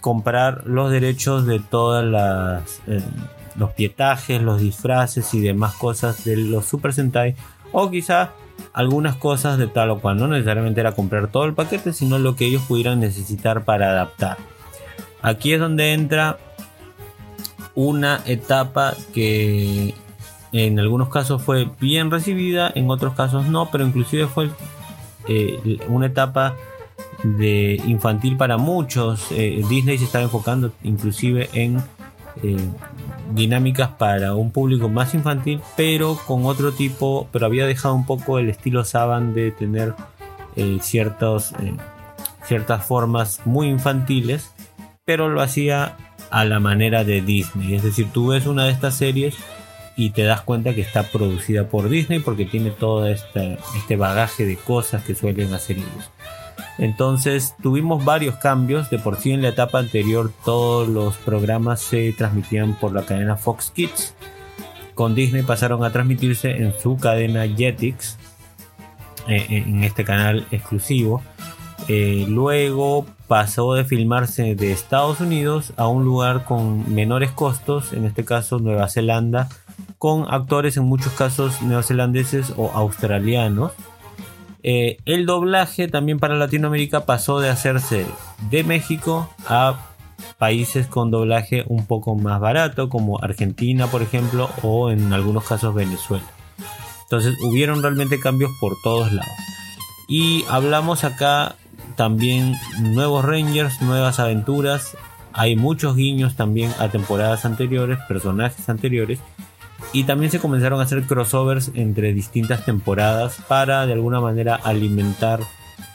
comprar 0.00 0.66
los 0.66 0.90
derechos 0.90 1.46
de 1.46 1.60
todas 1.60 2.04
las 2.04 2.80
eh, 2.86 3.02
los 3.56 3.72
pietajes, 3.72 4.42
los 4.42 4.60
disfraces 4.60 5.32
y 5.34 5.40
demás 5.40 5.74
cosas 5.74 6.24
de 6.24 6.36
los 6.36 6.64
Super 6.64 6.92
Sentai 6.92 7.36
o 7.72 7.90
quizá 7.90 8.32
algunas 8.72 9.16
cosas 9.16 9.58
de 9.58 9.66
tal 9.66 9.90
o 9.90 10.00
cual, 10.00 10.18
no 10.18 10.28
necesariamente 10.28 10.80
era 10.80 10.92
comprar 10.92 11.28
todo 11.28 11.44
el 11.44 11.54
paquete, 11.54 11.92
sino 11.92 12.18
lo 12.18 12.36
que 12.36 12.46
ellos 12.46 12.62
pudieran 12.62 13.00
necesitar 13.00 13.64
para 13.64 13.90
adaptar. 13.90 14.36
Aquí 15.22 15.52
es 15.52 15.60
donde 15.60 15.92
entra 15.92 16.38
una 17.74 18.20
etapa 18.26 18.94
que 19.12 19.94
en 20.52 20.78
algunos 20.78 21.08
casos 21.08 21.42
fue 21.42 21.68
bien 21.80 22.10
recibida, 22.10 22.70
en 22.74 22.90
otros 22.90 23.14
casos 23.14 23.46
no, 23.48 23.70
pero 23.70 23.84
inclusive 23.84 24.26
fue 24.26 24.50
eh, 25.28 25.78
una 25.88 26.06
etapa 26.06 26.54
de 27.24 27.80
infantil 27.86 28.36
para 28.36 28.56
muchos. 28.56 29.32
Eh, 29.32 29.62
Disney 29.68 29.98
se 29.98 30.04
estaba 30.04 30.24
enfocando 30.24 30.72
inclusive 30.82 31.48
en 31.54 31.78
eh, 32.42 32.56
dinámicas 33.32 33.90
para 33.90 34.34
un 34.34 34.50
público 34.50 34.88
más 34.88 35.14
infantil, 35.14 35.60
pero 35.76 36.18
con 36.26 36.46
otro 36.46 36.72
tipo, 36.72 37.28
pero 37.32 37.46
había 37.46 37.66
dejado 37.66 37.94
un 37.94 38.06
poco 38.06 38.38
el 38.38 38.48
estilo 38.48 38.84
Saban 38.84 39.34
de 39.34 39.50
tener 39.50 39.94
eh, 40.56 40.78
ciertos, 40.80 41.52
eh, 41.60 41.74
ciertas 42.46 42.84
formas 42.84 43.40
muy 43.44 43.68
infantiles, 43.68 44.52
pero 45.04 45.28
lo 45.28 45.40
hacía 45.40 45.96
a 46.30 46.44
la 46.44 46.60
manera 46.60 47.04
de 47.04 47.20
Disney. 47.20 47.74
Es 47.74 47.82
decir, 47.82 48.08
tú 48.12 48.28
ves 48.28 48.46
una 48.46 48.64
de 48.64 48.72
estas 48.72 48.96
series 48.96 49.36
y 49.96 50.10
te 50.10 50.22
das 50.22 50.40
cuenta 50.42 50.74
que 50.74 50.80
está 50.80 51.04
producida 51.04 51.68
por 51.68 51.88
Disney 51.88 52.18
porque 52.18 52.44
tiene 52.44 52.70
todo 52.70 53.06
este, 53.06 53.58
este 53.76 53.96
bagaje 53.96 54.44
de 54.44 54.56
cosas 54.56 55.04
que 55.04 55.14
suelen 55.14 55.52
hacer 55.54 55.78
ellos. 55.78 56.10
Entonces 56.78 57.54
tuvimos 57.62 58.04
varios 58.04 58.36
cambios. 58.36 58.90
De 58.90 58.98
por 58.98 59.16
sí 59.16 59.32
en 59.32 59.42
la 59.42 59.48
etapa 59.48 59.78
anterior 59.78 60.32
todos 60.44 60.88
los 60.88 61.16
programas 61.16 61.80
se 61.80 62.12
transmitían 62.12 62.74
por 62.74 62.92
la 62.92 63.02
cadena 63.02 63.36
Fox 63.36 63.70
Kids. 63.70 64.14
Con 64.94 65.14
Disney 65.14 65.42
pasaron 65.42 65.84
a 65.84 65.90
transmitirse 65.92 66.50
en 66.50 66.72
su 66.78 66.96
cadena 66.96 67.46
Jetix. 67.46 68.18
eh, 69.26 69.46
en 69.48 69.84
este 69.84 70.04
canal 70.04 70.46
exclusivo. 70.50 71.22
Eh, 71.88 72.24
luego 72.28 73.06
pasó 73.26 73.74
de 73.74 73.84
filmarse 73.84 74.54
de 74.54 74.72
Estados 74.72 75.20
Unidos 75.20 75.72
a 75.76 75.86
un 75.88 76.04
lugar 76.04 76.44
con 76.44 76.94
menores 76.94 77.30
costos, 77.30 77.92
en 77.92 78.04
este 78.04 78.24
caso 78.24 78.58
Nueva 78.58 78.88
Zelanda, 78.88 79.48
con 79.98 80.26
actores 80.32 80.76
en 80.76 80.84
muchos 80.84 81.12
casos 81.12 81.62
neozelandeses 81.62 82.52
o 82.56 82.70
australianos. 82.72 83.72
Eh, 84.66 84.96
el 85.04 85.26
doblaje 85.26 85.88
también 85.88 86.18
para 86.18 86.36
Latinoamérica 86.36 87.04
pasó 87.04 87.38
de 87.38 87.50
hacerse 87.50 88.06
de 88.50 88.64
México 88.64 89.28
a 89.46 89.90
países 90.38 90.86
con 90.86 91.10
doblaje 91.10 91.64
un 91.66 91.86
poco 91.86 92.14
más 92.14 92.40
barato, 92.40 92.88
como 92.88 93.22
Argentina, 93.22 93.88
por 93.88 94.00
ejemplo, 94.00 94.48
o 94.62 94.90
en 94.90 95.12
algunos 95.12 95.44
casos 95.44 95.74
Venezuela. 95.74 96.24
Entonces 97.02 97.36
hubieron 97.42 97.82
realmente 97.82 98.18
cambios 98.18 98.52
por 98.58 98.72
todos 98.82 99.12
lados. 99.12 99.34
Y 100.08 100.46
hablamos 100.48 101.04
acá 101.04 101.56
también 101.94 102.54
nuevos 102.80 103.22
Rangers, 103.22 103.82
nuevas 103.82 104.18
aventuras. 104.18 104.96
Hay 105.34 105.56
muchos 105.56 105.94
guiños 105.94 106.36
también 106.36 106.72
a 106.78 106.88
temporadas 106.88 107.44
anteriores, 107.44 107.98
personajes 108.08 108.66
anteriores. 108.70 109.18
Y 109.94 110.04
también 110.04 110.30
se 110.32 110.40
comenzaron 110.40 110.80
a 110.80 110.82
hacer 110.82 111.04
crossovers 111.04 111.70
entre 111.74 112.12
distintas 112.12 112.64
temporadas 112.64 113.38
para 113.48 113.86
de 113.86 113.92
alguna 113.92 114.20
manera 114.20 114.56
alimentar 114.56 115.40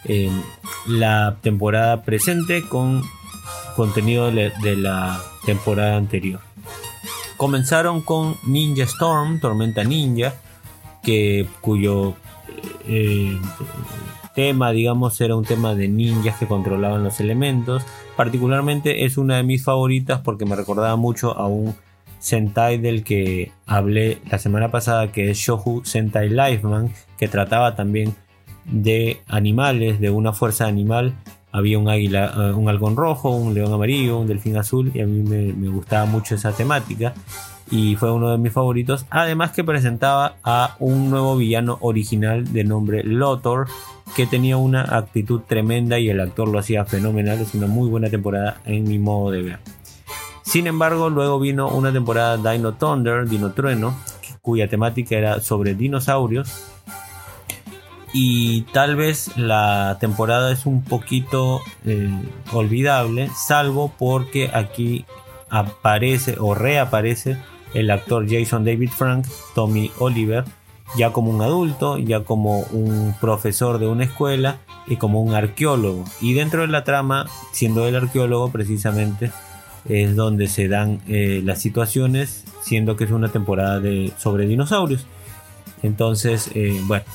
eh, 0.05 0.31
la 0.87 1.35
temporada 1.41 2.01
presente 2.03 2.63
con 2.67 3.03
contenido 3.75 4.31
de 4.31 4.31
la, 4.31 4.59
de 4.61 4.75
la 4.77 5.21
temporada 5.45 5.97
anterior. 5.97 6.39
Comenzaron 7.35 8.01
con 8.01 8.37
Ninja 8.47 8.83
Storm, 8.83 9.41
Tormenta 9.41 9.83
Ninja, 9.83 10.33
que 11.03 11.45
cuyo 11.59 12.13
eh, 12.87 13.37
tema, 14.33 14.71
digamos, 14.71 15.19
era 15.19 15.35
un 15.35 15.43
tema 15.43 15.75
de 15.75 15.89
ninjas 15.89 16.37
que 16.37 16.47
controlaban 16.47 17.03
los 17.03 17.19
elementos. 17.19 17.83
Particularmente 18.15 19.03
es 19.03 19.17
una 19.17 19.35
de 19.35 19.43
mis 19.43 19.63
favoritas 19.63 20.21
porque 20.21 20.45
me 20.45 20.55
recordaba 20.55 20.95
mucho 20.95 21.37
a 21.37 21.47
un 21.47 21.75
Sentai 22.19 22.77
del 22.77 23.03
que 23.03 23.51
hablé 23.65 24.19
la 24.29 24.37
semana 24.37 24.71
pasada, 24.71 25.11
que 25.11 25.31
es 25.31 25.37
Shohu 25.37 25.83
Sentai 25.85 26.29
Lifeman, 26.29 26.91
que 27.17 27.27
trataba 27.27 27.75
también 27.75 28.13
de 28.65 29.21
animales, 29.27 29.99
de 29.99 30.09
una 30.09 30.33
fuerza 30.33 30.67
animal. 30.67 31.13
Había 31.51 31.79
un 31.79 31.89
águila, 31.89 32.33
eh, 32.37 32.53
un 32.53 32.69
halcón 32.69 32.95
rojo, 32.95 33.31
un 33.31 33.53
león 33.53 33.73
amarillo, 33.73 34.19
un 34.19 34.27
delfín 34.27 34.57
azul, 34.57 34.91
y 34.93 35.01
a 35.01 35.07
mí 35.07 35.21
me, 35.21 35.69
gustaba 35.69 36.05
mucho 36.05 36.35
esa 36.35 36.51
temática 36.51 37.13
y 37.71 37.95
fue 37.95 38.11
uno 38.11 38.31
de 38.31 38.37
mis 38.37 38.51
favoritos. 38.51 39.05
Además 39.09 39.51
que 39.51 39.63
presentaba 39.63 40.35
a 40.43 40.75
un 40.79 41.09
nuevo 41.09 41.37
villano 41.37 41.77
original 41.81 42.51
de 42.51 42.63
nombre 42.63 43.03
Lotor, 43.03 43.67
que 44.15 44.25
tenía 44.25 44.57
una 44.57 44.81
actitud 44.97 45.41
tremenda 45.47 45.99
y 45.99 46.09
el 46.09 46.19
actor 46.19 46.47
lo 46.47 46.59
hacía 46.59 46.85
fenomenal. 46.85 47.39
Es 47.39 47.53
una 47.53 47.67
muy 47.67 47.89
buena 47.89 48.09
temporada 48.09 48.61
en 48.65 48.87
mi 48.87 48.97
modo 48.99 49.31
de 49.31 49.41
ver. 49.43 49.59
Sin 50.49 50.65
embargo, 50.65 51.11
luego 51.11 51.39
vino 51.39 51.67
una 51.67 51.93
temporada 51.93 52.51
Dino 52.51 52.73
Thunder, 52.73 53.29
Dino 53.29 53.51
Trueno, 53.51 53.95
cuya 54.41 54.67
temática 54.67 55.15
era 55.15 55.41
sobre 55.41 55.75
dinosaurios. 55.75 56.71
Y 58.13 58.63
tal 58.73 58.95
vez 58.95 59.37
la 59.37 59.97
temporada 59.99 60.51
es 60.51 60.65
un 60.65 60.83
poquito 60.83 61.61
eh, 61.85 62.09
olvidable, 62.51 63.29
salvo 63.35 63.93
porque 63.99 64.49
aquí 64.51 65.05
aparece 65.51 66.37
o 66.39 66.55
reaparece 66.55 67.37
el 67.75 67.91
actor 67.91 68.25
Jason 68.27 68.65
David 68.65 68.89
Frank, 68.89 69.27
Tommy 69.53 69.91
Oliver, 69.99 70.45
ya 70.97 71.13
como 71.13 71.29
un 71.29 71.43
adulto, 71.43 71.99
ya 71.99 72.23
como 72.23 72.61
un 72.71 73.13
profesor 73.21 73.77
de 73.77 73.85
una 73.85 74.05
escuela 74.05 74.57
y 74.87 74.95
como 74.95 75.21
un 75.21 75.35
arqueólogo. 75.35 76.05
Y 76.21 76.33
dentro 76.33 76.61
de 76.61 76.69
la 76.69 76.83
trama, 76.83 77.27
siendo 77.51 77.87
el 77.87 77.95
arqueólogo 77.95 78.49
precisamente, 78.49 79.31
es 79.87 80.15
donde 80.15 80.47
se 80.47 80.67
dan 80.67 80.99
eh, 81.07 81.41
las 81.43 81.61
situaciones, 81.61 82.43
siendo 82.61 82.95
que 82.95 83.05
es 83.05 83.11
una 83.11 83.29
temporada 83.29 83.79
de, 83.79 84.11
sobre 84.17 84.45
dinosaurios. 84.45 85.05
Entonces, 85.81 86.51
eh, 86.55 86.79
bueno, 86.83 87.05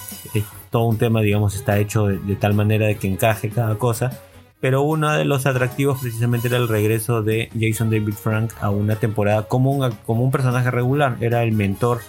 todo 0.70 0.86
un 0.86 0.98
tema, 0.98 1.20
digamos, 1.20 1.54
está 1.54 1.78
hecho 1.78 2.06
de, 2.06 2.36
tal 2.36 2.54
manera 2.54 2.86
de 2.86 2.96
que 2.96 3.08
encaje 3.08 3.50
cada 3.50 3.76
cosa 3.76 4.20
pero 4.60 4.80
uno 4.80 5.12
de 5.12 5.26
los 5.26 5.44
atractivos 5.44 6.00
precisamente 6.00 6.48
era 6.48 6.56
el 6.56 6.68
regreso 6.68 7.22
de 7.22 7.50
Jason 7.52 7.90
David 7.90 8.14
Frank 8.14 8.50
a 8.62 8.70
una 8.70 8.96
temporada 8.96 9.42
como 9.42 9.70
un, 9.70 9.92
como 10.06 10.24
un 10.24 10.30
personaje 10.30 10.70
regular, 10.70 11.18
era 11.20 11.42
el 11.42 11.52
mentor 11.52 12.00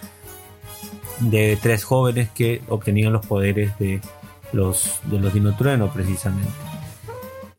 de 1.19 1.57
tres 1.61 1.83
jóvenes 1.83 2.29
que 2.29 2.61
obtenían 2.69 3.11
los 3.11 3.25
poderes 3.25 3.77
de 3.77 3.99
los, 4.53 5.01
de 5.03 5.19
los 5.19 5.33
Dinotrueno 5.33 5.91
precisamente. 5.91 6.49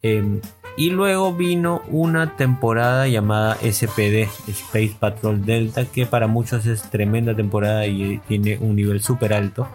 Eh, 0.02 0.40
y 0.76 0.90
luego 0.90 1.32
vino 1.32 1.82
una 1.88 2.36
temporada 2.36 3.08
llamada 3.08 3.56
SPD, 3.56 4.28
Space 4.46 4.94
Patrol 4.98 5.44
Delta, 5.44 5.86
que 5.86 6.04
para 6.04 6.26
muchos 6.26 6.66
es 6.66 6.82
tremenda 6.90 7.34
temporada 7.34 7.86
y 7.86 8.18
tiene 8.28 8.58
un 8.58 8.76
nivel 8.76 9.02
súper 9.02 9.32
alto. 9.32 9.66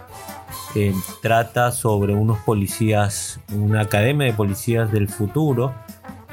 Trata 1.21 1.71
sobre 1.71 2.13
unos 2.13 2.39
policías, 2.39 3.39
una 3.53 3.81
academia 3.81 4.27
de 4.27 4.33
policías 4.33 4.91
del 4.91 5.09
futuro. 5.09 5.73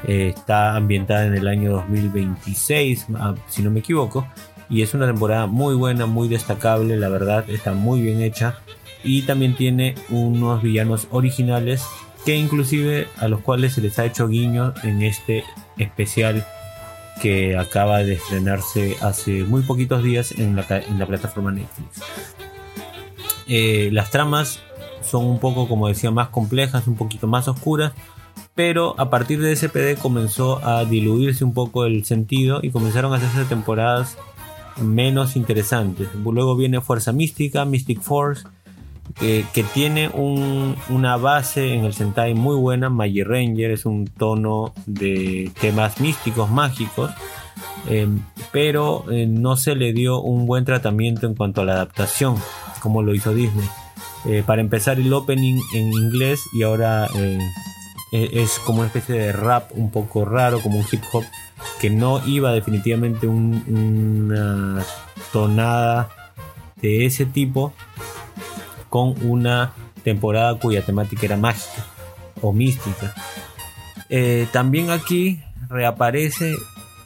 Eh, 0.07 0.33
está 0.35 0.75
ambientada 0.75 1.25
en 1.25 1.33
el 1.33 1.47
año 1.47 1.71
2026, 1.71 3.07
ah, 3.15 3.35
si 3.49 3.63
no 3.63 3.71
me 3.71 3.79
equivoco. 3.79 4.27
Y 4.69 4.83
es 4.83 4.93
una 4.93 5.07
temporada 5.07 5.47
muy 5.47 5.73
buena, 5.73 6.05
muy 6.05 6.27
destacable, 6.27 6.95
la 6.95 7.09
verdad, 7.09 7.49
está 7.49 7.73
muy 7.73 8.01
bien 8.01 8.21
hecha. 8.21 8.59
Y 9.03 9.23
también 9.23 9.55
tiene 9.55 9.95
unos 10.09 10.61
villanos 10.61 11.07
originales 11.09 11.85
que 12.25 12.35
inclusive 12.35 13.07
a 13.17 13.27
los 13.27 13.41
cuales 13.41 13.73
se 13.73 13.81
les 13.81 13.97
ha 13.99 14.05
hecho 14.05 14.27
guiño 14.27 14.73
en 14.83 15.01
este 15.01 15.43
especial 15.77 16.45
que 17.21 17.57
acaba 17.57 17.99
de 17.99 18.13
estrenarse 18.13 18.95
hace 19.01 19.43
muy 19.43 19.61
poquitos 19.61 20.03
días 20.03 20.31
en 20.31 20.55
la, 20.55 20.65
plataforma 21.07 21.51
Netflix. 21.51 22.01
Eh, 23.47 23.89
las 23.91 24.09
tramas 24.09 24.59
son 25.03 25.25
un 25.25 25.39
poco, 25.39 25.67
como 25.67 25.87
decía, 25.87 26.11
más 26.11 26.29
complejas, 26.29 26.87
un 26.87 26.95
poquito 26.95 27.27
más 27.27 27.47
oscuras, 27.47 27.93
pero 28.55 28.95
a 28.99 29.09
partir 29.09 29.41
de 29.41 29.55
SPD 29.55 29.99
comenzó 29.99 30.63
a 30.65 30.85
diluirse 30.85 31.43
un 31.43 31.53
poco 31.53 31.85
el 31.85 32.05
sentido 32.05 32.59
y 32.61 32.71
comenzaron 32.71 33.13
a 33.13 33.17
hacerse 33.17 33.45
temporadas 33.45 34.17
menos 34.77 35.35
interesantes. 35.35 36.07
Luego 36.23 36.55
viene 36.55 36.81
Fuerza 36.81 37.11
Mística, 37.11 37.65
Mystic 37.65 38.01
Force, 38.01 38.47
que, 39.15 39.45
que 39.53 39.63
tiene 39.63 40.09
un- 40.09 40.75
una 40.89 41.17
base 41.17 41.73
en 41.73 41.85
el 41.85 41.93
Sentai 41.93 42.33
muy 42.33 42.55
buena. 42.55 42.89
Magi 42.89 43.23
Ranger 43.23 43.71
es 43.71 43.85
un 43.85 44.05
tono 44.07 44.73
de 44.85 45.51
temas 45.59 45.99
místicos, 45.99 46.49
mágicos, 46.49 47.11
eh, 47.87 48.07
pero 48.51 49.05
eh, 49.11 49.25
no 49.27 49.55
se 49.57 49.75
le 49.75 49.93
dio 49.93 50.21
un 50.21 50.45
buen 50.45 50.65
tratamiento 50.65 51.25
en 51.27 51.35
cuanto 51.35 51.61
a 51.61 51.65
la 51.65 51.73
adaptación, 51.73 52.35
como 52.81 53.01
lo 53.01 53.13
hizo 53.13 53.33
Disney. 53.33 53.67
Eh, 54.25 54.43
para 54.45 54.61
empezar, 54.61 54.99
el 54.99 55.11
opening 55.13 55.59
en 55.73 55.93
inglés 55.93 56.41
y 56.53 56.63
ahora 56.63 57.07
eh, 57.15 57.39
eh, 58.11 58.29
es 58.33 58.59
como 58.59 58.79
una 58.79 58.87
especie 58.87 59.15
de 59.15 59.31
rap 59.31 59.71
un 59.75 59.91
poco 59.91 60.25
raro, 60.25 60.59
como 60.61 60.77
un 60.79 60.85
hip 60.91 61.01
hop, 61.13 61.23
que 61.79 61.89
no 61.89 62.21
iba 62.25 62.51
definitivamente 62.51 63.27
un- 63.27 63.63
una 63.67 64.83
tonada 65.31 66.09
de 66.81 67.05
ese 67.05 67.25
tipo 67.25 67.73
con 68.89 69.15
una 69.25 69.71
temporada 70.03 70.57
cuya 70.59 70.85
temática 70.85 71.25
era 71.25 71.37
mágica 71.37 71.85
o 72.41 72.51
mística. 72.53 73.13
Eh, 74.09 74.47
también 74.51 74.89
aquí 74.89 75.39
reaparece 75.69 76.55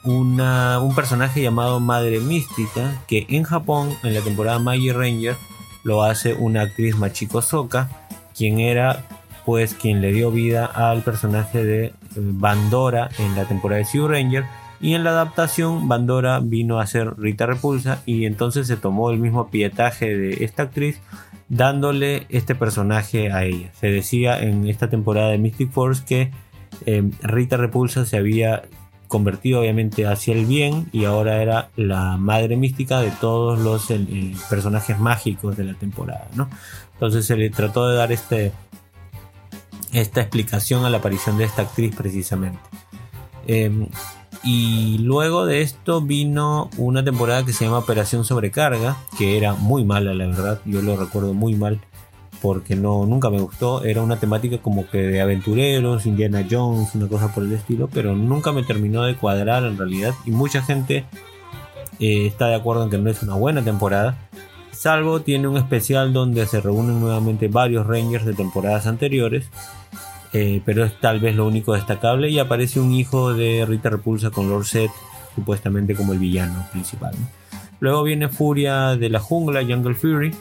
una- 0.04 0.80
un 0.80 0.96
personaje 0.96 1.42
llamado 1.42 1.80
Madre 1.80 2.20
Mística 2.20 3.02
que 3.08 3.26
en 3.30 3.44
Japón 3.44 3.90
en 4.04 4.14
la 4.14 4.22
temporada 4.22 4.60
Magi 4.60 4.92
Ranger 4.92 5.36
lo 5.84 6.04
hace 6.04 6.34
una 6.34 6.62
actriz 6.62 6.96
Machiko 6.98 7.42
Soka 7.42 7.90
quien 8.38 8.60
era 8.60 9.06
pues 9.46 9.74
quien 9.74 10.02
le 10.02 10.12
dio 10.14 10.32
vida 10.32 10.66
al 10.66 11.02
personaje 11.04 11.64
de 11.64 11.86
eh, 11.86 11.94
Bandora 12.16 13.10
en 13.20 13.36
la 13.36 13.46
temporada 13.46 13.80
de 13.80 13.86
Sea 13.86 14.08
Ranger 14.08 14.46
y 14.82 14.94
en 14.96 15.04
la 15.06 15.12
adaptación 15.12 15.88
Bandora 15.88 16.40
vino 16.42 16.80
a 16.80 16.88
ser 16.88 17.18
Rita 17.18 17.46
Repulsa 17.46 18.02
y 18.06 18.26
entonces 18.26 18.68
se 18.68 18.76
tomó 18.78 19.10
el 19.12 19.20
mismo 19.20 19.48
pietaje 19.48 20.16
de 20.18 20.44
esta 20.46 20.64
actriz 20.64 21.00
dándole 21.56 22.26
este 22.30 22.56
personaje 22.56 23.32
a 23.32 23.46
ella. 23.46 23.72
Se 23.80 23.88
decía 23.88 24.40
en 24.40 24.68
esta 24.68 24.90
temporada 24.90 25.30
de 25.30 25.38
Mystic 25.38 25.72
Force 25.72 26.04
que 26.06 26.32
eh, 26.86 27.10
Rita 27.22 27.58
Repulsa 27.58 28.06
se 28.06 28.18
había 28.18 28.64
convertido 29.08 29.60
obviamente 29.60 30.08
hacia 30.08 30.34
el 30.34 30.48
bien 30.48 30.88
y 30.92 31.06
ahora 31.06 31.40
era 31.44 31.70
la 31.76 32.18
madre 32.18 32.58
mística 32.58 33.00
de 33.00 33.12
todos 33.12 33.60
los 33.60 33.92
eh, 33.92 34.04
eh, 34.10 34.36
personajes 34.50 34.98
mágicos 34.98 35.56
de 35.56 35.66
la 35.66 35.76
temporada, 35.76 36.28
¿no? 36.34 36.50
Entonces 36.94 37.24
se 37.26 37.38
le 37.38 37.52
trató 37.52 37.88
de 37.88 37.96
dar 37.96 38.12
este, 38.12 38.52
esta 39.92 40.22
explicación 40.22 40.84
a 40.84 40.90
la 40.90 40.98
aparición 40.98 41.38
de 41.38 41.44
esta 41.44 41.62
actriz 41.62 41.96
precisamente. 41.96 42.58
Eh, 43.46 43.88
y 44.44 44.98
luego 45.00 45.46
de 45.46 45.62
esto 45.62 46.02
vino 46.02 46.70
una 46.78 47.04
temporada 47.04 47.46
que 47.46 47.54
se 47.54 47.64
llama 47.64 47.78
Operación 47.80 48.26
Sobrecarga, 48.26 48.98
que 49.18 49.38
era 49.38 49.54
muy 49.54 49.86
mala, 49.86 50.14
la 50.14 50.28
verdad. 50.28 50.60
Yo 50.66 50.82
lo 50.82 50.98
recuerdo 50.98 51.34
muy 51.34 51.56
mal. 51.56 51.80
porque 52.42 52.76
no 52.76 53.06
nunca 53.06 53.30
me 53.30 53.40
gustó. 53.40 53.86
Era 53.86 54.02
una 54.02 54.20
temática 54.20 54.58
como 54.58 54.86
que 54.90 54.98
de 54.98 55.22
aventureros, 55.22 56.06
Indiana 56.06 56.46
Jones, 56.50 56.94
una 56.94 57.08
cosa 57.08 57.34
por 57.34 57.44
el 57.44 57.54
estilo, 57.54 57.88
pero 57.88 58.18
nunca 58.18 58.52
me 58.52 58.64
terminó 58.64 59.04
de 59.04 59.16
cuadrar 59.16 59.64
en 59.64 59.78
realidad. 59.78 60.14
Y 60.26 60.32
mucha 60.32 60.62
gente 60.62 61.06
eh, 62.00 62.28
está 62.28 62.48
de 62.48 62.56
acuerdo 62.56 62.84
en 62.84 62.90
que 62.90 62.98
no 62.98 63.10
es 63.10 63.24
una 63.24 63.36
buena 63.36 63.64
temporada. 63.64 64.18
Salvo 64.72 65.22
tiene 65.22 65.48
un 65.48 65.56
especial 65.56 66.12
donde 66.12 66.46
se 66.46 66.60
reúnen 66.60 67.00
nuevamente 67.00 67.48
varios 67.48 67.88
Rangers 67.88 68.26
de 68.26 68.34
temporadas 68.34 68.88
anteriores. 68.88 69.46
Eh, 70.34 70.62
pero 70.66 70.84
es 70.84 71.00
tal 71.00 71.20
vez 71.20 71.36
lo 71.36 71.48
único 71.48 71.74
destacable. 71.74 72.30
Y 72.30 72.40
aparece 72.40 72.80
un 72.80 72.92
hijo 72.92 73.34
de 73.34 73.66
Rita 73.66 73.90
Repulsa 73.90 74.32
con 74.32 74.50
Lord 74.50 74.66
Set, 74.66 74.92
supuestamente 75.36 75.96
como 75.96 76.14
el 76.14 76.20
villano 76.20 76.66
principal. 76.72 77.14
Luego 77.80 78.04
viene 78.04 78.30
Furia 78.30 78.96
de 78.96 79.10
la 79.10 79.20
Jungla, 79.20 79.64
Jungle 79.64 79.96
Fury, 79.96 80.34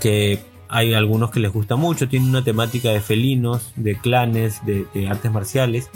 que 0.00 0.40
hay 0.68 0.94
algunos 0.94 1.30
que 1.30 1.40
les 1.40 1.52
gusta 1.52 1.76
mucho. 1.76 2.08
Tiene 2.08 2.28
una 2.28 2.42
temática 2.42 2.90
de 2.90 3.00
felinos, 3.00 3.72
de 3.76 3.96
clanes, 3.96 4.64
de, 4.66 4.86
de 4.92 5.08
artes 5.08 5.30
marciales. 5.30 5.90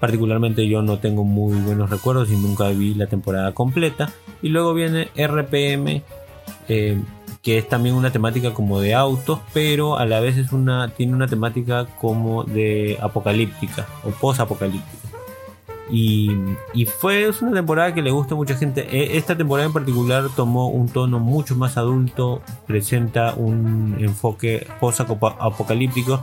Particularmente 0.00 0.68
yo 0.68 0.80
no 0.80 0.98
tengo 0.98 1.24
muy 1.24 1.58
buenos 1.60 1.90
recuerdos 1.90 2.30
y 2.30 2.36
nunca 2.36 2.68
vi 2.68 2.94
la 2.94 3.06
temporada 3.06 3.52
completa. 3.52 4.10
Y 4.42 4.48
luego 4.48 4.72
viene 4.72 5.08
RPM, 5.16 6.02
eh, 6.68 6.96
que 7.42 7.58
es 7.58 7.68
también 7.68 7.94
una 7.94 8.10
temática 8.10 8.52
como 8.52 8.80
de 8.80 8.94
autos, 8.94 9.38
pero 9.54 9.96
a 9.96 10.04
la 10.06 10.20
vez 10.20 10.36
es 10.36 10.52
una, 10.52 10.88
tiene 10.88 11.14
una 11.14 11.26
temática 11.26 11.86
como 12.00 12.44
de 12.44 12.98
apocalíptica 13.00 13.86
o 14.04 14.10
post-apocalíptica. 14.10 15.08
Y, 15.90 16.30
y 16.74 16.84
fue 16.84 17.30
una 17.40 17.52
temporada 17.54 17.94
que 17.94 18.02
le 18.02 18.10
gusta 18.10 18.34
a 18.34 18.36
mucha 18.36 18.54
gente. 18.56 18.86
E- 18.90 19.16
Esta 19.16 19.34
temporada 19.36 19.66
en 19.66 19.72
particular 19.72 20.28
tomó 20.36 20.68
un 20.68 20.88
tono 20.90 21.18
mucho 21.18 21.56
más 21.56 21.78
adulto, 21.78 22.42
presenta 22.66 23.32
un 23.34 23.96
enfoque 23.98 24.66
post-apocalíptico 24.80 26.20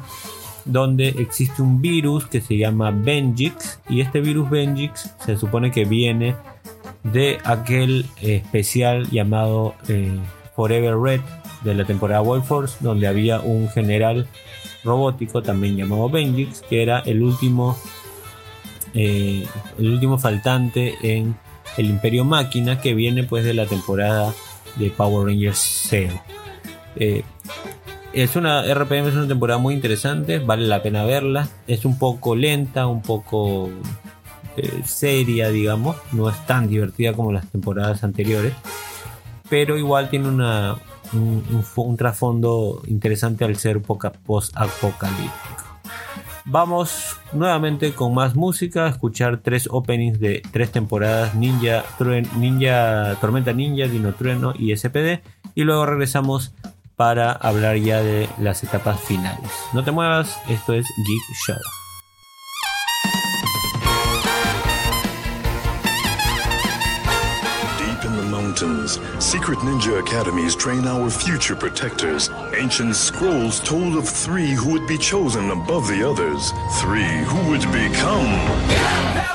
donde 0.65 1.09
existe 1.09 1.61
un 1.61 1.81
virus 1.81 2.25
que 2.25 2.41
se 2.41 2.57
llama 2.57 2.91
Benjix 2.91 3.79
y 3.87 4.01
este 4.01 4.19
virus 4.19 4.49
Benjix 4.49 5.13
se 5.23 5.37
supone 5.37 5.69
que 5.71 5.85
viene 5.85 6.35
de 7.03 7.37
aquel 7.43 8.07
especial 8.21 9.07
llamado 9.11 9.75
eh, 9.87 10.17
Forever 10.55 10.97
Red 10.97 11.21
de 11.63 11.73
la 11.73 11.85
temporada 11.85 12.21
World 12.21 12.45
Force 12.45 12.77
donde 12.79 13.07
había 13.07 13.39
un 13.39 13.69
general 13.69 14.27
robótico 14.83 15.41
también 15.41 15.77
llamado 15.77 16.09
Benjix 16.09 16.61
que 16.61 16.83
era 16.83 16.99
el 16.99 17.23
último 17.23 17.77
eh, 18.93 19.45
el 19.77 19.89
último 19.89 20.17
faltante 20.17 20.95
en 21.01 21.35
el 21.77 21.87
Imperio 21.87 22.23
Máquina 22.23 22.79
que 22.79 22.93
viene 22.93 23.23
pues 23.23 23.43
de 23.43 23.53
la 23.53 23.65
temporada 23.65 24.33
de 24.77 24.89
Power 24.89 25.27
Rangers 25.27 25.87
Zero. 25.89 26.21
Eh, 26.95 27.23
es 28.13 28.35
una 28.37 28.61
RPM, 28.73 29.07
es 29.07 29.15
una 29.15 29.27
temporada 29.27 29.59
muy 29.59 29.73
interesante, 29.73 30.39
vale 30.39 30.67
la 30.67 30.81
pena 30.81 31.03
verla. 31.03 31.49
Es 31.67 31.83
un 31.83 31.99
poco 31.99 32.35
lenta, 32.35 32.87
un 32.87 33.01
poco 33.01 33.69
eh, 34.55 34.81
seria, 34.85 35.49
digamos. 35.49 35.97
No 36.13 36.29
es 36.29 36.45
tan 36.45 36.69
divertida 36.69 37.13
como 37.13 37.33
las 37.33 37.45
temporadas 37.51 38.03
anteriores. 38.03 38.53
Pero 39.55 39.77
igual 39.77 40.09
tiene 40.09 40.27
un, 40.27 40.41
un 40.41 41.63
fo- 41.63 41.85
un 41.85 41.95
trasfondo 41.95 42.81
interesante 42.87 43.45
al 43.45 43.55
ser 43.55 43.81
poca- 43.81 44.11
post-apocalíptico. 44.11 45.63
Vamos 46.43 47.15
nuevamente 47.31 47.93
con 47.93 48.13
más 48.13 48.35
música, 48.35 48.85
a 48.85 48.89
escuchar 48.89 49.37
tres 49.37 49.69
openings 49.71 50.19
de 50.19 50.41
tres 50.51 50.71
temporadas 50.73 51.35
Ninja, 51.35 51.85
Ninja 52.37 53.15
Tormenta 53.21 53.53
Ninja, 53.53 53.87
Dino 53.87 54.13
Trueno 54.13 54.53
y 54.59 54.75
SPD. 54.75 55.21
Y 55.55 55.63
luego 55.63 55.85
regresamos 55.85 56.51
para 56.97 57.31
hablar 57.31 57.77
ya 57.77 58.01
de 58.01 58.27
las 58.39 58.61
etapas 58.63 58.99
finales. 58.99 59.49
No 59.73 59.85
te 59.85 59.91
muevas, 59.91 60.37
esto 60.49 60.73
es 60.73 60.85
Geek 60.97 61.37
Show. 61.47 61.57
Mountains, 68.55 68.99
secret 69.19 69.59
ninja 69.59 69.99
academies 69.99 70.55
train 70.55 70.85
our 70.85 71.09
future 71.09 71.55
protectors. 71.55 72.29
Ancient 72.55 72.95
scrolls 72.95 73.59
told 73.59 73.95
of 73.97 74.07
three 74.07 74.51
who 74.51 74.71
would 74.71 74.87
be 74.87 74.97
chosen 74.97 75.49
above 75.49 75.87
the 75.87 76.07
others. 76.07 76.51
Three 76.79 77.23
who 77.25 77.49
would 77.49 77.63
become. 77.71 79.34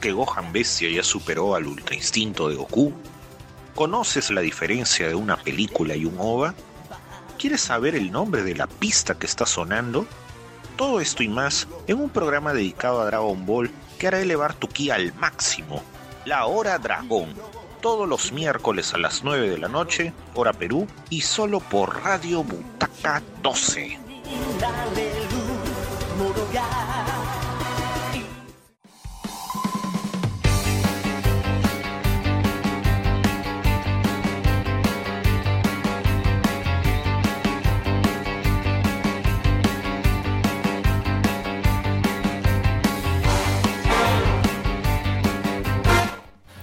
que 0.00 0.12
Gohan 0.12 0.52
Bestia 0.52 0.90
ya 0.90 1.02
superó 1.02 1.54
al 1.54 1.66
Ultra 1.66 1.94
Instinto 1.94 2.48
de 2.48 2.56
Goku? 2.56 2.92
¿Conoces 3.74 4.30
la 4.30 4.40
diferencia 4.40 5.08
de 5.08 5.14
una 5.14 5.36
película 5.36 5.94
y 5.94 6.04
un 6.04 6.16
OVA? 6.18 6.54
¿Quieres 7.38 7.60
saber 7.60 7.94
el 7.94 8.10
nombre 8.10 8.42
de 8.42 8.54
la 8.54 8.66
pista 8.66 9.18
que 9.18 9.26
está 9.26 9.46
sonando? 9.46 10.06
Todo 10.76 11.00
esto 11.00 11.22
y 11.22 11.28
más 11.28 11.68
en 11.86 12.00
un 12.00 12.10
programa 12.10 12.52
dedicado 12.52 13.00
a 13.00 13.06
Dragon 13.06 13.46
Ball 13.46 13.70
que 13.98 14.08
hará 14.08 14.20
elevar 14.20 14.54
tu 14.54 14.68
ki 14.68 14.90
al 14.90 15.14
máximo. 15.14 15.82
La 16.24 16.46
Hora 16.46 16.78
Dragón. 16.78 17.34
Todos 17.80 18.08
los 18.08 18.32
miércoles 18.32 18.92
a 18.92 18.98
las 18.98 19.24
9 19.24 19.48
de 19.48 19.58
la 19.58 19.68
noche, 19.68 20.12
hora 20.34 20.52
Perú, 20.52 20.86
y 21.08 21.22
solo 21.22 21.60
por 21.60 22.02
Radio 22.02 22.42
Butaca 22.42 23.22
12. 23.42 23.98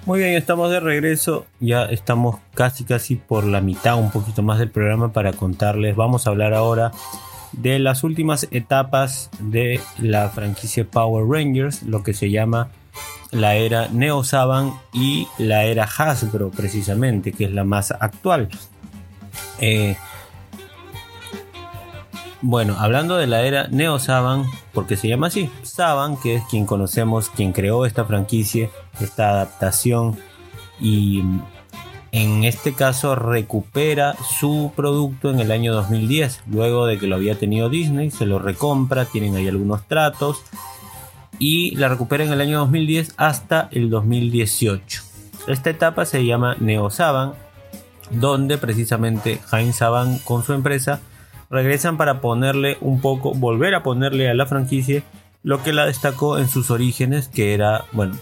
Muy 0.07 0.19
bien, 0.19 0.35
estamos 0.35 0.71
de 0.71 0.79
regreso. 0.79 1.47
Ya 1.59 1.83
estamos 1.83 2.37
casi 2.53 2.85
casi 2.85 3.17
por 3.17 3.43
la 3.43 3.59
mitad, 3.59 3.99
un 3.99 4.09
poquito 4.09 4.41
más 4.41 4.57
del 4.57 4.69
programa 4.71 5.11
para 5.11 5.33
contarles. 5.33 5.97
Vamos 5.97 6.25
a 6.25 6.29
hablar 6.29 6.53
ahora 6.53 6.93
de 7.51 7.77
las 7.77 8.05
últimas 8.05 8.47
etapas 8.51 9.29
de 9.39 9.81
la 9.97 10.29
franquicia 10.29 10.85
Power 10.89 11.25
Rangers, 11.27 11.83
lo 11.83 12.03
que 12.03 12.13
se 12.13 12.31
llama 12.31 12.69
la 13.31 13.55
era 13.55 13.89
Neo 13.89 14.23
Saban 14.23 14.71
y 14.93 15.27
la 15.37 15.65
era 15.65 15.83
Hasbro 15.83 16.51
precisamente, 16.51 17.33
que 17.33 17.43
es 17.43 17.51
la 17.51 17.65
más 17.65 17.91
actual. 17.91 18.47
Eh, 19.59 19.97
bueno, 22.41 22.75
hablando 22.79 23.17
de 23.17 23.27
la 23.27 23.41
era 23.41 23.67
Neo 23.69 23.99
Saban, 23.99 24.45
porque 24.73 24.95
se 24.95 25.07
llama 25.07 25.27
así, 25.27 25.49
Saban, 25.63 26.17
que 26.17 26.35
es 26.35 26.43
quien 26.49 26.65
conocemos, 26.65 27.29
quien 27.29 27.51
creó 27.51 27.85
esta 27.85 28.05
franquicia, 28.05 28.69
esta 28.99 29.29
adaptación 29.29 30.17
y 30.79 31.23
en 32.11 32.43
este 32.43 32.73
caso 32.73 33.15
recupera 33.15 34.15
su 34.39 34.71
producto 34.75 35.29
en 35.29 35.39
el 35.39 35.51
año 35.51 35.73
2010, 35.73 36.41
luego 36.47 36.85
de 36.85 36.97
que 36.99 37.07
lo 37.07 37.15
había 37.15 37.35
tenido 37.35 37.69
Disney, 37.69 38.11
se 38.11 38.25
lo 38.25 38.39
recompra, 38.39 39.05
tienen 39.05 39.35
ahí 39.35 39.47
algunos 39.47 39.87
tratos 39.87 40.43
y 41.39 41.75
la 41.75 41.89
recupera 41.89 42.23
en 42.23 42.31
el 42.31 42.41
año 42.41 42.59
2010 42.59 43.13
hasta 43.17 43.69
el 43.71 43.89
2018. 43.89 45.03
Esta 45.47 45.69
etapa 45.69 46.05
se 46.05 46.25
llama 46.25 46.55
Neo 46.59 46.89
Saban, 46.89 47.33
donde 48.11 48.57
precisamente 48.57 49.39
Heinz 49.51 49.77
Saban 49.77 50.19
con 50.19 50.43
su 50.43 50.53
empresa 50.53 51.01
regresan 51.49 51.97
para 51.97 52.21
ponerle 52.21 52.77
un 52.81 53.01
poco, 53.01 53.33
volver 53.33 53.75
a 53.75 53.83
ponerle 53.83 54.29
a 54.29 54.33
la 54.33 54.45
franquicia 54.45 55.03
lo 55.43 55.63
que 55.63 55.73
la 55.73 55.85
destacó 55.85 56.37
en 56.37 56.49
sus 56.49 56.71
orígenes, 56.71 57.29
que 57.29 57.53
era, 57.53 57.85
bueno, 57.93 58.15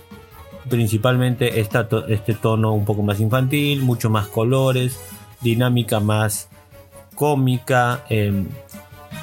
principalmente 0.69 1.59
esta 1.59 1.87
este 2.07 2.33
tono 2.33 2.73
un 2.73 2.85
poco 2.85 3.03
más 3.03 3.19
infantil, 3.19 3.81
mucho 3.81 4.09
más 4.09 4.27
colores, 4.27 4.99
dinámica 5.41 5.99
más 5.99 6.49
cómica 7.15 8.03
em, 8.09 8.47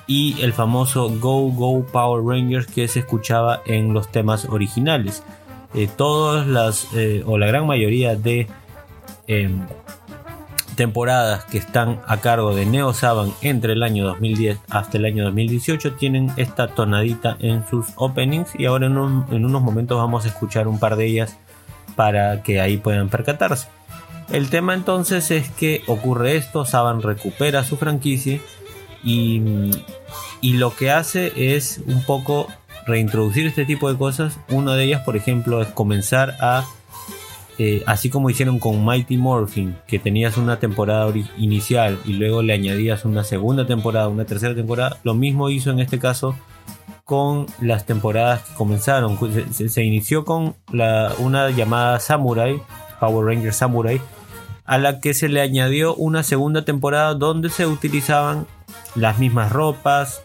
y 0.06 0.40
el 0.40 0.52
famoso 0.52 1.10
Go 1.10 1.50
Go 1.50 1.86
Power 1.86 2.24
Rangers 2.24 2.66
que 2.66 2.88
se 2.88 3.00
escuchaba 3.00 3.62
en 3.66 3.92
los 3.92 4.10
temas 4.10 4.46
originales. 4.46 5.22
Eh, 5.74 5.88
todas 5.96 6.46
las 6.46 6.88
eh, 6.94 7.22
o 7.24 7.38
la 7.38 7.46
gran 7.46 7.66
mayoría 7.66 8.14
de 8.16 8.46
em, 9.26 9.66
temporadas 10.76 11.44
que 11.44 11.58
están 11.58 12.00
a 12.06 12.18
cargo 12.18 12.54
de 12.54 12.66
Neo 12.66 12.92
Saban 12.94 13.32
entre 13.42 13.72
el 13.74 13.82
año 13.82 14.04
2010 14.06 14.58
hasta 14.70 14.98
el 14.98 15.04
año 15.04 15.24
2018 15.24 15.92
tienen 15.94 16.32
esta 16.36 16.68
tonadita 16.68 17.36
en 17.40 17.66
sus 17.68 17.86
openings 17.96 18.50
y 18.58 18.66
ahora 18.66 18.86
en, 18.86 18.96
un- 18.96 19.26
en 19.30 19.44
unos 19.44 19.62
momentos 19.62 19.98
vamos 19.98 20.24
a 20.24 20.28
escuchar 20.28 20.68
un 20.68 20.78
par 20.78 20.96
de 20.96 21.06
ellas 21.06 21.36
para 21.96 22.42
que 22.42 22.60
ahí 22.60 22.76
puedan 22.78 23.08
percatarse. 23.08 23.68
El 24.30 24.48
tema 24.50 24.72
entonces 24.74 25.30
es 25.30 25.50
que 25.50 25.82
ocurre 25.86 26.36
esto, 26.36 26.64
Saban 26.64 27.02
recupera 27.02 27.64
su 27.64 27.76
franquicia 27.76 28.40
y 29.04 29.42
lo 30.42 30.74
que 30.74 30.90
hace 30.90 31.54
es 31.54 31.80
un 31.86 32.02
poco 32.04 32.46
reintroducir 32.86 33.46
este 33.46 33.64
tipo 33.64 33.90
de 33.92 33.98
cosas. 33.98 34.38
Una 34.48 34.74
de 34.74 34.84
ellas, 34.84 35.02
por 35.02 35.16
ejemplo, 35.16 35.60
es 35.62 35.68
comenzar 35.68 36.36
a 36.40 36.64
eh, 37.64 37.84
así 37.86 38.10
como 38.10 38.28
hicieron 38.28 38.58
con 38.58 38.84
Mighty 38.84 39.16
Morphin, 39.16 39.76
que 39.86 40.00
tenías 40.00 40.36
una 40.36 40.58
temporada 40.58 41.12
inicial 41.38 41.96
y 42.04 42.14
luego 42.14 42.42
le 42.42 42.54
añadías 42.54 43.04
una 43.04 43.22
segunda 43.22 43.68
temporada, 43.68 44.08
una 44.08 44.24
tercera 44.24 44.52
temporada, 44.52 44.98
lo 45.04 45.14
mismo 45.14 45.48
hizo 45.48 45.70
en 45.70 45.78
este 45.78 46.00
caso 46.00 46.34
con 47.04 47.46
las 47.60 47.86
temporadas 47.86 48.42
que 48.42 48.54
comenzaron. 48.54 49.16
Se, 49.52 49.84
inició 49.84 50.24
con 50.24 50.56
una 51.20 51.50
llamada 51.50 52.00
Samurai, 52.00 52.60
Power 52.98 53.26
Ranger 53.26 53.54
Samurai, 53.54 54.00
a 54.64 54.78
la 54.78 54.98
que 54.98 55.14
se 55.14 55.28
le 55.28 55.40
añadió 55.40 55.94
una 55.94 56.24
segunda 56.24 56.64
temporada 56.64 57.14
donde 57.14 57.48
se 57.48 57.68
utilizaban 57.68 58.44
las 58.96 59.20
mismas 59.20 59.52
ropas, 59.52 60.24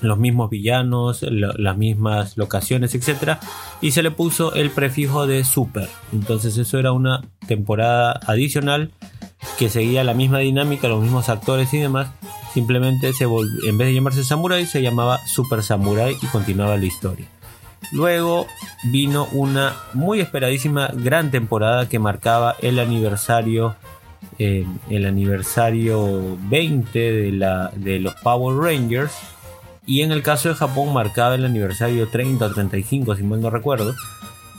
los 0.00 0.18
mismos 0.18 0.50
villanos, 0.50 1.22
las 1.22 1.76
mismas 1.76 2.36
locaciones, 2.36 2.94
etcétera, 2.94 3.40
y 3.80 3.92
se 3.92 4.02
le 4.02 4.10
puso 4.10 4.54
el 4.54 4.70
prefijo 4.70 5.26
de 5.26 5.44
super. 5.44 5.88
Entonces 6.12 6.56
eso 6.58 6.78
era 6.78 6.92
una 6.92 7.22
temporada 7.46 8.20
adicional 8.26 8.90
que 9.58 9.68
seguía 9.68 10.04
la 10.04 10.14
misma 10.14 10.38
dinámica, 10.38 10.88
los 10.88 11.02
mismos 11.02 11.28
actores 11.28 11.72
y 11.74 11.78
demás. 11.78 12.08
Simplemente 12.52 13.12
se 13.12 13.24
en 13.24 13.78
vez 13.78 13.88
de 13.88 13.94
llamarse 13.94 14.24
Samurai 14.24 14.66
se 14.66 14.82
llamaba 14.82 15.20
Super 15.26 15.62
Samurai 15.62 16.16
y 16.20 16.26
continuaba 16.26 16.76
la 16.76 16.86
historia. 16.86 17.26
Luego 17.92 18.46
vino 18.84 19.28
una 19.32 19.76
muy 19.92 20.20
esperadísima 20.20 20.88
gran 20.92 21.30
temporada 21.30 21.88
que 21.88 21.98
marcaba 21.98 22.56
el 22.60 22.78
aniversario 22.78 23.76
eh, 24.38 24.66
el 24.90 25.06
aniversario 25.06 26.36
20 26.48 26.98
de, 26.98 27.32
la, 27.32 27.70
de 27.74 28.00
los 28.00 28.14
Power 28.16 28.56
Rangers 28.56 29.12
y 29.86 30.02
en 30.02 30.10
el 30.12 30.22
caso 30.22 30.48
de 30.48 30.56
Japón 30.56 30.92
marcaba 30.92 31.36
el 31.36 31.44
aniversario 31.44 32.08
30 32.08 32.44
o 32.44 32.50
35 32.52 33.16
si 33.16 33.22
mal 33.22 33.40
no 33.40 33.50
recuerdo 33.50 33.94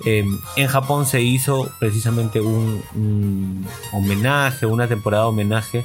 Eh, 0.06 0.24
en 0.56 0.68
Japón 0.68 1.08
se 1.08 1.24
hizo 1.24 1.72
precisamente 1.80 2.40
un, 2.40 3.66
homenaje 3.92 4.68
una 4.68 4.88
temporada 4.88 5.24
de 5.24 5.30
homenaje 5.30 5.84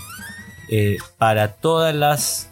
eh, 0.68 0.98
para 1.16 1.52
todas 1.52 1.94
las 1.94 2.50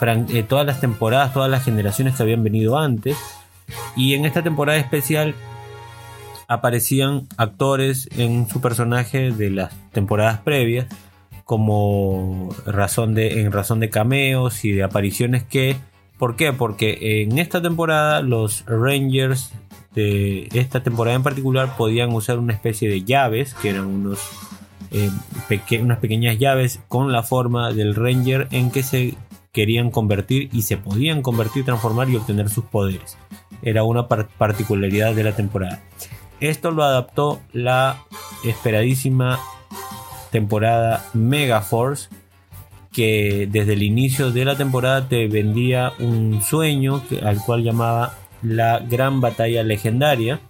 eh, 0.00 0.44
todas 0.44 0.64
las 0.64 0.80
temporadas 0.80 1.32
todas 1.32 1.50
las 1.50 1.64
generaciones 1.64 2.14
que 2.14 2.22
habían 2.22 2.44
venido 2.44 2.78
antes. 2.78 3.16
Y 3.96 4.14
en 4.14 4.24
esta 4.24 4.42
temporada 4.42 4.78
especial 4.78 5.34
aparecían 6.46 7.26
actores 7.36 8.08
en 8.16 8.48
su 8.48 8.60
personaje 8.60 9.32
de 9.32 9.50
las 9.50 9.72
temporadas 9.90 10.38
previas 10.40 10.86
como 11.44 12.54
razón 12.66 13.14
de 13.14 13.42
en 13.42 13.52
razón 13.52 13.80
de 13.80 13.90
cameos 13.90 14.64
y 14.64 14.72
de 14.72 14.82
apariciones 14.82 15.42
que 15.42 15.76
¿por 16.18 16.36
qué? 16.36 16.52
Porque 16.52 17.22
en 17.22 17.38
esta 17.38 17.60
temporada 17.60 18.22
los 18.22 18.64
Rangers 18.66 19.52
de 19.94 20.48
esta 20.54 20.82
temporada 20.82 21.16
en 21.16 21.22
particular 21.22 21.76
podían 21.76 22.12
usar 22.12 22.38
una 22.38 22.52
especie 22.54 22.88
de 22.88 23.02
llaves 23.04 23.54
que 23.54 23.70
eran 23.70 23.86
unos 23.86 24.20
eh, 24.90 25.10
unas 25.80 25.98
pequeñas 25.98 26.38
llaves 26.38 26.80
con 26.88 27.12
la 27.12 27.22
forma 27.22 27.72
del 27.72 27.94
Ranger 27.94 28.48
en 28.50 28.70
que 28.70 28.82
se 28.82 29.14
querían 29.52 29.90
convertir 29.90 30.48
y 30.52 30.62
se 30.62 30.78
podían 30.78 31.20
convertir, 31.20 31.64
transformar 31.64 32.08
y 32.08 32.16
obtener 32.16 32.48
sus 32.48 32.64
poderes. 32.64 33.18
Era 33.62 33.84
una 33.84 34.08
par- 34.08 34.28
particularidad 34.38 35.14
de 35.14 35.24
la 35.24 35.32
temporada. 35.36 35.80
Esto 36.40 36.70
lo 36.70 36.84
adaptó 36.84 37.40
la 37.52 38.02
esperadísima 38.44 39.38
temporada 40.32 41.04
Mega 41.14 41.60
Force 41.60 42.08
que 42.92 43.48
desde 43.50 43.72
el 43.74 43.82
inicio 43.82 44.32
de 44.32 44.44
la 44.44 44.56
temporada 44.56 45.08
te 45.08 45.26
vendía 45.28 45.92
un 45.98 46.42
sueño 46.42 47.02
que- 47.08 47.20
al 47.20 47.38
cual 47.38 47.62
llamaba 47.62 48.14
la 48.42 48.80
gran 48.80 49.20
batalla 49.20 49.62
legendaria. 49.62 50.40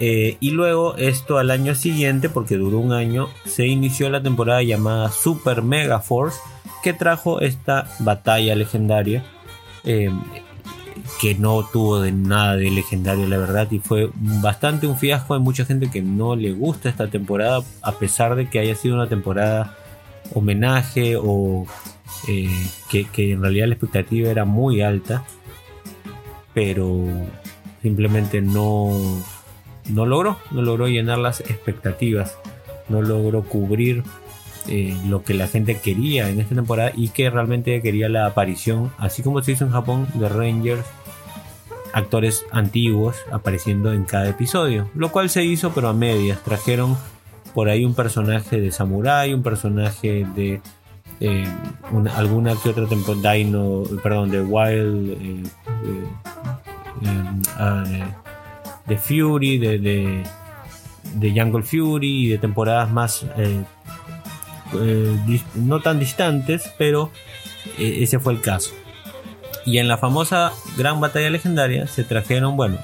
Eh, 0.00 0.36
y 0.40 0.50
luego 0.50 0.96
esto 0.96 1.38
al 1.38 1.50
año 1.50 1.74
siguiente 1.74 2.28
porque 2.28 2.56
duró 2.56 2.78
un 2.78 2.92
año 2.92 3.28
se 3.46 3.66
inició 3.66 4.10
la 4.10 4.22
temporada 4.22 4.62
llamada 4.62 5.10
Super 5.10 5.62
Mega 5.62 6.00
Force 6.00 6.38
que 6.82 6.92
trajo 6.92 7.40
esta 7.40 7.88
batalla 8.00 8.54
legendaria. 8.54 9.24
Eh, 9.84 10.10
que 11.20 11.34
no 11.34 11.64
tuvo 11.64 12.00
de 12.00 12.12
nada 12.12 12.56
de 12.56 12.70
legendario 12.70 13.26
la 13.26 13.38
verdad 13.38 13.70
y 13.70 13.78
fue 13.78 14.10
bastante 14.14 14.86
un 14.86 14.96
fiasco. 14.96 15.34
Hay 15.34 15.40
mucha 15.40 15.64
gente 15.64 15.90
que 15.90 16.02
no 16.02 16.36
le 16.36 16.52
gusta 16.52 16.88
esta 16.88 17.08
temporada 17.08 17.62
a 17.82 17.92
pesar 17.92 18.34
de 18.34 18.48
que 18.48 18.58
haya 18.58 18.74
sido 18.74 18.94
una 18.94 19.08
temporada 19.08 19.76
homenaje 20.34 21.16
o 21.16 21.66
eh, 22.28 22.48
que, 22.90 23.04
que 23.04 23.32
en 23.32 23.42
realidad 23.42 23.66
la 23.68 23.74
expectativa 23.74 24.30
era 24.30 24.44
muy 24.44 24.80
alta 24.80 25.24
pero 26.54 27.06
simplemente 27.82 28.40
no 28.40 28.90
no 29.88 30.06
logró 30.06 30.38
no 30.50 30.62
logró 30.62 30.88
llenar 30.88 31.18
las 31.18 31.40
expectativas 31.40 32.38
no 32.88 33.02
logró 33.02 33.42
cubrir 33.42 34.02
eh, 34.68 34.96
lo 35.08 35.22
que 35.22 35.34
la 35.34 35.46
gente 35.48 35.78
quería 35.78 36.28
en 36.28 36.40
esta 36.40 36.54
temporada 36.54 36.92
y 36.96 37.08
que 37.08 37.30
realmente 37.30 37.80
quería 37.82 38.08
la 38.08 38.26
aparición, 38.26 38.90
así 38.98 39.22
como 39.22 39.42
se 39.42 39.52
hizo 39.52 39.64
en 39.64 39.70
Japón, 39.72 40.06
de 40.14 40.28
Rangers, 40.28 40.84
actores 41.92 42.44
antiguos 42.52 43.16
apareciendo 43.32 43.92
en 43.92 44.04
cada 44.04 44.28
episodio, 44.28 44.90
lo 44.94 45.10
cual 45.10 45.30
se 45.30 45.44
hizo 45.44 45.72
pero 45.72 45.88
a 45.88 45.92
medias, 45.94 46.42
trajeron 46.44 46.96
por 47.54 47.68
ahí 47.70 47.84
un 47.86 47.94
personaje 47.94 48.60
de 48.60 48.70
samurai, 48.70 49.32
un 49.32 49.42
personaje 49.42 50.26
de 50.34 50.60
eh, 51.20 51.46
una- 51.92 52.14
alguna 52.18 52.54
que 52.62 52.68
otra 52.68 52.86
temporada, 52.86 53.32
Dino, 53.32 53.84
perdón, 54.02 54.30
de 54.30 54.42
Wild, 54.42 55.10
eh, 55.12 55.42
ah, 57.56 57.84
eh, 57.86 58.04
de 58.86 58.96
Fury, 58.98 59.58
de, 59.58 59.78
de, 59.78 60.22
de 61.14 61.30
Jungle 61.40 61.62
Fury 61.62 62.26
y 62.26 62.28
de 62.28 62.38
temporadas 62.38 62.90
más 62.90 63.24
eh, 64.74 65.40
no 65.54 65.80
tan 65.80 65.98
distantes, 65.98 66.72
pero 66.78 67.10
eh, 67.78 67.98
ese 68.00 68.18
fue 68.18 68.32
el 68.32 68.40
caso. 68.40 68.72
Y 69.64 69.78
en 69.78 69.88
la 69.88 69.98
famosa 69.98 70.52
gran 70.76 71.00
batalla 71.00 71.30
legendaria 71.30 71.86
se 71.86 72.04
trajeron, 72.04 72.56
bueno, 72.56 72.78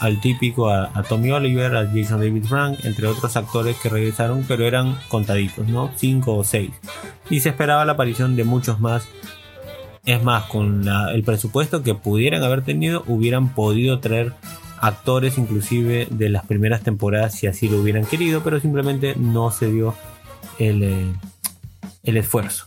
al 0.00 0.20
típico, 0.20 0.70
a, 0.70 1.02
Tommy 1.08 1.30
Oliver, 1.30 1.76
a 1.76 1.86
Jason 1.86 2.20
David 2.20 2.44
Frank, 2.44 2.78
entre 2.84 3.06
otros 3.06 3.36
actores 3.36 3.76
que 3.76 3.88
regresaron, 3.88 4.44
pero 4.46 4.66
eran 4.66 4.98
contaditos, 5.08 5.68
¿no? 5.68 5.90
Cinco 5.96 6.36
o 6.36 6.44
seis. 6.44 6.70
Y 7.30 7.40
se 7.40 7.50
esperaba 7.50 7.84
la 7.84 7.92
aparición 7.92 8.36
de 8.36 8.44
muchos 8.44 8.80
más. 8.80 9.06
Es 10.04 10.22
más, 10.22 10.44
con 10.44 10.86
el 10.86 11.22
presupuesto 11.24 11.82
que 11.82 11.94
pudieran 11.94 12.42
haber 12.42 12.62
tenido, 12.62 13.04
hubieran 13.06 13.54
podido 13.54 14.00
traer 14.00 14.34
actores 14.78 15.38
inclusive 15.38 16.06
de 16.10 16.28
las 16.28 16.44
primeras 16.44 16.82
temporadas 16.82 17.34
si 17.34 17.46
así 17.46 17.68
lo 17.68 17.80
hubieran 17.80 18.04
querido, 18.04 18.42
pero 18.42 18.60
simplemente 18.60 19.14
no 19.16 19.50
se 19.50 19.70
dio 19.70 19.94
el, 20.58 20.82
eh, 20.82 21.12
el 22.02 22.16
esfuerzo. 22.16 22.66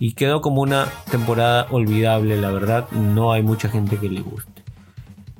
Y 0.00 0.12
quedó 0.12 0.40
como 0.40 0.62
una 0.62 0.86
temporada 1.10 1.66
olvidable, 1.70 2.40
la 2.40 2.50
verdad, 2.50 2.88
no 2.92 3.32
hay 3.32 3.42
mucha 3.42 3.68
gente 3.68 3.96
que 3.96 4.08
le 4.08 4.20
guste. 4.20 4.62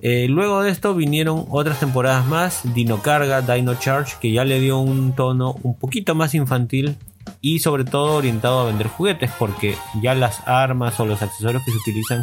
Eh, 0.00 0.26
luego 0.28 0.62
de 0.62 0.70
esto 0.70 0.94
vinieron 0.94 1.46
otras 1.50 1.80
temporadas 1.80 2.26
más, 2.26 2.60
Dino 2.74 3.02
Carga, 3.02 3.42
Dino 3.42 3.74
Charge, 3.74 4.16
que 4.20 4.32
ya 4.32 4.44
le 4.44 4.60
dio 4.60 4.78
un 4.78 5.12
tono 5.12 5.56
un 5.62 5.76
poquito 5.76 6.14
más 6.14 6.34
infantil 6.34 6.96
y 7.40 7.58
sobre 7.58 7.84
todo 7.84 8.14
orientado 8.14 8.60
a 8.60 8.64
vender 8.66 8.88
juguetes, 8.88 9.30
porque 9.38 9.76
ya 10.00 10.14
las 10.14 10.46
armas 10.46 10.98
o 11.00 11.06
los 11.06 11.22
accesorios 11.22 11.64
que 11.64 11.72
se 11.72 11.78
utilizan 11.78 12.22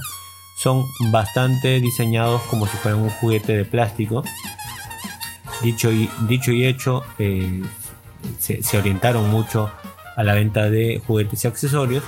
son 0.58 0.86
bastante 1.12 1.82
diseñados 1.82 2.42
como 2.44 2.66
si 2.66 2.78
fueran 2.78 3.02
un 3.02 3.10
juguete 3.10 3.58
de 3.58 3.66
plástico. 3.66 4.24
Dicho 5.62 5.92
y, 5.92 6.10
dicho 6.28 6.52
y 6.52 6.66
hecho, 6.66 7.04
eh, 7.20 7.62
se, 8.40 8.78
orientaron 8.78 9.30
mucho 9.30 9.72
a 10.16 10.24
la 10.24 10.34
venta 10.34 10.70
de 10.70 11.02
juguetes 11.06 11.44
y 11.44 11.48
accesorios. 11.48 12.04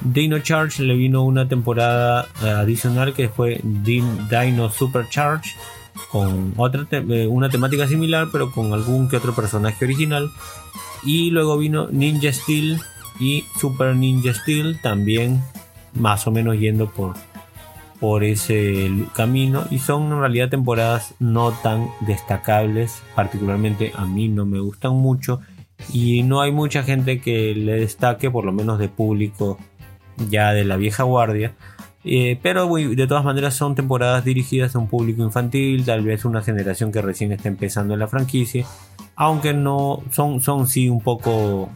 Dino 0.00 0.38
Charge 0.40 0.82
le 0.82 0.94
vino 0.94 1.22
una 1.22 1.48
temporada 1.48 2.28
eh, 2.42 2.50
adicional 2.50 3.14
que 3.14 3.28
fue 3.28 3.60
Din- 3.62 4.28
Dino 4.28 4.70
Supercharge 4.70 5.56
con 6.10 6.52
otra 6.56 6.86
eh, 6.90 7.26
una 7.26 7.48
temática 7.48 7.88
similar 7.88 8.28
pero 8.30 8.50
con 8.52 8.74
algún 8.74 9.08
que 9.08 9.16
otro 9.16 9.34
personaje 9.34 9.86
original 9.86 10.30
y 11.02 11.30
luego 11.30 11.56
vino 11.56 11.88
Ninja 11.90 12.30
Steel 12.30 12.78
y 13.18 13.44
Super 13.58 13.96
Ninja 13.96 14.34
Steel 14.34 14.78
también 14.82 15.42
más 15.94 16.26
o 16.26 16.30
menos 16.30 16.58
yendo 16.58 16.90
por 16.90 17.14
por 18.00 18.24
ese 18.24 18.90
camino 19.14 19.64
y 19.70 19.78
son 19.78 20.04
en 20.12 20.20
realidad 20.20 20.50
temporadas 20.50 21.14
no 21.18 21.52
tan 21.52 21.88
destacables 22.00 23.02
particularmente 23.14 23.92
a 23.94 24.04
mí 24.04 24.28
no 24.28 24.44
me 24.44 24.60
gustan 24.60 24.92
mucho 24.92 25.40
y 25.92 26.22
no 26.22 26.40
hay 26.40 26.52
mucha 26.52 26.82
gente 26.82 27.20
que 27.20 27.54
le 27.54 27.80
destaque 27.80 28.30
por 28.30 28.44
lo 28.44 28.52
menos 28.52 28.78
de 28.78 28.88
público 28.88 29.58
ya 30.30 30.52
de 30.52 30.64
la 30.64 30.76
vieja 30.76 31.02
guardia. 31.02 31.52
Eh, 32.08 32.38
pero 32.40 32.72
de 32.72 33.06
todas 33.08 33.24
maneras 33.24 33.54
son 33.54 33.74
temporadas 33.74 34.24
dirigidas 34.24 34.76
a 34.76 34.78
un 34.78 34.86
público 34.86 35.24
infantil 35.24 35.84
tal 35.84 36.04
vez 36.04 36.24
una 36.24 36.40
generación 36.40 36.92
que 36.92 37.02
recién 37.02 37.32
está 37.32 37.48
empezando 37.48 37.94
en 37.94 38.00
la 38.00 38.06
franquicia 38.06 38.64
aunque 39.16 39.52
no 39.52 40.04
son, 40.12 40.40
son 40.40 40.68
sí 40.68 40.88
un 40.88 41.00
poco 41.00 41.68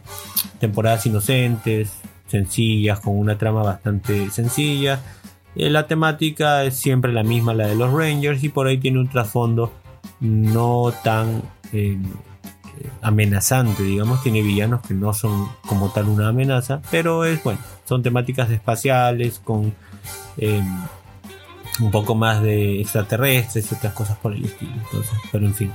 temporadas 0.61 1.05
inocentes 1.05 1.91
sencillas 2.27 3.01
con 3.01 3.19
una 3.19 3.37
trama 3.37 3.61
bastante 3.61 4.29
sencilla 4.29 5.01
la 5.55 5.87
temática 5.87 6.63
es 6.63 6.77
siempre 6.77 7.11
la 7.11 7.23
misma, 7.23 7.53
la 7.53 7.67
de 7.67 7.75
los 7.75 7.91
Rangers, 7.91 8.43
y 8.43 8.49
por 8.49 8.67
ahí 8.67 8.77
tiene 8.77 8.99
un 8.99 9.09
trasfondo 9.09 9.73
no 10.19 10.93
tan 11.03 11.41
eh, 11.73 11.97
eh, 11.97 12.89
amenazante, 13.01 13.83
digamos. 13.83 14.23
Tiene 14.23 14.41
villanos 14.41 14.81
que 14.81 14.93
no 14.93 15.13
son 15.13 15.49
como 15.67 15.89
tal 15.89 16.07
una 16.07 16.29
amenaza, 16.29 16.81
pero 16.89 17.25
es 17.25 17.43
bueno, 17.43 17.59
son 17.85 18.01
temáticas 18.03 18.49
espaciales 18.49 19.39
con 19.43 19.73
eh, 20.37 20.61
un 21.79 21.91
poco 21.91 22.15
más 22.15 22.41
de 22.41 22.81
extraterrestres 22.81 23.71
y 23.71 23.75
otras 23.75 23.93
cosas 23.93 24.17
por 24.17 24.33
el 24.33 24.45
estilo. 24.45 24.73
Entonces, 24.73 25.13
pero 25.31 25.45
en 25.45 25.53
fin. 25.53 25.73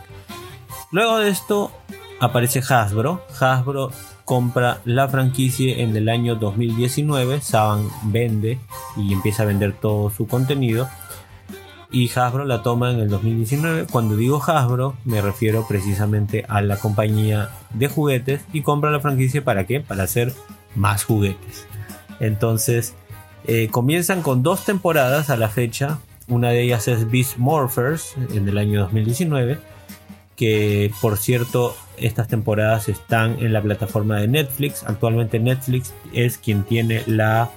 Luego 0.93 1.19
de 1.19 1.31
esto 1.31 1.73
aparece 2.21 2.61
Hasbro. 2.61 3.23
Hasbro 3.41 3.91
compra 4.27 4.81
la 4.85 5.09
franquicia 5.09 5.79
en 5.79 5.97
el 5.97 6.11
año 6.11 6.35
2019. 6.35 7.41
Saban 7.41 7.89
vende 8.03 8.59
y 8.97 9.15
empieza 9.15 9.45
a 9.45 9.47
vender 9.47 9.73
todo 9.73 10.11
su 10.11 10.27
contenido. 10.27 10.91
Y 11.93 12.11
Hasbro 12.11 12.45
la 12.45 12.63
toma 12.63 12.91
en 12.91 12.99
el 12.99 13.09
2019. 13.09 13.87
Cuando 13.91 14.17
digo 14.17 14.43
Hasbro, 14.45 14.97
me 15.05 15.23
refiero 15.23 15.65
precisamente 15.67 16.45
a 16.49 16.61
la 16.61 16.77
compañía 16.77 17.51
de 17.73 17.89
juguetes 17.89 18.43
y 18.53 18.63
compra 18.63 18.91
la 18.91 19.01
franquicia 19.01 19.45
para 19.45 19.65
qué? 19.65 19.81
Para 19.81 20.03
hacer 20.03 20.35
más 20.75 21.05
juguetes. 21.05 21.65
Entonces, 22.19 22.95
eh, 23.45 23.69
comienzan 23.71 24.23
con 24.23 24.43
dos 24.43 24.65
temporadas 24.65 25.31
a 25.31 25.37
la 25.37 25.49
fecha. 25.49 26.01
Una 26.27 26.51
de 26.51 26.63
ellas 26.63 26.89
es 26.89 27.09
Beast 27.09 27.37
Morphers 27.37 28.17
en 28.35 28.49
el 28.49 28.59
año 28.59 28.81
2019 28.81 29.76
que 30.37 30.93
por 31.01 31.17
cierto 31.17 31.75
estas 31.97 32.29
temporadas 32.29 32.89
están 32.89 33.39
en 33.41 33.53
la 33.53 33.63
plataforma 33.63 34.19
de 34.19 34.29
Netflix. 34.29 34.85
Actualmente 34.85 35.39
Netflix 35.39 35.95
es 36.13 36.39
quien 36.39 36.63
tiene 36.65 37.03
la, 37.07 37.51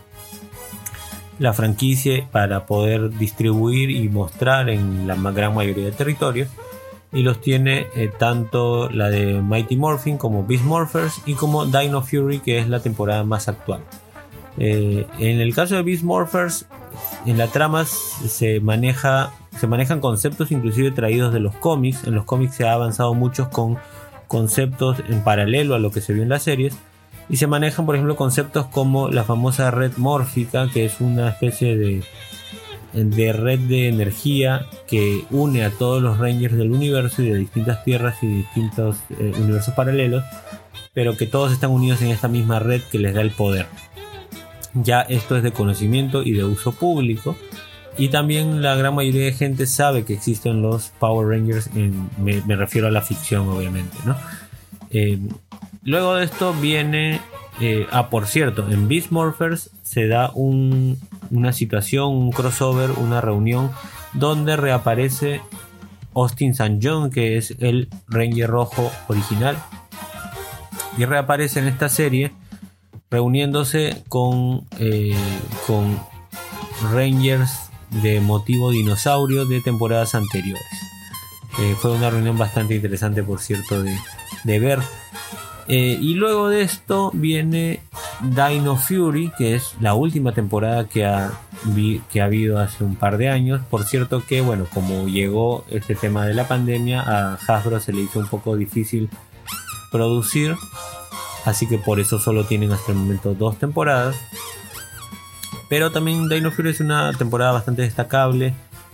la 1.37 1.53
franquicia 1.53 2.27
para 2.31 2.65
poder 2.65 3.11
distribuir 3.17 3.91
y 3.91 4.09
mostrar 4.09 4.69
en 4.69 5.07
la 5.07 5.15
gran 5.31 5.53
mayoría 5.53 5.85
de 5.85 5.91
territorios. 5.91 6.49
Y 7.11 7.23
los 7.23 7.41
tiene 7.41 7.87
eh, 7.95 8.11
tanto 8.17 8.89
la 8.89 9.09
de 9.09 9.41
Mighty 9.41 9.75
Morphin 9.75 10.17
como 10.17 10.45
Beast 10.45 10.63
Morphers 10.63 11.21
y 11.25 11.33
como 11.33 11.65
Dino 11.65 12.03
Fury 12.03 12.39
que 12.39 12.59
es 12.59 12.69
la 12.69 12.81
temporada 12.81 13.23
más 13.23 13.47
actual. 13.47 13.81
Eh, 14.59 15.07
en 15.19 15.39
el 15.39 15.55
caso 15.55 15.75
de 15.75 15.83
Beast 15.83 16.03
Morphers, 16.03 16.65
en 17.25 17.37
la 17.37 17.47
trama 17.47 17.85
se 17.85 18.59
maneja 18.59 19.31
se 19.59 19.67
manejan 19.67 19.99
conceptos 19.99 20.51
inclusive 20.51 20.91
traídos 20.91 21.33
de 21.33 21.41
los 21.41 21.53
cómics. 21.55 22.05
En 22.05 22.15
los 22.15 22.23
cómics 22.23 22.55
se 22.55 22.67
ha 22.67 22.73
avanzado 22.73 23.13
mucho 23.13 23.49
con 23.49 23.77
conceptos 24.27 24.97
en 25.09 25.21
paralelo 25.23 25.75
a 25.75 25.79
lo 25.79 25.91
que 25.91 25.99
se 25.99 26.13
vio 26.13 26.23
en 26.23 26.29
las 26.29 26.43
series. 26.43 26.75
Y 27.29 27.37
se 27.37 27.45
manejan, 27.45 27.85
por 27.85 27.95
ejemplo, 27.95 28.15
conceptos 28.15 28.67
como 28.67 29.09
la 29.09 29.23
famosa 29.23 29.69
red 29.69 29.91
mórfica, 29.97 30.69
que 30.71 30.85
es 30.85 31.01
una 31.01 31.29
especie 31.29 31.77
de, 31.77 33.33
red 33.33 33.59
de 33.59 33.89
energía 33.89 34.65
que 34.87 35.25
une 35.29 35.63
a 35.63 35.71
todos 35.71 36.01
los 36.01 36.17
Rangers 36.17 36.55
del 36.55 36.71
universo 36.71 37.21
y 37.21 37.29
de 37.29 37.37
distintas 37.37 37.83
tierras 37.83 38.15
y 38.23 38.27
distintos 38.27 38.97
eh, 39.09 39.33
universos 39.37 39.73
paralelos, 39.75 40.23
pero 40.93 41.17
que 41.17 41.27
todos 41.27 41.51
están 41.51 41.69
unidos 41.69 42.01
en 42.01 42.07
esta 42.07 42.29
misma 42.29 42.59
red 42.59 42.81
que 42.91 42.97
les 42.97 43.13
da 43.13 43.21
el 43.21 43.31
poder. 43.31 43.67
Ya 44.73 45.01
esto 45.01 45.35
es 45.35 45.43
de 45.43 45.51
conocimiento 45.51 46.23
y 46.23 46.31
de 46.33 46.43
uso 46.43 46.71
público. 46.71 47.35
Y 47.97 48.09
también 48.09 48.61
la 48.61 48.75
gran 48.75 48.95
mayoría 48.95 49.25
de 49.25 49.33
gente 49.33 49.65
sabe 49.65 50.05
que 50.05 50.13
existen 50.13 50.61
los 50.61 50.89
Power 50.99 51.27
Rangers, 51.27 51.69
me, 51.73 52.55
refiero 52.55 52.87
a 52.87 52.91
la 52.91 53.01
ficción 53.01 53.49
obviamente, 53.49 53.97
¿no? 54.05 54.15
Eh, 54.91 55.19
luego 55.83 56.15
de 56.15 56.23
esto 56.25 56.53
viene, 56.53 57.19
eh, 57.59 57.87
ah 57.91 58.09
por 58.09 58.25
cierto, 58.27 58.69
en 58.71 58.87
Beast 58.87 59.11
Morphers 59.11 59.71
se 59.83 60.07
da 60.07 60.31
un- 60.33 60.97
una 61.29 61.51
situación, 61.51 62.13
un 62.15 62.31
crossover, 62.31 62.91
una 62.91 63.19
reunión 63.21 63.71
donde 64.13 64.55
reaparece 64.55 65.41
Austin 66.15 66.51
St. 66.51 66.79
John, 66.81 67.09
que 67.11 67.37
es 67.37 67.53
el 67.59 67.89
Ranger 68.07 68.49
rojo 68.49 68.91
original, 69.09 69.57
y 70.97 71.05
reaparece 71.05 71.59
en 71.59 71.67
esta 71.67 71.89
serie 71.89 72.31
reuniéndose 73.11 74.03
con, 74.07 74.65
eh, 74.79 75.15
con 75.65 75.99
Rangers 76.93 77.69
de 78.01 78.19
motivo 78.19 78.71
dinosaurio 78.71 79.45
de 79.45 79.61
temporadas 79.61 80.15
anteriores. 80.15 80.63
Eh, 81.59 81.75
fue 81.79 81.91
una 81.91 82.09
reunión 82.09 82.37
bastante 82.37 82.75
interesante, 82.75 83.23
por 83.23 83.39
cierto, 83.39 83.81
de, 83.83 83.97
de 84.43 84.59
ver. 84.59 84.79
Eh, 85.67 85.97
y 86.01 86.15
luego 86.15 86.49
de 86.49 86.61
esto 86.61 87.11
viene 87.13 87.81
Dino 88.21 88.75
Fury, 88.75 89.31
que 89.37 89.55
es 89.55 89.75
la 89.79 89.93
última 89.93 90.31
temporada 90.31 90.87
que 90.87 91.05
ha, 91.05 91.31
que 92.11 92.21
ha 92.21 92.25
habido 92.25 92.59
hace 92.59 92.83
un 92.83 92.95
par 92.95 93.17
de 93.17 93.29
años. 93.29 93.61
Por 93.69 93.83
cierto 93.83 94.23
que, 94.25 94.41
bueno, 94.41 94.65
como 94.73 95.07
llegó 95.07 95.65
este 95.69 95.95
tema 95.95 96.25
de 96.25 96.33
la 96.33 96.47
pandemia, 96.47 97.01
a 97.01 97.35
Hasbro 97.35 97.79
se 97.79 97.93
le 97.93 98.01
hizo 98.01 98.19
un 98.19 98.27
poco 98.27 98.55
difícil 98.55 99.09
producir. 99.91 100.55
Así 101.45 101.67
que 101.67 101.77
por 101.77 101.99
eso 101.99 102.19
solo 102.19 102.45
tienen 102.45 102.71
hasta 102.71 102.91
el 102.91 102.97
momento 102.97 103.33
dos 103.33 103.57
temporadas. 103.57 104.15
Pero 105.69 105.91
también 105.91 106.27
Dino 106.27 106.51
Fury 106.51 106.71
es 106.71 106.79
una 106.79 107.13
temporada 107.13 107.51
bastante 107.51 107.83
destacable. 107.83 108.53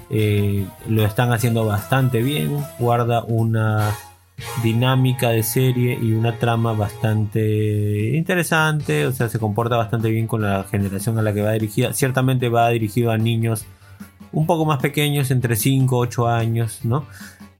eh, 0.10 0.68
lo 0.88 1.04
están 1.06 1.32
haciendo 1.32 1.66
bastante 1.66 2.22
bien. 2.22 2.64
Guarda 2.78 3.24
una 3.24 3.96
dinámica 4.62 5.30
de 5.30 5.43
serie 5.43 5.98
y 6.00 6.12
una 6.12 6.38
trama 6.38 6.74
bastante 6.74 8.16
interesante. 8.16 9.08
O 9.08 9.12
sea, 9.14 9.30
se 9.30 9.39
comporta 9.39 9.78
bastante 9.78 10.10
bien 10.10 10.28
con 10.28 10.41
la 10.41 10.66
generación 10.66 11.18
a 11.18 11.22
la 11.22 11.34
que 11.34 11.41
va 11.41 11.54
dirigida. 11.54 11.93
Ciertamente 11.93 12.50
va 12.50 12.70
dirigido 12.70 13.12
a 13.12 13.18
niños 13.18 13.66
un 14.32 14.46
poco 14.46 14.66
más 14.66 14.80
pequeños, 14.80 15.32
entre 15.32 15.56
5 15.56 15.98
8 15.98 16.28
años, 16.28 16.82
¿no? 16.84 17.06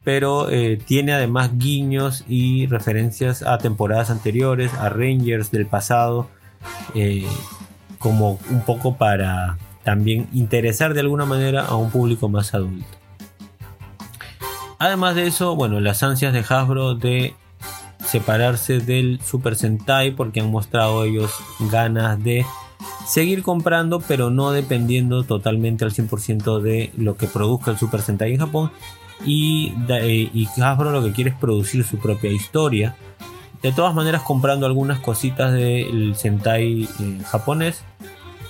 Pero 0.06 0.50
eh, 0.50 0.78
tiene 0.78 1.12
además 1.12 1.58
guiños 1.58 2.24
y 2.30 2.68
referencias 2.68 3.44
a 3.44 3.58
temporadas 3.58 4.10
anteriores, 4.10 4.74
a 4.76 4.88
Rangers 4.88 5.52
del 5.52 5.66
pasado. 5.66 6.30
eh, 6.94 7.28
como 8.00 8.40
un 8.52 8.62
poco 8.62 8.98
para 8.98 9.58
también 9.84 10.28
interesar 10.32 10.94
de 10.94 11.00
alguna 11.00 11.26
manera 11.26 11.66
a 11.66 11.76
un 11.76 11.90
público 11.90 12.30
más 12.30 12.54
adulto. 12.54 12.86
Además 14.78 15.16
de 15.16 15.26
eso, 15.26 15.56
bueno, 15.56 15.80
las 15.80 16.04
ansias 16.04 16.32
de 16.32 16.46
Hasbro 16.48 16.94
de 16.94 17.34
separarse 18.06 18.80
del 18.80 19.20
Super 19.22 19.56
Sentai 19.56 20.12
porque 20.12 20.42
han 20.42 20.52
mostrado 20.52 21.04
ellos 21.04 21.32
ganas 21.72 22.24
de 22.24 22.46
seguir 23.08 23.42
comprando 23.42 24.00
pero 24.00 24.30
no 24.30 24.52
dependiendo 24.52 25.24
totalmente 25.24 25.86
al 25.86 25.92
100% 25.92 26.60
de 26.62 26.92
lo 26.98 27.18
que 27.18 27.26
produzca 27.26 27.72
el 27.72 27.78
Super 27.78 28.02
Sentai 28.02 28.34
en 28.34 28.40
Japón 28.40 28.72
y, 29.24 29.74
eh, 29.90 30.30
y 30.34 30.48
Hasbro 30.62 30.92
lo 30.92 31.04
que 31.04 31.12
quiere 31.12 31.30
es 31.30 31.36
producir 31.36 31.84
su 31.84 31.98
propia 31.98 32.32
historia 32.32 32.96
de 33.62 33.72
todas 33.72 33.96
maneras 33.96 34.22
comprando 34.24 34.66
algunas 34.66 35.00
cositas 35.00 35.54
del 35.54 36.16
Sentai 36.16 36.84
eh, 36.84 37.20
japonés 37.26 37.84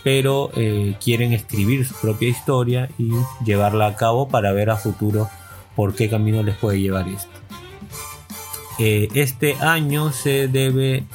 pero 0.03 0.51
eh, 0.55 0.95
quieren 1.03 1.33
escribir 1.33 1.85
su 1.85 1.95
propia 1.95 2.29
historia 2.29 2.89
y 2.97 3.11
llevarla 3.43 3.87
a 3.87 3.95
cabo 3.95 4.27
para 4.27 4.51
ver 4.51 4.69
a 4.69 4.77
futuro 4.77 5.29
por 5.75 5.95
qué 5.95 6.09
camino 6.09 6.43
les 6.43 6.55
puede 6.55 6.79
llevar 6.79 7.07
esto. 7.07 7.29
Este 8.77 9.55
año 9.55 10.11
se 10.11 10.47
debe 10.47 11.05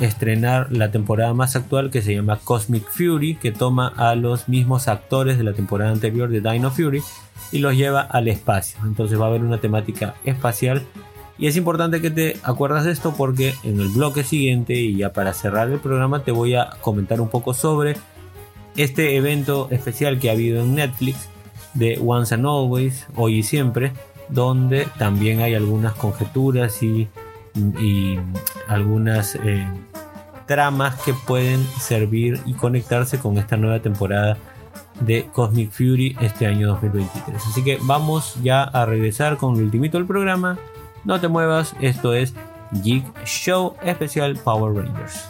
estrenar 0.00 0.72
la 0.72 0.90
temporada 0.90 1.34
más 1.34 1.56
actual 1.56 1.90
que 1.90 2.02
se 2.02 2.14
llama 2.14 2.38
Cosmic 2.42 2.88
Fury, 2.90 3.36
que 3.36 3.52
toma 3.52 3.92
a 3.96 4.14
los 4.14 4.48
mismos 4.48 4.88
actores 4.88 5.38
de 5.38 5.44
la 5.44 5.52
temporada 5.52 5.92
anterior 5.92 6.28
de 6.30 6.40
Dino 6.40 6.70
Fury 6.70 7.02
y 7.52 7.58
los 7.58 7.76
lleva 7.76 8.00
al 8.00 8.28
espacio. 8.28 8.78
Entonces 8.84 9.20
va 9.20 9.26
a 9.26 9.28
haber 9.28 9.42
una 9.42 9.60
temática 9.60 10.14
espacial 10.24 10.86
y 11.40 11.46
es 11.46 11.56
importante 11.56 12.02
que 12.02 12.10
te 12.10 12.36
acuerdas 12.42 12.84
de 12.84 12.92
esto 12.92 13.14
porque 13.16 13.54
en 13.64 13.80
el 13.80 13.88
bloque 13.88 14.24
siguiente 14.24 14.74
y 14.74 14.96
ya 14.96 15.14
para 15.14 15.32
cerrar 15.32 15.70
el 15.70 15.78
programa 15.78 16.22
te 16.22 16.32
voy 16.32 16.54
a 16.54 16.68
comentar 16.82 17.18
un 17.20 17.30
poco 17.30 17.54
sobre 17.54 17.96
este 18.76 19.16
evento 19.16 19.68
especial 19.70 20.18
que 20.18 20.28
ha 20.28 20.32
habido 20.32 20.62
en 20.62 20.74
Netflix 20.74 21.30
de 21.72 21.98
Once 22.04 22.34
and 22.34 22.44
Always, 22.44 23.06
hoy 23.16 23.38
y 23.38 23.42
siempre, 23.42 23.92
donde 24.28 24.86
también 24.98 25.40
hay 25.40 25.54
algunas 25.54 25.94
conjeturas 25.94 26.82
y, 26.82 27.08
y 27.54 28.18
algunas 28.68 29.36
eh, 29.36 29.66
tramas 30.46 31.00
que 31.00 31.14
pueden 31.14 31.64
servir 31.78 32.38
y 32.44 32.52
conectarse 32.52 33.18
con 33.18 33.38
esta 33.38 33.56
nueva 33.56 33.80
temporada 33.80 34.36
de 35.00 35.26
Cosmic 35.32 35.70
Fury 35.70 36.16
este 36.20 36.46
año 36.46 36.68
2023. 36.68 37.46
Así 37.46 37.64
que 37.64 37.78
vamos 37.82 38.36
ya 38.42 38.62
a 38.62 38.86
regresar 38.86 39.36
con 39.36 39.56
el 39.56 39.64
ultimito 39.64 39.98
del 39.98 40.06
programa. 40.06 40.58
No 41.04 41.20
te 41.20 41.28
muevas, 41.28 41.74
esto 41.80 42.14
es 42.14 42.34
Geek 42.82 43.24
Show 43.24 43.76
especial 43.82 44.38
Power 44.44 44.74
Rangers. 44.74 45.28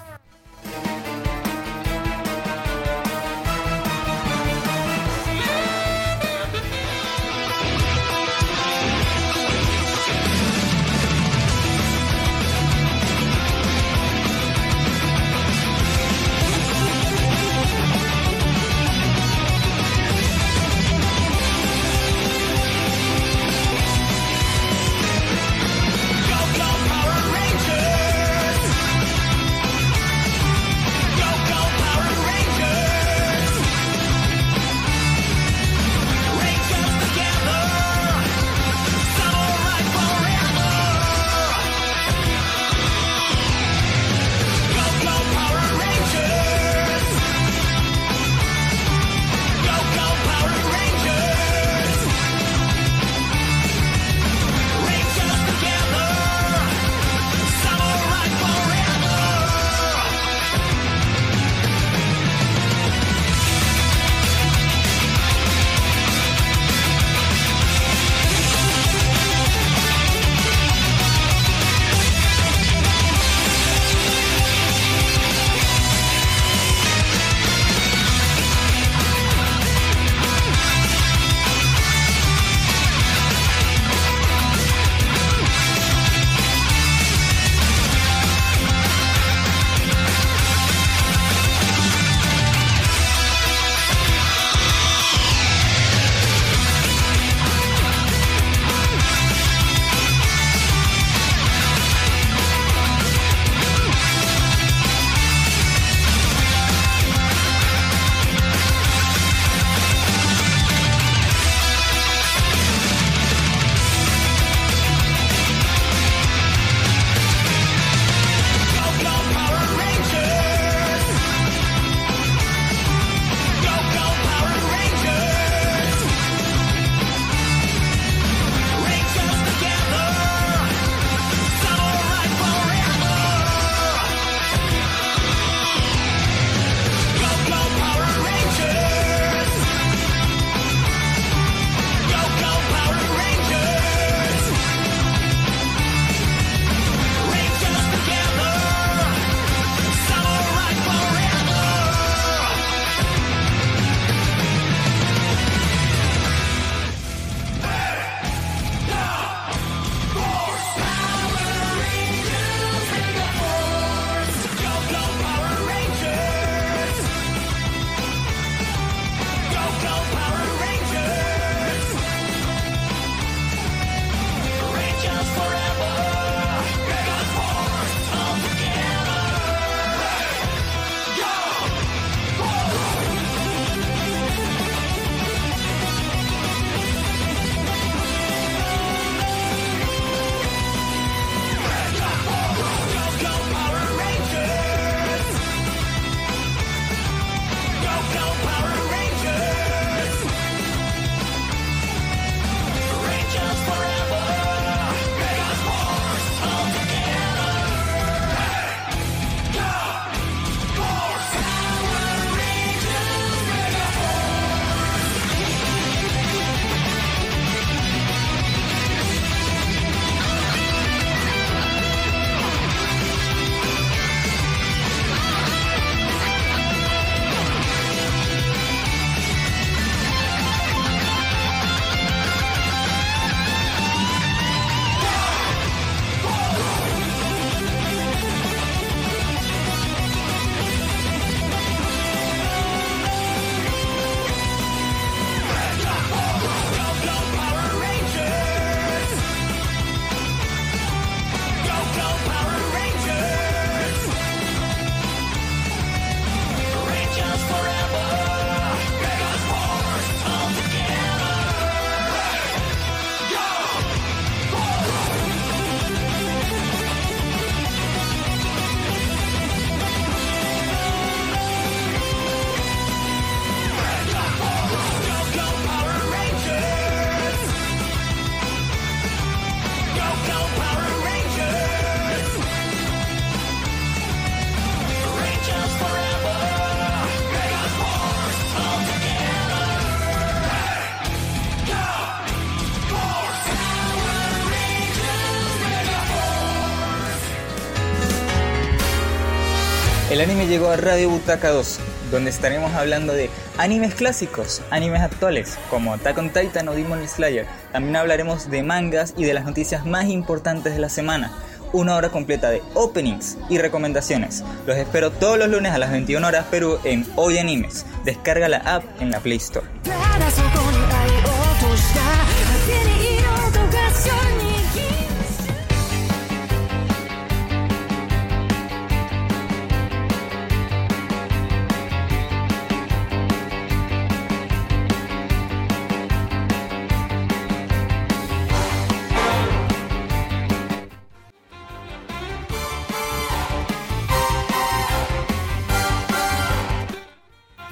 Anime 300.31 300.47
llegó 300.47 300.71
a 300.71 300.77
Radio 300.77 301.11
Butaca 301.11 301.51
2, 301.51 301.81
donde 302.13 302.31
estaremos 302.31 302.73
hablando 302.75 303.13
de 303.13 303.29
animes 303.59 303.97
clásicos, 303.97 304.63
animes 304.71 305.01
actuales, 305.01 305.59
como 305.69 305.93
Attack 305.93 306.19
on 306.19 306.31
Titan 306.31 306.69
o 306.69 306.73
Demon 306.73 307.07
Slayer. 307.09 307.47
También 307.73 307.97
hablaremos 307.97 308.49
de 308.49 308.63
mangas 308.63 309.13
y 309.17 309.25
de 309.25 309.35
las 309.35 309.45
noticias 309.45 309.85
más 309.85 310.07
importantes 310.07 310.73
de 310.73 310.79
la 310.79 310.89
semana. 310.89 311.33
Una 311.73 311.97
hora 311.97 312.11
completa 312.11 312.49
de 312.49 312.63
openings 312.75 313.39
y 313.49 313.59
recomendaciones. 313.59 314.45
Los 314.67 314.77
espero 314.77 315.11
todos 315.11 315.37
los 315.37 315.49
lunes 315.49 315.73
a 315.73 315.79
las 315.79 315.91
21 315.91 316.25
horas 316.25 316.47
Perú 316.49 316.79
en 316.85 317.05
Hoy 317.17 317.39
Animes. 317.39 317.85
Descarga 318.05 318.49
la 318.49 318.59
app 318.59 318.85
en 319.01 319.11
la 319.11 319.19
Play 319.19 319.39
Store. 319.39 319.67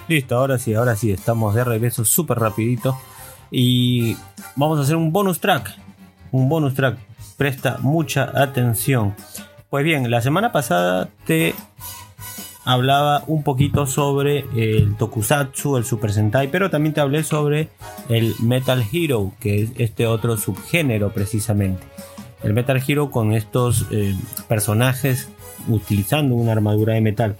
Listo, 0.08 0.38
ahora 0.38 0.58
sí, 0.58 0.72
ahora 0.72 0.96
sí, 0.96 1.12
estamos 1.12 1.54
de 1.54 1.64
regreso 1.64 2.04
súper 2.04 2.38
rapidito. 2.38 2.98
Y 3.50 4.16
vamos 4.56 4.78
a 4.78 4.82
hacer 4.82 4.96
un 4.96 5.12
bonus 5.12 5.38
track. 5.38 5.76
Un 6.32 6.48
bonus 6.48 6.74
track. 6.74 6.98
Presta 7.36 7.76
mucha 7.80 8.32
atención. 8.34 9.14
Pues 9.68 9.84
bien, 9.84 10.10
la 10.10 10.22
semana 10.22 10.50
pasada 10.50 11.10
te 11.26 11.54
hablaba 12.64 13.22
un 13.26 13.42
poquito 13.42 13.86
sobre 13.86 14.46
el 14.56 14.96
tokusatsu, 14.96 15.76
el 15.76 15.84
Super 15.84 16.12
Sentai, 16.12 16.48
pero 16.48 16.70
también 16.70 16.94
te 16.94 17.00
hablé 17.00 17.22
sobre 17.22 17.68
el 18.08 18.34
Metal 18.40 18.82
Hero, 18.90 19.32
que 19.40 19.62
es 19.62 19.70
este 19.76 20.06
otro 20.06 20.38
subgénero 20.38 21.12
precisamente. 21.12 21.82
El 22.42 22.54
Metal 22.54 22.82
Hero 22.86 23.10
con 23.10 23.34
estos 23.34 23.86
eh, 23.90 24.16
personajes 24.48 25.28
utilizando 25.68 26.34
una 26.34 26.52
armadura 26.52 26.94
de 26.94 27.02
metal. 27.02 27.36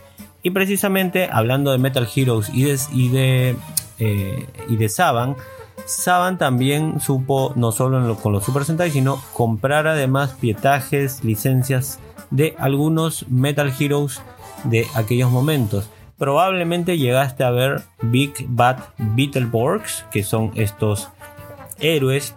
Y 0.49 0.51
precisamente 0.51 1.29
hablando 1.31 1.73
de 1.73 1.77
Metal 1.77 2.09
Heroes 2.17 2.49
y 2.49 2.65
de, 2.65 2.79
y 2.91 3.09
de, 3.11 3.57
eh, 3.99 4.89
Saban, 4.89 5.37
Saban 5.85 6.39
también 6.39 7.03
supo, 7.03 7.53
no 7.55 7.71
solo 7.71 8.17
con 8.17 8.33
los 8.33 8.45
Super 8.45 8.65
Sentai, 8.65 8.91
sino 8.91 9.23
comprar 9.35 9.87
además 9.87 10.35
pietajes, 10.41 11.23
licencias 11.23 11.99
de 12.31 12.55
algunos 12.57 13.29
Metal 13.29 13.71
Heroes 13.79 14.23
de 14.65 14.87
aquellos 14.95 15.31
momentos. 15.31 15.91
Probablemente 16.17 16.97
llegaste 16.97 17.45
a 17.45 17.51
ver 17.51 17.83
Big 18.01 18.33
Bad 18.49 18.79
Beetleborgs, 18.97 20.07
que 20.11 20.23
son 20.23 20.53
estos 20.55 21.11
héroes 21.79 22.35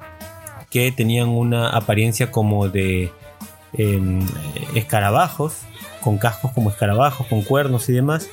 que 0.69 0.91
tenían 0.91 1.29
una 1.29 1.69
apariencia 1.69 2.29
como 2.29 2.67
de 2.67 3.09
em, 3.71 4.19
escarabajos, 4.75 5.61
con 6.01 6.17
cascos 6.17 6.51
como 6.51 6.69
escarabajos, 6.69 7.27
con 7.27 7.41
cuernos 7.43 7.87
y 7.89 7.93
demás. 7.93 8.27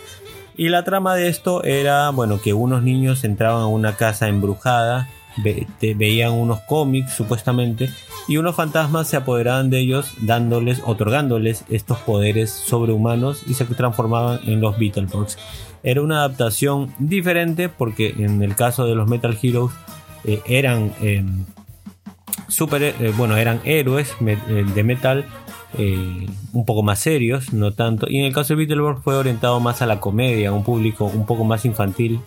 Y 0.57 0.71
la 0.71 0.83
trama 0.83 1.15
de 1.15 1.29
esto 1.29 1.63
era, 1.63 2.11
bueno, 2.11 2.41
que 2.41 2.53
unos 2.53 2.83
niños 2.83 3.23
entraban 3.23 3.63
a 3.63 3.67
una 3.69 3.95
casa 3.95 4.27
embrujada, 4.29 5.09
ve- 5.37 5.69
veían 5.97 6.33
unos 6.33 6.61
cómics 6.63 7.13
supuestamente, 7.13 7.89
y 8.27 8.39
unos 8.39 8.57
fantasmas 8.57 9.07
se 9.09 9.17
apoderaban 9.17 9.71
de 9.71 9.79
ellos, 9.79 10.13
dándoles, 10.21 10.83
otorgándoles 10.85 11.65
estos 11.71 11.99
poderes 11.99 12.51
sobrehumanos 12.51 13.43
y 13.47 13.55
se 13.55 13.65
transformaban 13.67 14.41
en 14.47 14.61
los 14.61 14.77
Beetleborgs. 14.79 15.39
Era 15.85 16.03
una 16.03 16.19
adaptación 16.25 16.93
diferente 16.99 17.69
porque 17.69 18.15
en 18.19 18.43
el 18.43 18.57
caso 18.57 18.85
de 18.85 18.97
los 18.97 19.09
Metal 19.09 19.39
Heroes 19.41 19.73
eh, 20.25 20.43
eran 20.47 20.93
em, 21.01 21.45
super, 22.49 22.83
eh, 22.83 23.13
bueno, 23.17 23.37
eran 23.37 23.61
héroes 23.65 24.13
eh, 24.21 24.37
de 24.75 24.83
metal 24.83 25.25
eh, 25.77 26.27
un 26.53 26.65
poco 26.65 26.83
más 26.83 27.01
serios, 27.01 27.53
no 27.53 27.73
tanto. 27.73 28.07
Y 28.09 28.19
en 28.19 28.25
el 28.25 28.33
caso 28.33 28.55
de 28.55 28.59
Beetleborg 28.59 29.03
fue 29.03 29.17
orientado 29.17 29.61
más 29.61 29.83
a 29.83 29.87
la 29.87 30.01
comedia, 30.01 30.53
un 30.53 30.65
público 30.65 31.05
un 31.05 31.27
poco 31.27 31.45
más 31.45 31.65
infantil, 31.65 32.21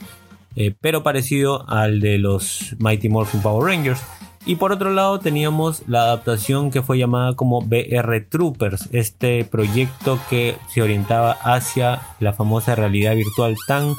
eh, 0.56 0.74
pero 0.80 1.02
parecido 1.04 1.68
al 1.70 2.00
de 2.02 2.18
los 2.18 2.76
Mighty 2.80 3.10
Morphin 3.10 3.42
Power 3.42 3.66
Rangers. 3.74 4.02
Y 4.46 4.56
por 4.56 4.72
otro 4.72 4.92
lado 4.92 5.20
teníamos 5.20 5.84
la 5.88 6.02
adaptación 6.02 6.72
que 6.72 6.82
fue 6.82 6.98
llamada 6.98 7.36
como 7.36 7.62
BR 7.62 8.22
Troopers, 8.28 8.90
este 8.92 9.46
proyecto 9.46 10.20
que 10.32 10.56
se 10.74 10.82
orientaba 10.82 11.32
hacia 11.44 12.02
la 12.20 12.34
famosa 12.34 12.74
realidad 12.74 13.16
virtual 13.16 13.56
tan 13.68 13.94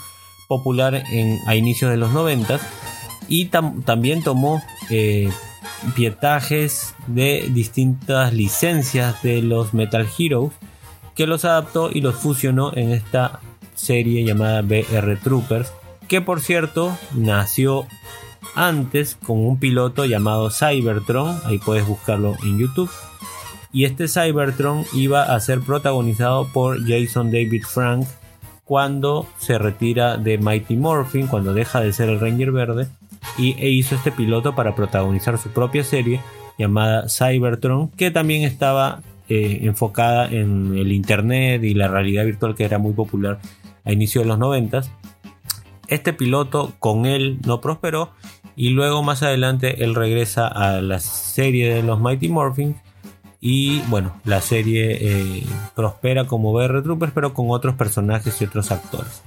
popular 0.49 1.03
en, 1.13 1.39
a 1.47 1.55
inicios 1.55 1.93
de 1.93 1.97
los 1.97 2.11
90 2.13 2.59
y 3.29 3.51
tam- 3.51 3.85
también 3.85 4.25
tomó 4.25 4.61
eh, 4.91 5.31
pietajes 5.95 6.95
de 7.07 7.49
distintas 7.53 8.33
licencias 8.33 9.23
de 9.23 9.43
los 9.43 9.75
Metal 9.75 10.07
Heroes 10.19 10.53
que 11.15 11.27
los 11.27 11.45
adaptó 11.45 11.91
y 11.93 12.01
los 12.01 12.17
fusionó 12.17 12.75
en 12.75 12.91
esta 12.91 13.41
serie 13.75 14.25
llamada 14.25 14.63
BR 14.63 15.17
Troopers 15.23 15.73
que 16.09 16.21
por 16.21 16.41
cierto 16.41 16.97
nació 17.15 17.87
antes 18.55 19.17
con 19.17 19.39
un 19.39 19.59
piloto 19.59 20.05
llamado 20.05 20.51
Cybertron. 20.51 21.41
Ahí 21.45 21.59
puedes 21.59 21.87
buscarlo 21.87 22.37
en 22.43 22.59
YouTube. 22.59 22.91
Y 23.73 23.85
este 23.85 24.09
Cybertron 24.09 24.85
iba 24.93 25.23
a 25.23 25.41
ser 25.41 25.61
protagonizado 25.61 26.47
por 26.53 26.87
Jason 26.87 27.31
David 27.31 27.65
Frank 27.65 28.07
cuando 28.65 29.27
se 29.39 29.59
retira 29.59 30.19
de 30.19 30.39
Mighty 30.39 30.77
Morphin, 30.77 31.27
cuando 31.27 31.55
deja 31.55 31.81
de 31.81 31.93
ser 31.93 32.11
el 32.11 32.21
Ranger 32.21 32.53
Verde, 32.53 32.89
y 33.39 33.55
e 33.59 33.71
hizo 33.71 33.95
este 33.95 34.13
piloto 34.13 34.55
para 34.55 34.75
protagonizar 34.75 35.39
su 35.39 35.51
propia 35.51 35.85
serie 35.85 36.21
llamada 36.59 37.09
Cybertron, 37.09 37.89
que 37.91 38.11
también 38.11 38.45
estaba 38.45 39.03
eh, 39.29 39.61
enfocada 39.63 40.27
en 40.29 40.77
el 40.77 40.93
Internet 40.93 41.65
y 41.65 41.75
la 41.75 41.89
realidad 41.89 42.25
virtual 42.25 42.55
que 42.55 42.65
era 42.65 42.79
muy 42.79 42.93
popular 42.93 43.41
a 43.85 43.93
inicios 43.93 44.25
de 44.25 44.29
los 44.29 44.39
90. 44.39 44.83
Este 45.89 46.13
piloto 46.13 46.73
con 46.79 47.07
él 47.07 47.39
no 47.47 47.61
prosperó 47.61 48.11
y 48.57 48.71
luego 48.71 49.03
más 49.03 49.23
adelante 49.23 49.85
él 49.85 49.95
regresa 49.95 50.47
a 50.47 50.81
la 50.81 51.01
serie 51.01 51.75
de 51.75 51.83
los 51.83 52.01
Mighty 52.01 52.29
Morphin 52.29 52.77
y 53.41 53.81
bueno, 53.89 54.15
la 54.25 54.41
serie 54.41 54.99
eh, 55.01 55.43
prospera 55.75 56.27
como 56.27 56.53
BR 56.53 56.83
Troopers, 56.83 57.13
pero 57.13 57.35
con 57.35 57.47
otros 57.51 57.75
personajes 57.75 58.41
y 58.41 58.45
otros 58.45 58.71
actores. 58.71 59.23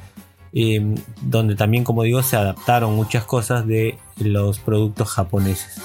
Eh, 0.58 0.96
donde 1.22 1.56
también, 1.56 1.84
como 1.84 2.04
digo, 2.04 2.24
se 2.24 2.38
adaptaron 2.38 2.96
muchas 2.96 3.26
cosas 3.26 3.68
de 3.68 3.98
los 4.18 4.58
productos 4.60 5.10
japoneses. 5.10 5.82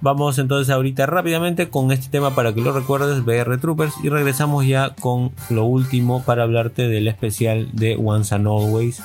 Vamos 0.00 0.38
entonces 0.38 0.72
ahorita 0.72 1.06
rápidamente 1.06 1.70
con 1.70 1.92
este 1.92 2.08
tema 2.08 2.34
para 2.34 2.54
que 2.54 2.60
lo 2.62 2.72
recuerdes, 2.72 3.24
BR 3.24 3.58
Troopers, 3.58 3.94
y 4.02 4.08
regresamos 4.08 4.66
ya 4.66 4.94
con 4.94 5.32
lo 5.50 5.64
último 5.64 6.22
para 6.24 6.42
hablarte 6.42 6.88
del 6.88 7.08
especial 7.08 7.68
de 7.72 7.96
Once 8.02 8.34
and 8.34 8.46
Always 8.46 9.02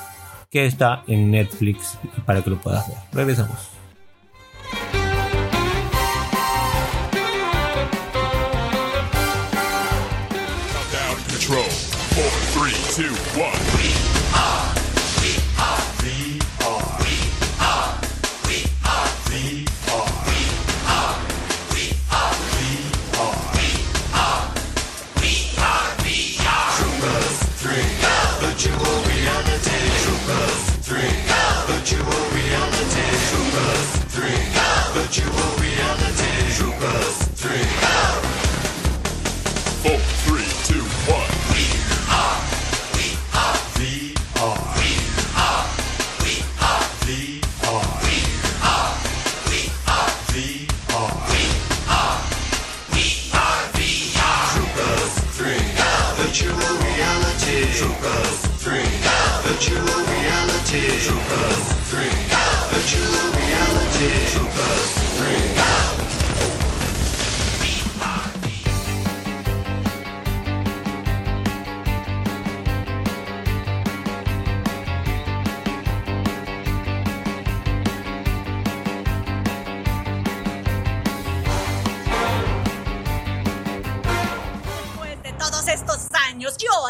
que 0.49 0.65
está 0.65 1.03
en 1.07 1.31
Netflix 1.31 1.97
para 2.25 2.43
que 2.43 2.49
lo 2.49 2.57
puedas 2.57 2.87
ver. 2.87 2.97
Regresamos. 3.13 3.80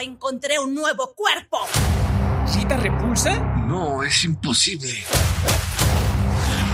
Encontré 0.04 0.60
un 0.60 0.74
nuevo 0.74 1.14
cuerpo. 1.14 1.60
¿Rita 2.56 2.78
repulsa? 2.78 3.40
No, 3.68 4.04
es 4.04 4.24
imposible. 4.24 4.92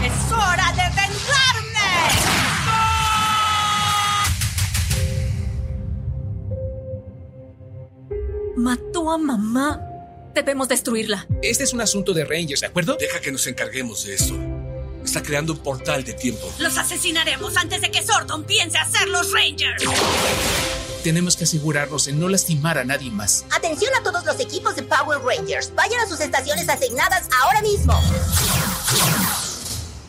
¡Es 0.04 0.32
hora 0.32 0.72
de 0.72 0.84
vengarme! 0.95 1.78
Mató 8.56 9.12
a 9.12 9.18
mamá. 9.18 9.82
Debemos 10.34 10.68
destruirla. 10.68 11.26
Este 11.41 11.64
es 11.64 11.74
un 11.74 11.82
asunto 11.82 12.14
de 12.14 12.26
Rangers, 12.26 12.62
¿de 12.62 12.68
acuerdo? 12.68 12.95
Deja 12.95 13.20
que 13.20 13.32
nos 13.32 13.48
encarguemos 13.48 14.04
de 14.06 14.16
esto. 14.16 14.36
Está 15.04 15.24
creando 15.24 15.54
un 15.54 15.60
portal 15.60 16.04
de 16.04 16.14
tiempo. 16.14 16.52
Los 16.60 16.78
asesinaremos 16.78 17.56
antes 17.58 17.82
de 17.82 17.90
que 17.90 18.04
Sordon 18.04 18.44
piense 18.44 18.78
hacer 18.78 19.08
los 19.08 19.32
Rangers. 19.32 19.84
Tenemos 21.03 21.38
que 21.38 21.44
asegurarnos 21.45 22.06
de 22.06 22.14
no 22.14 22.28
lastimar 22.28 22.78
a 22.78 22.84
nadie 22.84 23.11
más. 23.11 23.45
Atención 23.52 23.94
a 23.95 24.03
todos 24.03 24.26
los 24.26 24.40
equipos 24.40 24.76
de 24.76 24.84
Power 24.84 25.19
Rangers. 25.19 25.74
Vayan 25.76 25.99
a 26.02 26.07
sus 26.07 26.19
estaciones 26.19 26.68
asignadas 26.68 27.28
ahora 27.41 27.61
mismo. 27.61 27.94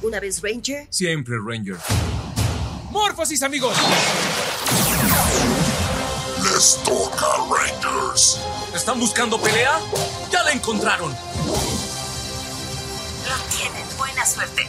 Una 0.02 0.20
vez 0.20 0.40
Ranger, 0.42 0.86
Siempre 0.90 1.36
Ranger. 1.44 1.76
¡Morfosis, 2.90 3.42
amigos! 3.42 3.76
Les 6.42 6.78
toca, 6.84 7.26
Rangers. 7.50 8.38
¿Están 8.74 8.98
buscando 8.98 9.40
pelea? 9.40 9.78
Ya 10.32 10.42
la 10.44 10.52
encontraron. 10.52 11.12
No 11.12 11.16
tienen 13.56 13.84
buena 13.98 14.24
suerte. 14.24 14.66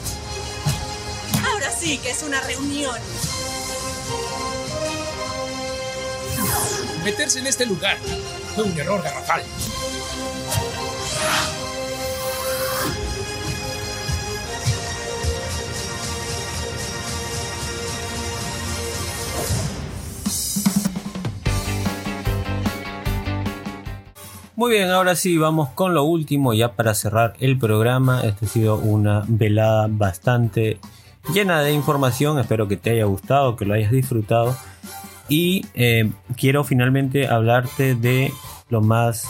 Ahora 1.49 1.71
sí 1.71 1.97
que 1.99 2.11
es 2.11 2.23
una 2.23 2.41
reunión. 2.41 2.95
Meterse 7.03 7.39
en 7.39 7.47
este 7.47 7.65
lugar 7.65 7.97
fue 8.55 8.63
un 8.63 8.79
error 8.79 9.01
garrafal. 9.01 9.41
Muy 24.59 24.71
bien, 24.71 24.89
ahora 24.89 25.15
sí, 25.15 25.37
vamos 25.37 25.69
con 25.69 25.93
lo 25.93 26.03
último 26.03 26.53
ya 26.53 26.73
para 26.73 26.93
cerrar 26.93 27.33
el 27.39 27.57
programa. 27.57 28.23
Esta 28.25 28.45
ha 28.45 28.49
sido 28.49 28.75
una 28.75 29.23
velada 29.25 29.87
bastante 29.89 30.79
llena 31.33 31.61
de 31.61 31.71
información. 31.71 32.37
Espero 32.39 32.67
que 32.67 32.75
te 32.75 32.89
haya 32.89 33.05
gustado, 33.05 33.55
que 33.55 33.63
lo 33.63 33.73
hayas 33.73 33.89
disfrutado. 33.89 34.57
Y 35.29 35.65
eh, 35.75 36.09
quiero 36.35 36.63
finalmente 36.63 37.27
hablarte 37.27 37.95
de 37.95 38.33
lo 38.69 38.81
más 38.81 39.27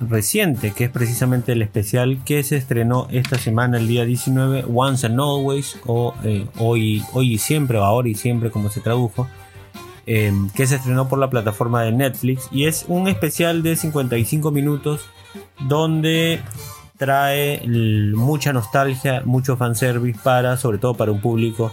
reciente, 0.00 0.72
que 0.72 0.84
es 0.84 0.90
precisamente 0.90 1.52
el 1.52 1.62
especial 1.62 2.22
que 2.24 2.42
se 2.42 2.56
estrenó 2.56 3.06
esta 3.10 3.38
semana, 3.38 3.78
el 3.78 3.88
día 3.88 4.04
19, 4.04 4.64
Once 4.72 5.06
and 5.06 5.20
Always, 5.20 5.78
o 5.86 6.14
eh, 6.24 6.46
hoy, 6.58 7.02
hoy 7.12 7.34
y 7.34 7.38
siempre, 7.38 7.78
o 7.78 7.84
ahora 7.84 8.08
y 8.08 8.14
siempre, 8.14 8.50
como 8.50 8.70
se 8.70 8.80
tradujo, 8.80 9.28
eh, 10.06 10.32
que 10.54 10.66
se 10.66 10.76
estrenó 10.76 11.08
por 11.08 11.18
la 11.18 11.30
plataforma 11.30 11.82
de 11.82 11.92
Netflix. 11.92 12.48
Y 12.50 12.66
es 12.66 12.84
un 12.88 13.08
especial 13.08 13.62
de 13.62 13.76
55 13.76 14.50
minutos 14.50 15.06
donde 15.68 16.40
trae 16.96 17.62
mucha 18.14 18.52
nostalgia, 18.52 19.22
mucho 19.24 19.56
fanservice 19.56 20.18
para, 20.22 20.56
sobre 20.56 20.78
todo 20.78 20.94
para 20.94 21.12
un 21.12 21.20
público 21.20 21.72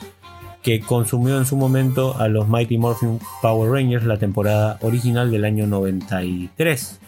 que 0.62 0.80
consumió 0.80 1.38
en 1.38 1.46
su 1.46 1.56
momento 1.56 2.18
a 2.18 2.28
los 2.28 2.48
Mighty 2.48 2.78
Morphin 2.78 3.20
Power 3.42 3.72
Rangers, 3.72 4.06
la 4.06 4.18
temporada 4.18 4.78
original 4.82 5.32
del 5.32 5.46
año 5.46 5.68
93. 5.68 7.00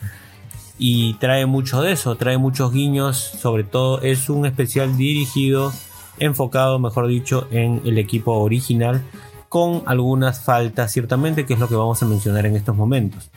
Y 0.78 1.16
trae 1.16 1.46
mucho 1.46 1.82
de 1.82 1.92
eso, 1.92 2.16
trae 2.16 2.38
muchos 2.38 2.72
guiños, 2.72 3.18
sobre 3.18 3.64
todo 3.64 4.02
es 4.02 4.30
un 4.30 4.46
especial 4.46 4.96
dirigido, 4.96 5.74
enfocado, 6.20 6.80
mejor 6.80 7.08
dicho, 7.08 7.48
en 7.52 7.82
el 7.84 7.98
equipo 7.98 8.34
original, 8.34 9.02
con 9.50 9.84
algunas 9.88 10.42
faltas 10.42 10.94
ciertamente, 10.94 11.46
que 11.46 11.56
es 11.56 11.60
lo 11.60 11.68
que 11.68 11.76
vamos 11.76 12.02
a 12.02 12.06
mencionar 12.06 12.46
en 12.46 12.56
estos 12.56 12.76
momentos. 12.76 13.30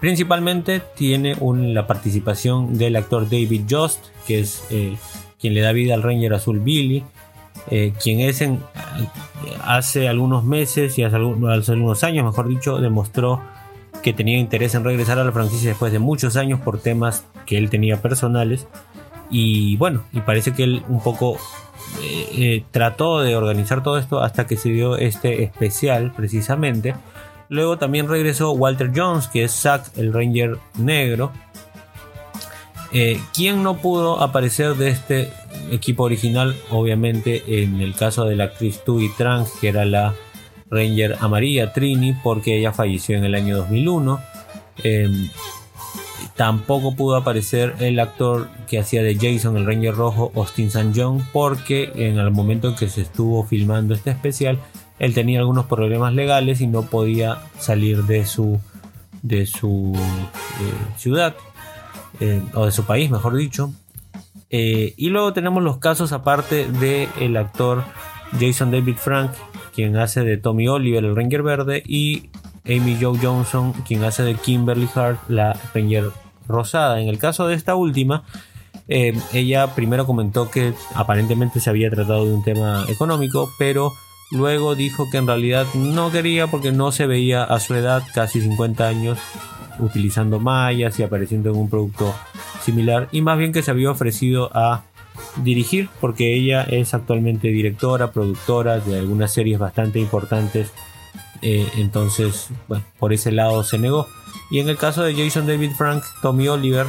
Principalmente 0.00 0.82
tiene 0.96 1.36
la 1.74 1.86
participación 1.86 2.76
del 2.76 2.96
actor 2.96 3.24
David 3.24 3.62
Jost, 3.70 4.06
que 4.26 4.40
es 4.40 4.64
eh, 4.70 4.96
quien 5.38 5.54
le 5.54 5.60
da 5.60 5.72
vida 5.72 5.94
al 5.94 6.02
Ranger 6.02 6.34
Azul 6.34 6.60
Billy, 6.60 7.04
eh, 7.68 7.92
quien 8.02 8.20
es 8.20 8.40
en, 8.40 8.60
hace 9.64 10.08
algunos 10.08 10.44
meses 10.44 10.98
y 10.98 11.04
hace, 11.04 11.16
algunos 11.16 12.04
años, 12.04 12.24
mejor 12.24 12.48
dicho, 12.48 12.78
demostró 12.78 13.40
que 14.02 14.12
tenía 14.12 14.38
interés 14.38 14.74
en 14.74 14.84
regresar 14.84 15.18
a 15.18 15.24
la 15.24 15.32
franquicia 15.32 15.70
después 15.70 15.92
de 15.92 15.98
muchos 15.98 16.36
años 16.36 16.60
por 16.60 16.80
temas 16.80 17.24
que 17.46 17.58
él 17.58 17.70
tenía 17.70 18.00
personales. 18.00 18.66
Y 19.30 19.76
bueno, 19.76 20.04
y 20.12 20.20
parece 20.20 20.52
que 20.52 20.64
él 20.64 20.82
un 20.88 21.02
poco 21.02 21.36
eh, 22.02 22.28
eh, 22.32 22.64
trató 22.70 23.20
de 23.20 23.36
organizar 23.36 23.82
todo 23.82 23.98
esto 23.98 24.20
hasta 24.20 24.46
que 24.46 24.56
se 24.56 24.70
dio 24.70 24.96
este 24.96 25.42
especial 25.42 26.12
precisamente. 26.16 26.94
Luego 27.48 27.78
también 27.78 28.08
regresó 28.08 28.52
Walter 28.52 28.92
Jones, 28.94 29.28
que 29.28 29.44
es 29.44 29.52
Zack, 29.52 29.96
el 29.98 30.12
Ranger 30.12 30.58
negro. 30.78 31.32
Eh, 32.92 33.20
¿Quién 33.34 33.62
no 33.62 33.76
pudo 33.76 34.20
aparecer 34.22 34.74
de 34.76 34.90
este 34.90 35.32
equipo 35.70 36.04
original? 36.04 36.56
Obviamente 36.70 37.62
en 37.62 37.80
el 37.80 37.94
caso 37.94 38.24
de 38.24 38.36
la 38.36 38.44
actriz 38.44 38.82
Tui 38.84 39.10
Trang, 39.16 39.46
que 39.60 39.68
era 39.68 39.84
la 39.84 40.14
Ranger 40.70 41.16
amarilla 41.20 41.72
Trini, 41.72 42.12
porque 42.12 42.58
ella 42.58 42.72
falleció 42.72 43.16
en 43.16 43.24
el 43.24 43.34
año 43.34 43.56
2001. 43.56 44.20
Eh, 44.84 45.08
tampoco 46.36 46.94
pudo 46.94 47.16
aparecer 47.16 47.74
el 47.80 47.98
actor 47.98 48.48
que 48.68 48.78
hacía 48.78 49.02
de 49.02 49.16
Jason, 49.16 49.56
el 49.56 49.66
Ranger 49.66 49.94
rojo, 49.94 50.32
Austin 50.34 50.68
St. 50.68 50.92
John, 50.94 51.26
porque 51.32 51.92
en 51.94 52.18
el 52.18 52.30
momento 52.30 52.68
en 52.68 52.76
que 52.76 52.88
se 52.88 53.02
estuvo 53.02 53.44
filmando 53.44 53.94
este 53.94 54.10
especial, 54.10 54.58
él 54.98 55.14
tenía 55.14 55.40
algunos 55.40 55.66
problemas 55.66 56.14
legales 56.14 56.60
y 56.60 56.66
no 56.66 56.82
podía 56.82 57.38
salir 57.58 58.04
de 58.04 58.24
su, 58.26 58.60
de 59.22 59.46
su 59.46 59.92
eh, 59.96 60.96
ciudad, 60.96 61.34
eh, 62.20 62.42
o 62.54 62.66
de 62.66 62.72
su 62.72 62.84
país, 62.84 63.10
mejor 63.10 63.34
dicho. 63.34 63.72
Eh, 64.50 64.94
y 64.96 65.08
luego 65.10 65.32
tenemos 65.32 65.62
los 65.62 65.78
casos 65.78 66.12
aparte 66.12 66.66
del 66.66 67.36
actor 67.36 67.84
Jason 68.38 68.70
David 68.70 68.96
Frank, 68.96 69.30
quien 69.74 69.96
hace 69.96 70.22
de 70.22 70.36
Tommy 70.36 70.68
Oliver, 70.68 71.04
el 71.04 71.16
Ranger 71.16 71.42
verde, 71.42 71.82
y 71.86 72.30
Amy 72.66 72.98
Joe 73.00 73.18
Johnson, 73.20 73.72
quien 73.86 74.04
hace 74.04 74.22
de 74.22 74.34
Kimberly 74.34 74.88
Hart, 74.94 75.18
la 75.28 75.58
Ranger 75.74 76.10
rosada. 76.46 77.00
En 77.00 77.08
el 77.08 77.18
caso 77.18 77.46
de 77.46 77.54
esta 77.54 77.74
última, 77.74 78.24
eh, 78.88 79.16
ella 79.32 79.74
primero 79.74 80.04
comentó 80.04 80.50
que 80.50 80.74
aparentemente 80.94 81.60
se 81.60 81.70
había 81.70 81.90
tratado 81.90 82.26
de 82.26 82.34
un 82.34 82.42
tema 82.42 82.84
económico, 82.88 83.50
pero 83.58 83.92
luego 84.30 84.74
dijo 84.74 85.10
que 85.10 85.18
en 85.18 85.26
realidad 85.26 85.66
no 85.74 86.10
quería 86.10 86.46
porque 86.46 86.72
no 86.72 86.92
se 86.92 87.06
veía 87.06 87.44
a 87.44 87.60
su 87.60 87.74
edad, 87.74 88.02
casi 88.14 88.40
50 88.40 88.86
años, 88.86 89.18
utilizando 89.78 90.38
mallas 90.38 90.98
y 90.98 91.02
apareciendo 91.02 91.50
en 91.50 91.56
un 91.56 91.70
producto 91.70 92.14
similar, 92.62 93.08
y 93.12 93.22
más 93.22 93.38
bien 93.38 93.52
que 93.52 93.62
se 93.62 93.70
había 93.70 93.90
ofrecido 93.90 94.50
a 94.54 94.82
dirigir, 95.42 95.88
porque 96.00 96.34
ella 96.34 96.62
es 96.62 96.94
actualmente 96.94 97.48
directora, 97.48 98.12
productora 98.12 98.80
de 98.80 98.98
algunas 98.98 99.32
series 99.32 99.58
bastante 99.58 99.98
importantes. 99.98 100.72
eh, 101.42 101.66
entonces, 101.76 102.48
bueno, 102.68 102.84
por 102.98 103.12
ese 103.14 103.32
lado 103.32 103.64
se 103.64 103.78
negó. 103.78 104.06
Y 104.50 104.58
en 104.58 104.68
el 104.68 104.76
caso 104.76 105.02
de 105.02 105.14
Jason 105.14 105.46
David 105.46 105.70
Frank, 105.76 106.04
Tommy 106.20 106.48
Oliver, 106.48 106.86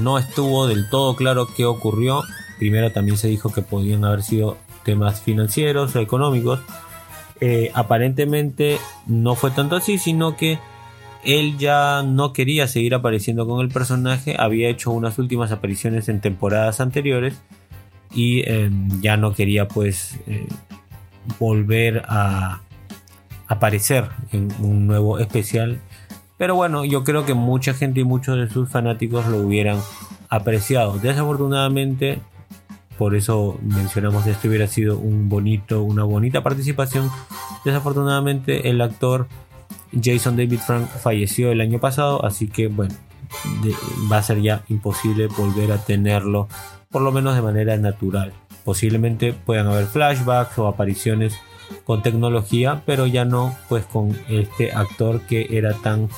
no 0.00 0.18
estuvo 0.18 0.66
del 0.66 0.88
todo 0.88 1.16
claro 1.16 1.48
qué 1.56 1.64
ocurrió. 1.64 2.22
Primero 2.58 2.92
también 2.92 3.16
se 3.16 3.28
dijo 3.28 3.52
que 3.52 3.62
podían 3.62 4.04
haber 4.04 4.22
sido 4.22 4.56
temas 4.84 5.20
financieros 5.20 5.96
o 5.96 6.00
económicos. 6.00 6.60
Eh, 7.40 7.70
aparentemente 7.74 8.78
no 9.06 9.34
fue 9.34 9.50
tanto 9.50 9.76
así, 9.76 9.98
sino 9.98 10.36
que 10.36 10.58
él 11.24 11.58
ya 11.58 12.02
no 12.02 12.32
quería 12.32 12.68
seguir 12.68 12.94
apareciendo 12.94 13.46
con 13.46 13.60
el 13.60 13.68
personaje, 13.68 14.36
había 14.38 14.68
hecho 14.68 14.90
unas 14.90 15.18
últimas 15.18 15.50
apariciones 15.52 16.08
en 16.08 16.20
temporadas 16.20 16.80
anteriores 16.80 17.40
y 18.12 18.40
eh, 18.40 18.70
ya 19.00 19.16
no 19.16 19.32
quería 19.32 19.66
pues 19.66 20.18
eh, 20.26 20.46
volver 21.38 22.02
a 22.08 22.60
aparecer 23.48 24.08
en 24.32 24.52
un 24.60 24.86
nuevo 24.86 25.18
especial. 25.18 25.80
Pero 26.36 26.54
bueno, 26.54 26.84
yo 26.84 27.04
creo 27.04 27.24
que 27.24 27.34
mucha 27.34 27.74
gente 27.74 28.00
y 28.00 28.04
muchos 28.04 28.36
de 28.36 28.48
sus 28.48 28.68
fanáticos 28.68 29.26
lo 29.26 29.38
hubieran 29.38 29.80
apreciado. 30.28 30.98
Desafortunadamente, 30.98 32.20
por 32.98 33.14
eso 33.14 33.58
mencionamos 33.62 34.26
esto 34.26 34.48
hubiera 34.48 34.66
sido 34.66 34.98
un 34.98 35.28
bonito, 35.28 35.82
una 35.82 36.04
bonita 36.04 36.42
participación. 36.42 37.10
Desafortunadamente, 37.64 38.68
el 38.70 38.80
actor 38.80 39.28
Jason 40.02 40.36
David 40.36 40.60
Frank 40.60 40.88
falleció 40.88 41.50
el 41.50 41.60
año 41.60 41.78
pasado, 41.78 42.24
así 42.24 42.48
que 42.48 42.68
bueno, 42.68 42.94
va 44.10 44.18
a 44.18 44.22
ser 44.22 44.40
ya 44.40 44.62
imposible 44.68 45.26
volver 45.26 45.72
a 45.72 45.78
tenerlo, 45.78 46.48
por 46.90 47.02
lo 47.02 47.12
menos 47.12 47.34
de 47.34 47.42
manera 47.42 47.76
natural. 47.76 48.32
Posiblemente 48.64 49.32
puedan 49.32 49.66
haber 49.66 49.86
flashbacks 49.86 50.58
o 50.58 50.66
apariciones 50.66 51.34
con 51.84 52.02
tecnología, 52.02 52.82
pero 52.86 53.06
ya 53.06 53.24
no 53.24 53.56
pues 53.68 53.84
con 53.84 54.16
este 54.28 54.72
actor 54.72 55.22
que 55.22 55.48
era 55.50 55.74
tan 55.74 56.08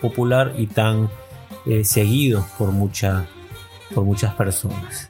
popular 0.00 0.54
y 0.58 0.66
tan 0.66 1.08
eh, 1.66 1.84
seguido 1.84 2.46
por, 2.58 2.72
mucha, 2.72 3.26
por 3.94 4.04
muchas 4.04 4.34
personas. 4.34 5.08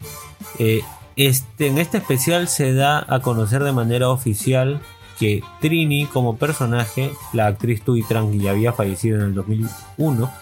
Eh, 0.58 0.82
este, 1.16 1.68
en 1.68 1.78
este 1.78 1.98
especial 1.98 2.48
se 2.48 2.72
da 2.72 3.04
a 3.08 3.20
conocer 3.20 3.62
de 3.62 3.72
manera 3.72 4.08
oficial 4.08 4.80
que 5.18 5.42
Trini 5.60 6.06
como 6.06 6.36
personaje, 6.36 7.10
la 7.32 7.46
actriz 7.46 7.82
Tui 7.82 8.02
Trang 8.02 8.32
ya 8.32 8.50
había 8.50 8.72
fallecido 8.72 9.20
en 9.20 9.26
el 9.26 9.34
2001, 9.34 10.32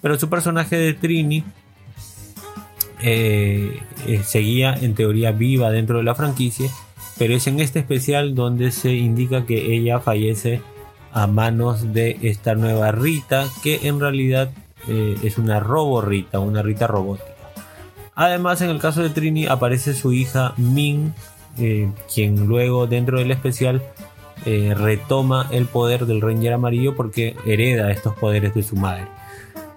pero 0.00 0.18
su 0.18 0.28
personaje 0.28 0.76
de 0.76 0.94
Trini 0.94 1.44
eh, 3.02 3.80
eh, 4.06 4.22
seguía 4.24 4.74
en 4.74 4.94
teoría 4.94 5.32
viva 5.32 5.70
dentro 5.70 5.98
de 5.98 6.04
la 6.04 6.14
franquicia, 6.14 6.70
pero 7.18 7.34
es 7.34 7.46
en 7.48 7.58
este 7.58 7.80
especial 7.80 8.34
donde 8.34 8.70
se 8.70 8.92
indica 8.92 9.46
que 9.46 9.74
ella 9.74 9.98
fallece 9.98 10.62
a 11.12 11.26
manos 11.26 11.92
de 11.92 12.18
esta 12.22 12.54
nueva 12.54 12.92
Rita, 12.92 13.46
que 13.64 13.88
en 13.88 13.98
realidad 13.98 14.50
es 14.88 15.36
una 15.36 15.60
robo 15.60 16.00
Rita, 16.00 16.38
una 16.38 16.62
Rita 16.62 16.86
robótica. 16.86 17.29
Además, 18.20 18.60
en 18.60 18.68
el 18.68 18.80
caso 18.80 19.02
de 19.02 19.08
Trini 19.08 19.46
aparece 19.46 19.94
su 19.94 20.12
hija 20.12 20.52
Min, 20.58 21.14
eh, 21.58 21.90
quien 22.12 22.46
luego 22.46 22.86
dentro 22.86 23.18
del 23.18 23.30
especial 23.30 23.80
eh, 24.44 24.74
retoma 24.76 25.46
el 25.50 25.64
poder 25.64 26.04
del 26.04 26.20
Ranger 26.20 26.52
amarillo 26.52 26.94
porque 26.94 27.34
hereda 27.46 27.90
estos 27.90 28.14
poderes 28.14 28.54
de 28.54 28.62
su 28.62 28.76
madre. 28.76 29.06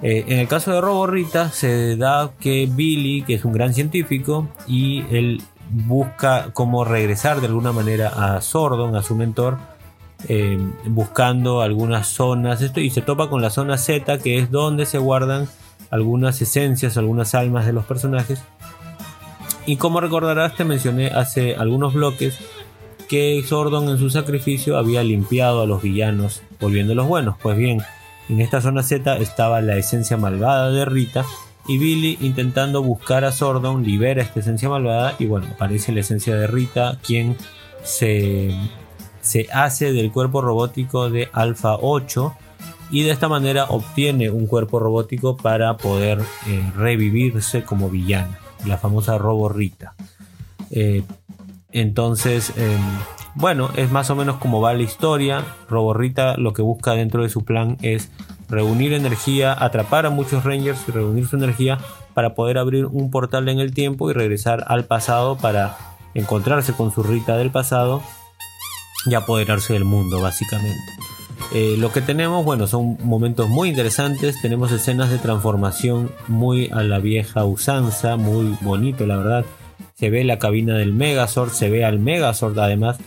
Eh, 0.02 0.26
en 0.28 0.40
el 0.40 0.50
caso 0.50 0.74
de 0.74 0.82
Robo 0.82 1.08
Rita 1.08 1.52
se 1.52 1.96
da 1.96 2.32
que 2.38 2.68
Billy, 2.70 3.22
que 3.22 3.36
es 3.36 3.46
un 3.46 3.54
gran 3.54 3.74
científico, 3.74 4.50
y 4.68 5.06
él 5.16 5.42
busca 5.70 6.50
cómo 6.52 6.84
regresar 6.84 7.40
de 7.40 7.48
alguna 7.48 7.72
manera 7.72 8.10
a 8.10 8.42
Sordon, 8.42 8.98
a 8.98 9.04
su 9.04 9.16
mentor, 9.16 9.58
buscando 10.88 11.62
algunas 11.62 12.08
zonas, 12.08 12.62
esto, 12.62 12.82
y 12.82 12.90
se 12.90 13.02
topa 13.02 13.30
con 13.30 13.42
la 13.42 13.50
zona 13.50 13.78
Z, 13.78 14.18
que 14.18 14.38
es 14.38 14.52
donde 14.52 14.86
se 14.86 14.98
guardan 14.98 15.48
algunas 15.94 16.42
esencias, 16.42 16.98
algunas 16.98 17.36
almas 17.36 17.68
de 17.68 17.74
los 17.74 17.86
personajes. 17.86 18.42
Y 19.68 19.78
como 19.78 20.02
recordarás, 20.02 20.56
te 20.56 20.66
mencioné 20.66 21.10
hace 21.10 21.56
algunos 21.56 21.94
bloques 21.94 22.40
que 23.08 23.44
Sordon 23.48 23.90
en 23.90 24.00
su 24.00 24.10
sacrificio 24.10 24.80
había 24.80 25.04
limpiado 25.04 25.62
a 25.62 25.68
los 25.68 25.84
villanos, 25.84 26.42
volviéndolos 26.60 27.08
buenos. 27.08 27.36
Pues 27.44 27.58
bien, 27.58 27.84
en 28.28 28.42
esta 28.42 28.60
zona 28.60 28.82
Z 28.82 29.18
estaba 29.18 29.62
la 29.62 29.78
esencia 29.78 30.18
malvada 30.18 30.72
de 30.72 30.84
Rita 30.84 31.26
y 31.68 31.78
Billy 31.78 32.18
intentando 32.22 32.82
buscar 32.82 33.24
a 33.24 33.32
Sordon 33.32 33.84
libera 33.84 34.24
esta 34.24 34.40
esencia 34.40 34.70
malvada 34.70 35.14
y 35.20 35.28
bueno, 35.28 35.46
aparece 35.54 35.92
la 35.92 36.00
esencia 36.00 36.36
de 36.36 36.48
Rita 36.48 36.98
quien 37.06 37.38
se, 37.84 38.50
se 39.22 39.48
hace 39.54 39.94
del 39.94 40.12
cuerpo 40.12 40.42
robótico 40.42 41.12
de 41.12 41.30
Alpha 41.34 41.78
8 41.80 42.36
y 42.94 43.02
de 43.02 43.10
esta 43.10 43.28
manera 43.28 43.66
obtiene 43.70 44.30
un 44.30 44.46
cuerpo 44.46 44.78
robótico 44.78 45.36
para 45.36 45.78
poder 45.78 46.22
eh, 46.48 46.72
revivirse 46.76 47.64
como 47.64 47.90
villana, 47.90 48.38
la 48.68 48.78
famosa 48.78 49.18
Robo 49.18 49.50
Rita. 49.50 49.96
Eh, 50.70 51.02
entonces, 51.72 52.54
eh, 52.56 52.78
bueno, 53.34 53.72
es 53.78 53.92
más 53.92 54.12
o 54.12 54.16
menos 54.16 54.38
como 54.38 54.62
va 54.62 54.76
la 54.76 54.84
historia. 54.84 55.44
Roborrita 55.68 56.38
lo 56.38 56.54
que 56.54 56.62
busca 56.62 56.92
dentro 56.92 57.24
de 57.24 57.30
su 57.30 57.44
plan 57.44 57.78
es 57.82 58.12
reunir 58.48 58.94
energía, 58.94 59.56
atrapar 59.58 60.06
a 60.06 60.12
muchos 60.12 60.44
Rangers 60.44 60.84
y 60.88 60.92
reunir 60.92 61.26
su 61.26 61.36
energía 61.36 61.80
para 62.14 62.36
poder 62.36 62.60
abrir 62.60 62.86
un 62.86 63.10
portal 63.10 63.50
en 63.50 63.60
el 63.60 63.74
tiempo 63.74 64.12
y 64.12 64.14
regresar 64.14 64.66
al 64.68 64.86
pasado 64.86 65.36
para 65.36 65.78
encontrarse 66.14 66.74
con 66.74 66.94
su 66.94 67.02
Rita 67.02 67.38
del 67.38 67.50
pasado 67.50 68.04
y 69.08 69.16
apoderarse 69.16 69.74
del 69.74 69.84
mundo, 69.84 70.22
básicamente. 70.22 71.03
Eh, 71.52 71.76
lo 71.78 71.92
que 71.92 72.02
tenemos, 72.02 72.44
bueno, 72.46 72.66
son 72.68 72.98
momentos 73.04 73.50
muy 73.50 73.70
interesantes. 73.70 74.42
Tenemos 74.42 74.72
escenas 74.72 75.10
de 75.12 75.18
transformación 75.20 76.12
muy 76.28 76.70
a 76.72 76.82
la 76.84 77.00
vieja 77.00 77.46
usanza, 77.46 78.16
muy 78.16 78.56
bonito, 78.62 79.06
la 79.06 79.18
verdad. 79.18 79.46
Se 79.96 80.10
ve 80.10 80.24
la 80.24 80.40
cabina 80.40 80.76
del 80.78 80.94
Megazord, 80.94 81.52
se 81.52 81.70
ve 81.70 81.86
al 81.86 82.00
Megazord 82.00 82.58
además. 82.60 82.98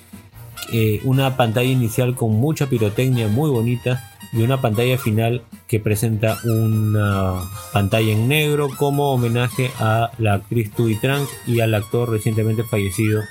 eh, 0.72 1.00
una 1.04 1.36
pantalla 1.36 1.68
inicial 1.68 2.14
con 2.14 2.32
mucha 2.32 2.66
pirotecnia 2.66 3.28
muy 3.28 3.50
bonita 3.50 4.10
y 4.32 4.42
una 4.42 4.60
pantalla 4.60 4.98
final 4.98 5.42
que 5.68 5.78
presenta 5.80 6.38
una 6.44 7.42
pantalla 7.72 8.12
en 8.12 8.28
negro 8.28 8.68
como 8.76 9.12
homenaje 9.12 9.70
a 9.78 10.10
la 10.18 10.34
actriz 10.34 10.72
Tui 10.72 10.96
Trank 10.96 11.28
y 11.46 11.60
al 11.60 11.74
actor 11.74 12.10
recientemente 12.10 12.64
fallecido 12.64 13.22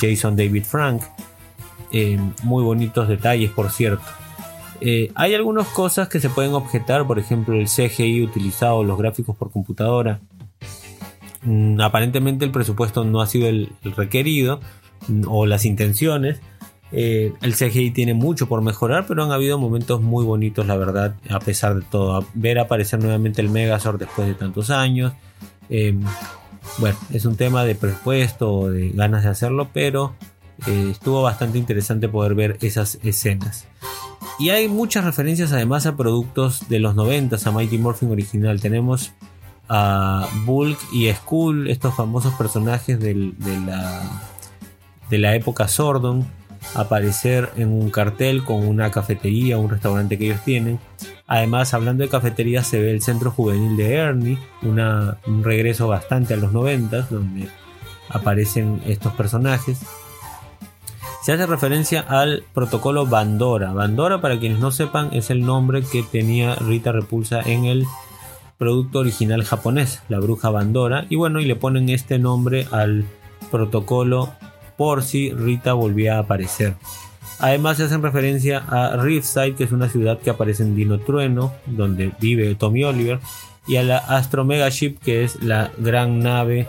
Jason 0.00 0.36
David 0.36 0.64
Frank. 0.64 1.02
Eh, 1.92 2.18
muy 2.42 2.64
bonitos 2.64 3.08
detalles, 3.08 3.50
por 3.50 3.70
cierto. 3.70 4.02
Eh, 4.84 5.12
hay 5.14 5.34
algunas 5.34 5.68
cosas 5.68 6.08
que 6.08 6.18
se 6.18 6.28
pueden 6.28 6.54
objetar, 6.54 7.06
por 7.06 7.20
ejemplo 7.20 7.54
el 7.54 7.68
CGI 7.68 8.22
utilizado, 8.22 8.82
los 8.82 8.98
gráficos 8.98 9.36
por 9.36 9.52
computadora. 9.52 10.20
Mm, 11.44 11.80
aparentemente 11.80 12.44
el 12.44 12.50
presupuesto 12.50 13.04
no 13.04 13.20
ha 13.20 13.26
sido 13.26 13.48
el, 13.48 13.70
requerido 13.96 14.60
mm, 15.06 15.24
o 15.28 15.46
las 15.46 15.64
intenciones. 15.64 16.40
Eh, 16.90 17.32
el 17.42 17.54
CGI 17.54 17.92
tiene 17.92 18.12
mucho 18.12 18.48
por 18.48 18.60
mejorar, 18.60 19.06
pero 19.06 19.22
han 19.22 19.30
habido 19.30 19.56
momentos 19.56 20.02
muy 20.02 20.24
bonitos, 20.24 20.66
la 20.66 20.76
verdad, 20.76 21.14
a 21.30 21.38
pesar 21.38 21.76
de 21.76 21.82
todo. 21.82 22.26
Ver 22.34 22.58
aparecer 22.58 23.00
nuevamente 23.00 23.40
el 23.40 23.50
Megazord 23.50 24.00
después 24.00 24.26
de 24.26 24.34
tantos 24.34 24.70
años. 24.70 25.12
Eh, 25.70 25.96
bueno, 26.78 26.96
es 27.12 27.24
un 27.24 27.36
tema 27.36 27.64
de 27.64 27.76
presupuesto 27.76 28.52
o 28.52 28.70
de 28.70 28.90
ganas 28.90 29.22
de 29.22 29.30
hacerlo, 29.30 29.70
pero 29.72 30.14
eh, 30.66 30.88
estuvo 30.90 31.22
bastante 31.22 31.58
interesante 31.58 32.08
poder 32.08 32.34
ver 32.34 32.58
esas 32.60 32.98
escenas. 33.02 33.66
Y 34.38 34.50
hay 34.50 34.68
muchas 34.68 35.04
referencias 35.04 35.52
además 35.52 35.86
a 35.86 35.96
productos 35.96 36.68
de 36.68 36.80
los 36.80 36.94
90, 36.94 37.36
a 37.44 37.50
Mighty 37.52 37.78
Morphin 37.78 38.10
original. 38.10 38.60
Tenemos 38.60 39.12
a 39.68 40.26
Bulk 40.44 40.78
y 40.92 41.10
Skull, 41.12 41.68
estos 41.70 41.94
famosos 41.94 42.34
personajes 42.34 42.98
de, 42.98 43.14
la, 43.66 44.02
de 45.10 45.18
la 45.18 45.34
época 45.36 45.68
Sordon, 45.68 46.26
aparecer 46.74 47.50
en 47.56 47.68
un 47.72 47.90
cartel 47.90 48.42
con 48.44 48.66
una 48.66 48.90
cafetería, 48.90 49.58
un 49.58 49.70
restaurante 49.70 50.18
que 50.18 50.26
ellos 50.26 50.40
tienen. 50.44 50.78
Además, 51.26 51.72
hablando 51.74 52.02
de 52.02 52.10
cafetería, 52.10 52.64
se 52.64 52.80
ve 52.80 52.90
el 52.90 53.02
centro 53.02 53.30
juvenil 53.30 53.76
de 53.76 53.94
Ernie, 53.94 54.38
una- 54.62 55.18
un 55.26 55.44
regreso 55.44 55.88
bastante 55.88 56.34
a 56.34 56.36
los 56.36 56.52
90, 56.52 57.02
donde 57.10 57.48
aparecen 58.10 58.80
estos 58.86 59.12
personajes. 59.14 59.78
Se 61.22 61.30
hace 61.30 61.46
referencia 61.46 62.00
al 62.00 62.42
protocolo 62.52 63.06
Bandora. 63.06 63.72
Bandora, 63.72 64.20
para 64.20 64.40
quienes 64.40 64.58
no 64.58 64.72
sepan, 64.72 65.10
es 65.12 65.30
el 65.30 65.42
nombre 65.42 65.82
que 65.82 66.02
tenía 66.02 66.56
Rita 66.56 66.90
Repulsa 66.90 67.40
en 67.40 67.64
el 67.64 67.86
producto 68.58 68.98
original 68.98 69.44
japonés, 69.44 70.02
la 70.08 70.18
bruja 70.18 70.50
Bandora. 70.50 71.06
Y 71.08 71.14
bueno, 71.14 71.38
y 71.38 71.44
le 71.44 71.54
ponen 71.54 71.90
este 71.90 72.18
nombre 72.18 72.66
al 72.72 73.04
protocolo 73.52 74.32
por 74.76 75.04
si 75.04 75.30
Rita 75.30 75.74
volvía 75.74 76.16
a 76.16 76.20
aparecer. 76.22 76.74
Además 77.38 77.76
se 77.76 77.84
hacen 77.84 78.02
referencia 78.02 78.58
a 78.58 78.96
Riverside, 78.96 79.54
que 79.54 79.62
es 79.62 79.70
una 79.70 79.88
ciudad 79.88 80.18
que 80.18 80.30
aparece 80.30 80.64
en 80.64 80.74
Dino 80.74 80.98
Trueno, 80.98 81.52
donde 81.66 82.10
vive 82.20 82.56
Tommy 82.56 82.82
Oliver, 82.82 83.20
y 83.68 83.76
a 83.76 83.84
la 83.84 83.98
Astro 83.98 84.44
Mega 84.44 84.68
Ship, 84.70 84.98
que 84.98 85.22
es 85.22 85.40
la 85.40 85.70
gran 85.78 86.18
nave 86.18 86.66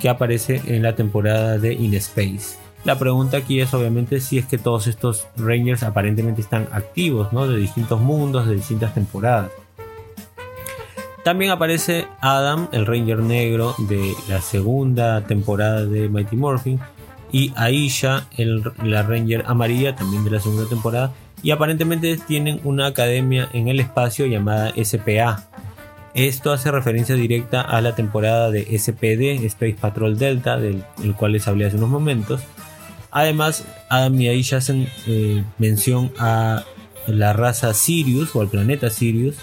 que 0.00 0.08
aparece 0.08 0.62
en 0.66 0.82
la 0.82 0.94
temporada 0.94 1.58
de 1.58 1.72
In 1.72 1.94
Space. 1.94 2.67
La 2.88 2.98
pregunta 2.98 3.36
aquí 3.36 3.60
es 3.60 3.74
obviamente 3.74 4.18
si 4.18 4.38
es 4.38 4.46
que 4.46 4.56
todos 4.56 4.86
estos 4.86 5.26
Rangers 5.36 5.82
aparentemente 5.82 6.40
están 6.40 6.68
activos, 6.72 7.34
¿no? 7.34 7.46
De 7.46 7.58
distintos 7.58 8.00
mundos, 8.00 8.46
de 8.46 8.54
distintas 8.54 8.94
temporadas. 8.94 9.50
También 11.22 11.50
aparece 11.50 12.06
Adam, 12.22 12.70
el 12.72 12.86
Ranger 12.86 13.18
negro 13.18 13.74
de 13.76 14.14
la 14.30 14.40
segunda 14.40 15.20
temporada 15.26 15.84
de 15.84 16.08
Mighty 16.08 16.34
Morphin, 16.36 16.80
y 17.30 17.52
Aisha, 17.56 18.26
el- 18.38 18.72
la 18.82 19.02
Ranger 19.02 19.44
amarilla 19.46 19.94
también 19.94 20.24
de 20.24 20.30
la 20.30 20.40
segunda 20.40 20.66
temporada. 20.66 21.12
Y 21.42 21.50
aparentemente 21.50 22.16
tienen 22.16 22.58
una 22.64 22.86
academia 22.86 23.50
en 23.52 23.68
el 23.68 23.80
espacio 23.80 24.24
llamada 24.24 24.72
SPA. 24.82 25.44
Esto 26.14 26.52
hace 26.52 26.70
referencia 26.70 27.16
directa 27.16 27.60
a 27.60 27.82
la 27.82 27.94
temporada 27.94 28.50
de 28.50 28.62
SPD, 28.78 29.44
Space 29.44 29.76
Patrol 29.78 30.18
Delta, 30.18 30.56
del 30.56 30.84
el 31.04 31.14
cual 31.14 31.32
les 31.32 31.46
hablé 31.46 31.66
hace 31.66 31.76
unos 31.76 31.90
momentos. 31.90 32.40
Además, 33.10 33.64
Adam 33.88 34.20
y 34.20 34.28
Aisha 34.28 34.58
hacen 34.58 34.88
eh, 35.06 35.42
mención 35.58 36.12
a 36.18 36.64
la 37.06 37.32
raza 37.32 37.72
Sirius 37.74 38.34
o 38.36 38.40
al 38.40 38.48
planeta 38.48 38.90
Sirius 38.90 39.36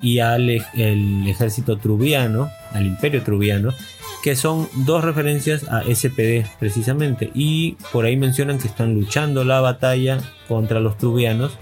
y 0.00 0.20
al 0.20 0.48
ejército 0.48 1.76
trubiano, 1.76 2.50
al 2.72 2.86
imperio 2.86 3.22
trubiano, 3.22 3.74
que 4.22 4.36
son 4.36 4.68
dos 4.74 5.04
referencias 5.04 5.64
a 5.68 5.82
SPD 5.82 6.46
precisamente. 6.58 7.30
Y 7.34 7.76
por 7.92 8.04
ahí 8.04 8.16
mencionan 8.16 8.58
que 8.58 8.68
están 8.68 8.94
luchando 8.94 9.44
la 9.44 9.60
batalla 9.60 10.18
contra 10.48 10.80
los 10.80 10.96
trubianos, 10.96 11.58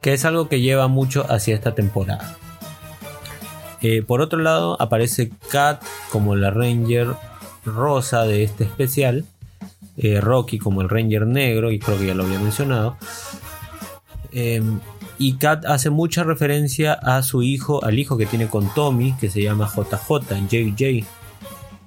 que 0.00 0.12
es 0.12 0.24
algo 0.24 0.48
que 0.48 0.60
lleva 0.60 0.88
mucho 0.88 1.24
hacia 1.30 1.54
esta 1.54 1.74
temporada. 1.74 2.36
Eh, 3.80 4.02
por 4.02 4.20
otro 4.20 4.38
lado, 4.38 4.80
aparece 4.80 5.30
Kat 5.50 5.82
como 6.10 6.36
la 6.36 6.50
Ranger 6.50 7.08
rosa 7.64 8.24
de 8.24 8.44
este 8.44 8.64
especial. 8.64 9.24
Eh, 9.96 10.20
Rocky 10.20 10.58
como 10.58 10.80
el 10.80 10.88
Ranger 10.88 11.26
negro, 11.26 11.70
y 11.70 11.78
creo 11.78 11.98
que 11.98 12.06
ya 12.06 12.14
lo 12.14 12.24
había 12.24 12.38
mencionado. 12.38 12.96
Em, 14.32 14.80
y 15.18 15.34
Kat 15.34 15.66
hace 15.66 15.90
mucha 15.90 16.24
referencia 16.24 16.94
a 16.94 17.22
su 17.22 17.42
hijo, 17.42 17.84
al 17.84 17.98
hijo 17.98 18.16
que 18.16 18.26
tiene 18.26 18.48
con 18.48 18.72
Tommy, 18.74 19.12
que 19.20 19.30
se 19.30 19.42
llama 19.42 19.70
JJ, 19.72 20.48
JJ. 20.48 21.06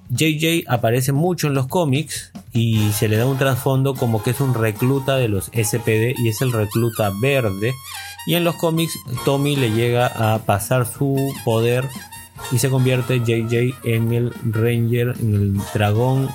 JJ 0.08 0.64
aparece 0.68 1.12
mucho 1.12 1.48
en 1.48 1.54
los 1.54 1.66
cómics 1.66 2.30
y 2.52 2.92
se 2.92 3.08
le 3.08 3.16
da 3.16 3.26
un 3.26 3.38
trasfondo 3.38 3.94
como 3.94 4.22
que 4.22 4.30
es 4.30 4.40
un 4.40 4.54
recluta 4.54 5.16
de 5.16 5.28
los 5.28 5.46
SPD 5.46 6.14
y 6.16 6.28
es 6.28 6.40
el 6.42 6.52
recluta 6.52 7.10
verde. 7.20 7.74
Y 8.26 8.34
en 8.34 8.44
los 8.44 8.54
cómics 8.54 8.98
Tommy 9.24 9.56
le 9.56 9.72
llega 9.72 10.06
a 10.06 10.38
pasar 10.38 10.86
su 10.86 11.34
poder 11.44 11.88
y 12.52 12.58
se 12.58 12.70
convierte 12.70 13.18
JJ 13.18 13.74
en 13.82 14.12
el 14.12 14.32
Ranger, 14.44 15.14
en 15.20 15.34
el 15.34 15.56
dragón, 15.74 16.28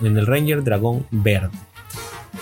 en 0.00 0.16
el 0.16 0.26
Ranger 0.26 0.64
dragón 0.64 1.06
verde. 1.10 1.56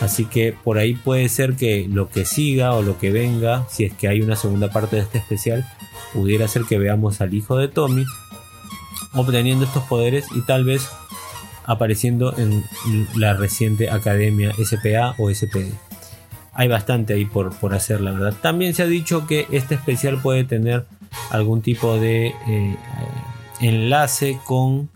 Así 0.00 0.24
que 0.24 0.52
por 0.52 0.78
ahí 0.78 0.94
puede 0.94 1.28
ser 1.28 1.54
que 1.54 1.86
lo 1.88 2.08
que 2.08 2.24
siga 2.24 2.74
o 2.74 2.82
lo 2.82 2.98
que 2.98 3.12
venga, 3.12 3.66
si 3.68 3.84
es 3.84 3.92
que 3.92 4.08
hay 4.08 4.20
una 4.20 4.36
segunda 4.36 4.70
parte 4.70 4.96
de 4.96 5.02
este 5.02 5.18
especial, 5.18 5.64
pudiera 6.12 6.48
ser 6.48 6.64
que 6.64 6.78
veamos 6.78 7.20
al 7.20 7.34
hijo 7.34 7.56
de 7.56 7.68
Tommy 7.68 8.04
obteniendo 9.14 9.64
estos 9.64 9.84
poderes 9.84 10.26
y 10.34 10.40
tal 10.42 10.64
vez 10.64 10.88
apareciendo 11.64 12.36
en 12.36 12.64
la 13.14 13.34
reciente 13.34 13.90
academia 13.90 14.52
SPA 14.54 15.14
o 15.18 15.32
SPD. 15.32 15.72
Hay 16.54 16.68
bastante 16.68 17.14
ahí 17.14 17.24
por, 17.24 17.54
por 17.56 17.74
hacer, 17.74 18.00
la 18.00 18.10
verdad. 18.10 18.34
También 18.42 18.74
se 18.74 18.82
ha 18.82 18.86
dicho 18.86 19.26
que 19.26 19.46
este 19.52 19.74
especial 19.74 20.20
puede 20.20 20.44
tener 20.44 20.84
algún 21.30 21.62
tipo 21.62 21.98
de 21.98 22.34
eh, 22.48 22.76
enlace 23.60 24.38
con 24.44 24.90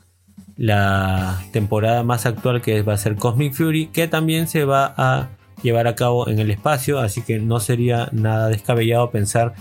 la 0.56 1.42
temporada 1.52 2.02
más 2.02 2.26
actual 2.26 2.62
que 2.62 2.82
va 2.82 2.94
a 2.94 2.98
ser 2.98 3.16
Cosmic 3.16 3.54
Fury, 3.54 3.88
que 3.88 4.08
también 4.08 4.48
se 4.48 4.64
va 4.64 4.94
a 4.96 5.28
llevar 5.62 5.86
a 5.86 5.94
cabo 5.94 6.28
en 6.28 6.38
el 6.38 6.50
espacio, 6.50 6.98
así 6.98 7.22
que 7.22 7.38
no 7.38 7.60
sería 7.60 8.08
nada 8.12 8.48
descabellado 8.48 9.10
pensar 9.10 9.54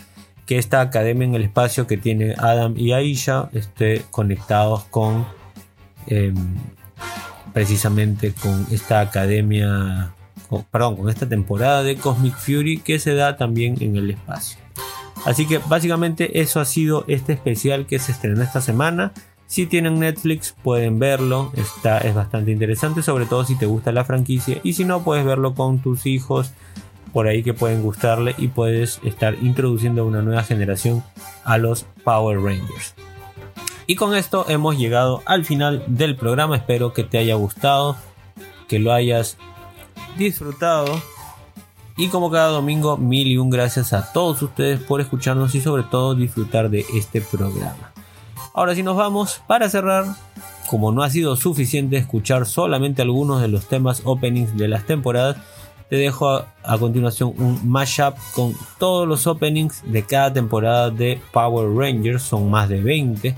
que 0.45 0.57
esta 0.57 0.81
academia 0.81 1.25
en 1.25 1.35
el 1.35 1.43
espacio 1.43 1.87
que 1.87 1.97
tiene 1.97 2.35
Adam 2.37 2.75
y 2.77 2.91
Aisha 2.91 3.49
esté 3.53 4.03
conectados 4.11 4.83
con 4.85 5.25
eh, 6.07 6.33
precisamente 7.53 8.33
con 8.33 8.67
esta 8.69 8.99
academia, 8.99 10.13
perdón, 10.71 10.97
con 10.97 11.09
esta 11.09 11.27
temporada 11.27 11.83
de 11.83 11.95
Cosmic 11.95 12.35
Fury 12.35 12.79
que 12.79 12.99
se 12.99 13.15
da 13.15 13.37
también 13.37 13.77
en 13.81 13.95
el 13.95 14.11
espacio. 14.11 14.59
Así 15.25 15.47
que 15.47 15.57
básicamente 15.57 16.41
eso 16.41 16.59
ha 16.59 16.65
sido 16.65 17.05
este 17.07 17.33
especial 17.33 17.87
que 17.87 17.97
se 17.97 18.11
estrenó 18.11 18.43
esta 18.43 18.61
semana. 18.61 19.13
Si 19.47 19.67
tienen 19.67 19.99
Netflix 19.99 20.55
pueden 20.63 20.99
verlo, 20.99 21.51
está, 21.55 21.99
es 21.99 22.15
bastante 22.15 22.51
interesante, 22.51 23.03
sobre 23.03 23.25
todo 23.25 23.45
si 23.45 23.55
te 23.55 23.65
gusta 23.65 23.91
la 23.91 24.03
franquicia 24.03 24.59
y 24.63 24.73
si 24.73 24.85
no 24.85 25.03
puedes 25.03 25.25
verlo 25.25 25.53
con 25.53 25.79
tus 25.79 26.05
hijos 26.05 26.51
por 27.13 27.27
ahí 27.27 27.43
que 27.43 27.53
pueden 27.53 27.81
gustarle 27.81 28.35
y 28.37 28.49
puedes 28.49 28.99
estar 29.03 29.35
introduciendo 29.41 30.05
una 30.05 30.21
nueva 30.21 30.43
generación 30.43 31.03
a 31.45 31.57
los 31.57 31.85
Power 32.03 32.41
Rangers. 32.41 32.95
Y 33.87 33.95
con 33.95 34.15
esto 34.15 34.45
hemos 34.49 34.77
llegado 34.77 35.21
al 35.25 35.45
final 35.45 35.83
del 35.87 36.15
programa, 36.15 36.57
espero 36.57 36.91
que 36.91 37.03
te 37.03 37.17
haya 37.17 37.35
gustado, 37.35 37.95
que 38.67 38.79
lo 38.79 38.91
hayas 38.91 39.37
disfrutado. 40.17 40.99
Y 41.95 42.09
como 42.09 42.29
cada 42.29 42.49
domingo, 42.49 42.97
mil 42.97 43.27
y 43.27 43.37
un 43.37 43.49
gracias 43.49 43.93
a 43.93 44.11
todos 44.11 44.41
ustedes 44.41 44.81
por 44.81 44.99
escucharnos 44.99 45.55
y 45.55 45.61
sobre 45.61 45.83
todo 45.83 46.15
disfrutar 46.15 46.69
de 46.69 46.85
este 46.93 47.21
programa. 47.21 47.94
Ahora 48.55 48.73
sí 48.73 48.83
nos 48.83 48.95
vamos 48.95 49.41
para 49.47 49.69
cerrar. 49.69 50.05
Como 50.67 50.93
no 50.93 51.03
ha 51.03 51.09
sido 51.09 51.35
suficiente 51.35 51.97
escuchar 51.97 52.45
solamente 52.45 53.01
algunos 53.01 53.41
de 53.41 53.49
los 53.49 53.67
temas 53.67 54.01
openings 54.05 54.55
de 54.55 54.69
las 54.69 54.85
temporadas, 54.85 55.35
te 55.89 55.97
dejo 55.97 56.29
a, 56.29 56.47
a, 56.63 56.77
continuación 56.77 57.33
un 57.37 57.69
mashup 57.69 58.15
con 58.33 58.55
todos 58.79 59.05
los 59.07 59.27
openings 59.27 59.83
de 59.85 60.03
cada 60.03 60.31
temporada 60.31 60.89
de 60.89 61.19
Power 61.33 61.69
Rangers. 61.75 62.23
Son 62.23 62.49
más 62.49 62.69
de 62.69 62.81
20, 62.81 63.35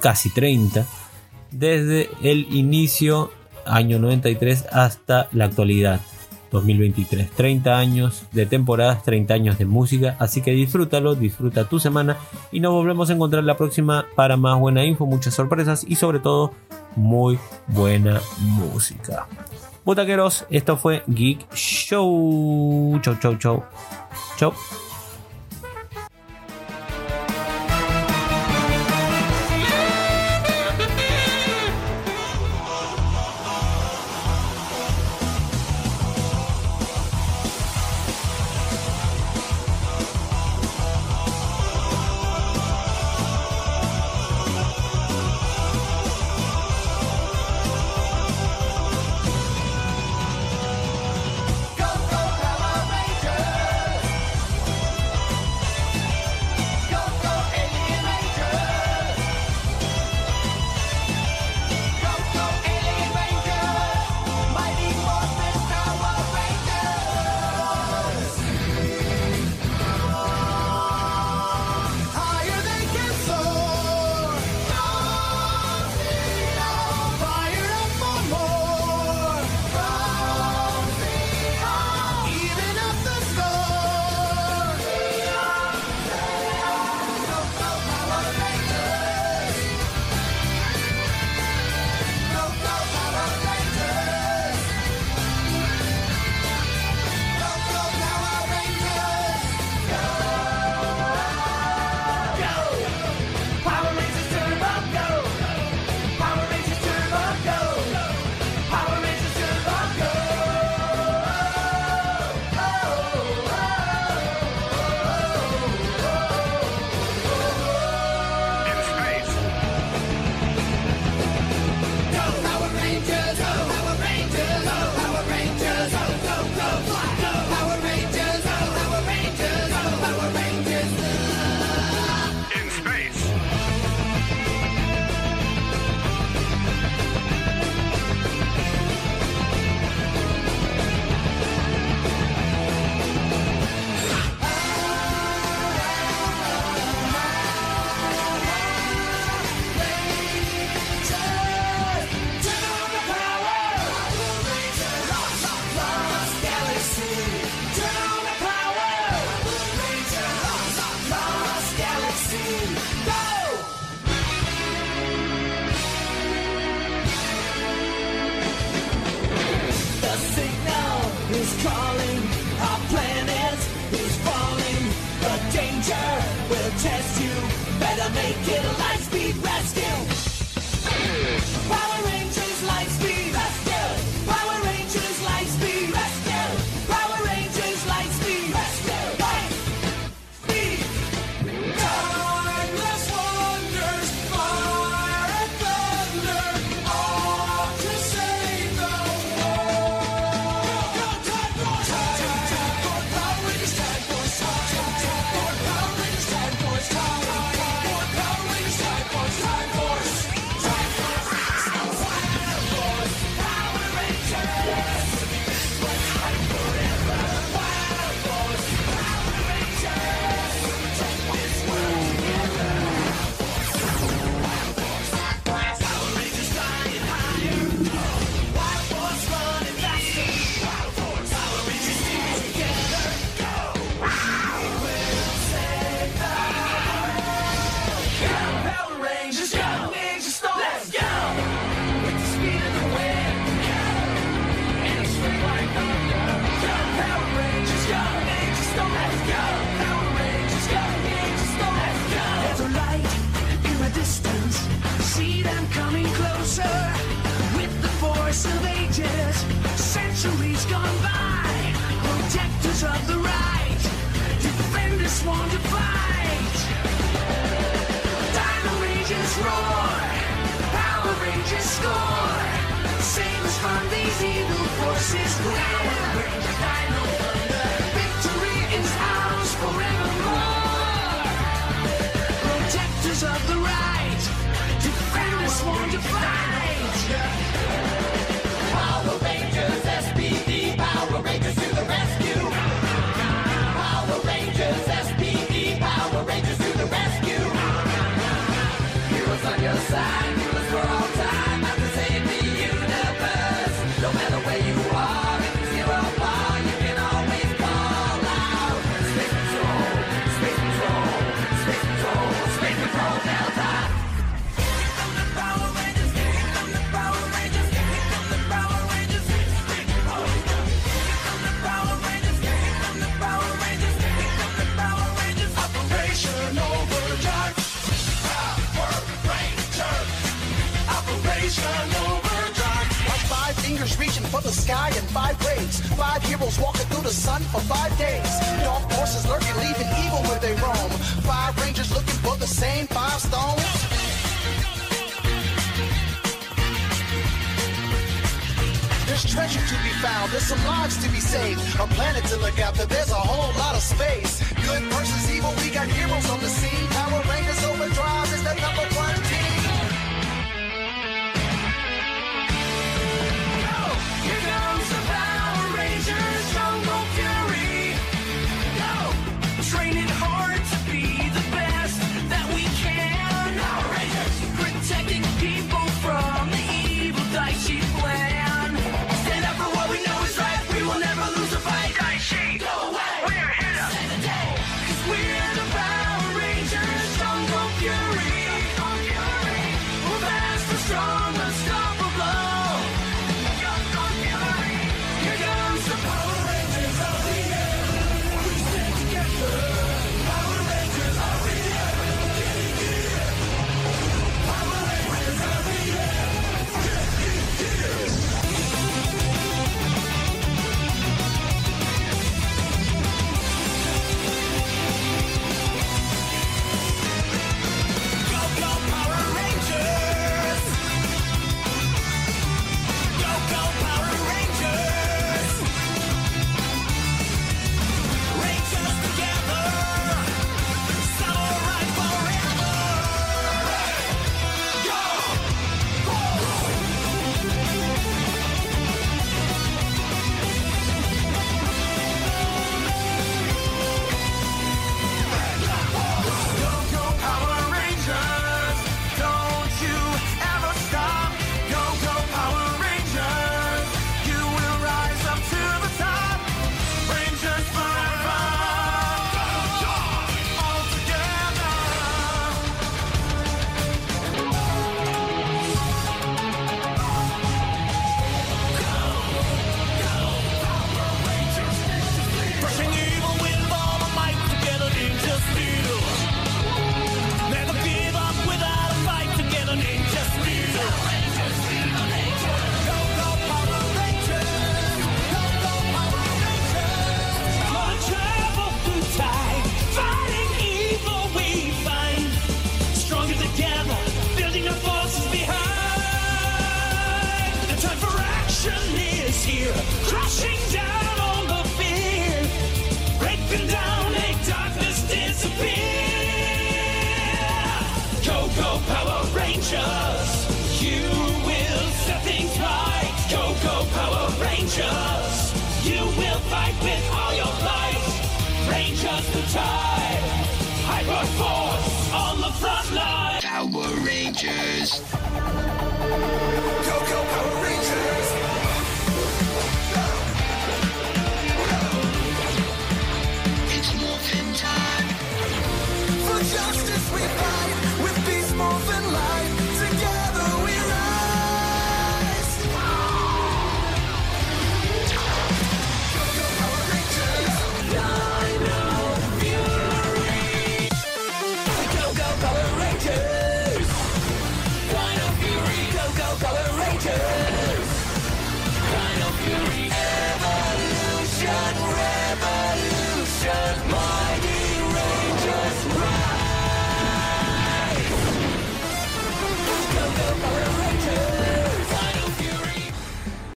casi 0.00 0.30
30, 0.30 0.84
desde 1.52 2.10
el 2.20 2.52
inicio, 2.52 3.30
año 3.64 4.00
93, 4.00 4.66
hasta 4.72 5.28
la 5.30 5.44
actualidad, 5.44 6.00
2023. 6.50 7.30
30 7.30 7.78
años 7.78 8.24
de 8.32 8.46
temporadas, 8.46 9.02
30 9.02 9.34
años 9.34 9.58
de 9.58 9.66
música. 9.66 10.16
Así 10.18 10.42
que 10.42 10.52
disfrútalo, 10.52 11.14
disfruta 11.14 11.68
tu 11.68 11.78
semana 11.78 12.16
y 12.52 12.60
nos 12.60 12.72
volvemos 12.72 13.10
a 13.10 13.14
encontrar 13.14 13.44
la 13.44 13.56
próxima 13.56 14.06
para 14.14 14.36
más 14.36 14.58
buena 14.58 14.84
info, 14.84 15.06
muchas 15.06 15.34
sorpresas 15.34 15.84
y 15.86 15.96
sobre 15.96 16.18
todo 16.18 16.52
muy 16.96 17.38
buena 17.68 18.20
música. 18.38 19.26
Butaqueros, 19.84 20.46
esto 20.50 20.76
fue 20.76 21.02
Geek 21.06 21.52
Show. 21.54 23.00
Chau, 23.02 23.16
chau, 23.20 23.36
chau. 23.36 23.64
Chau. 24.36 24.52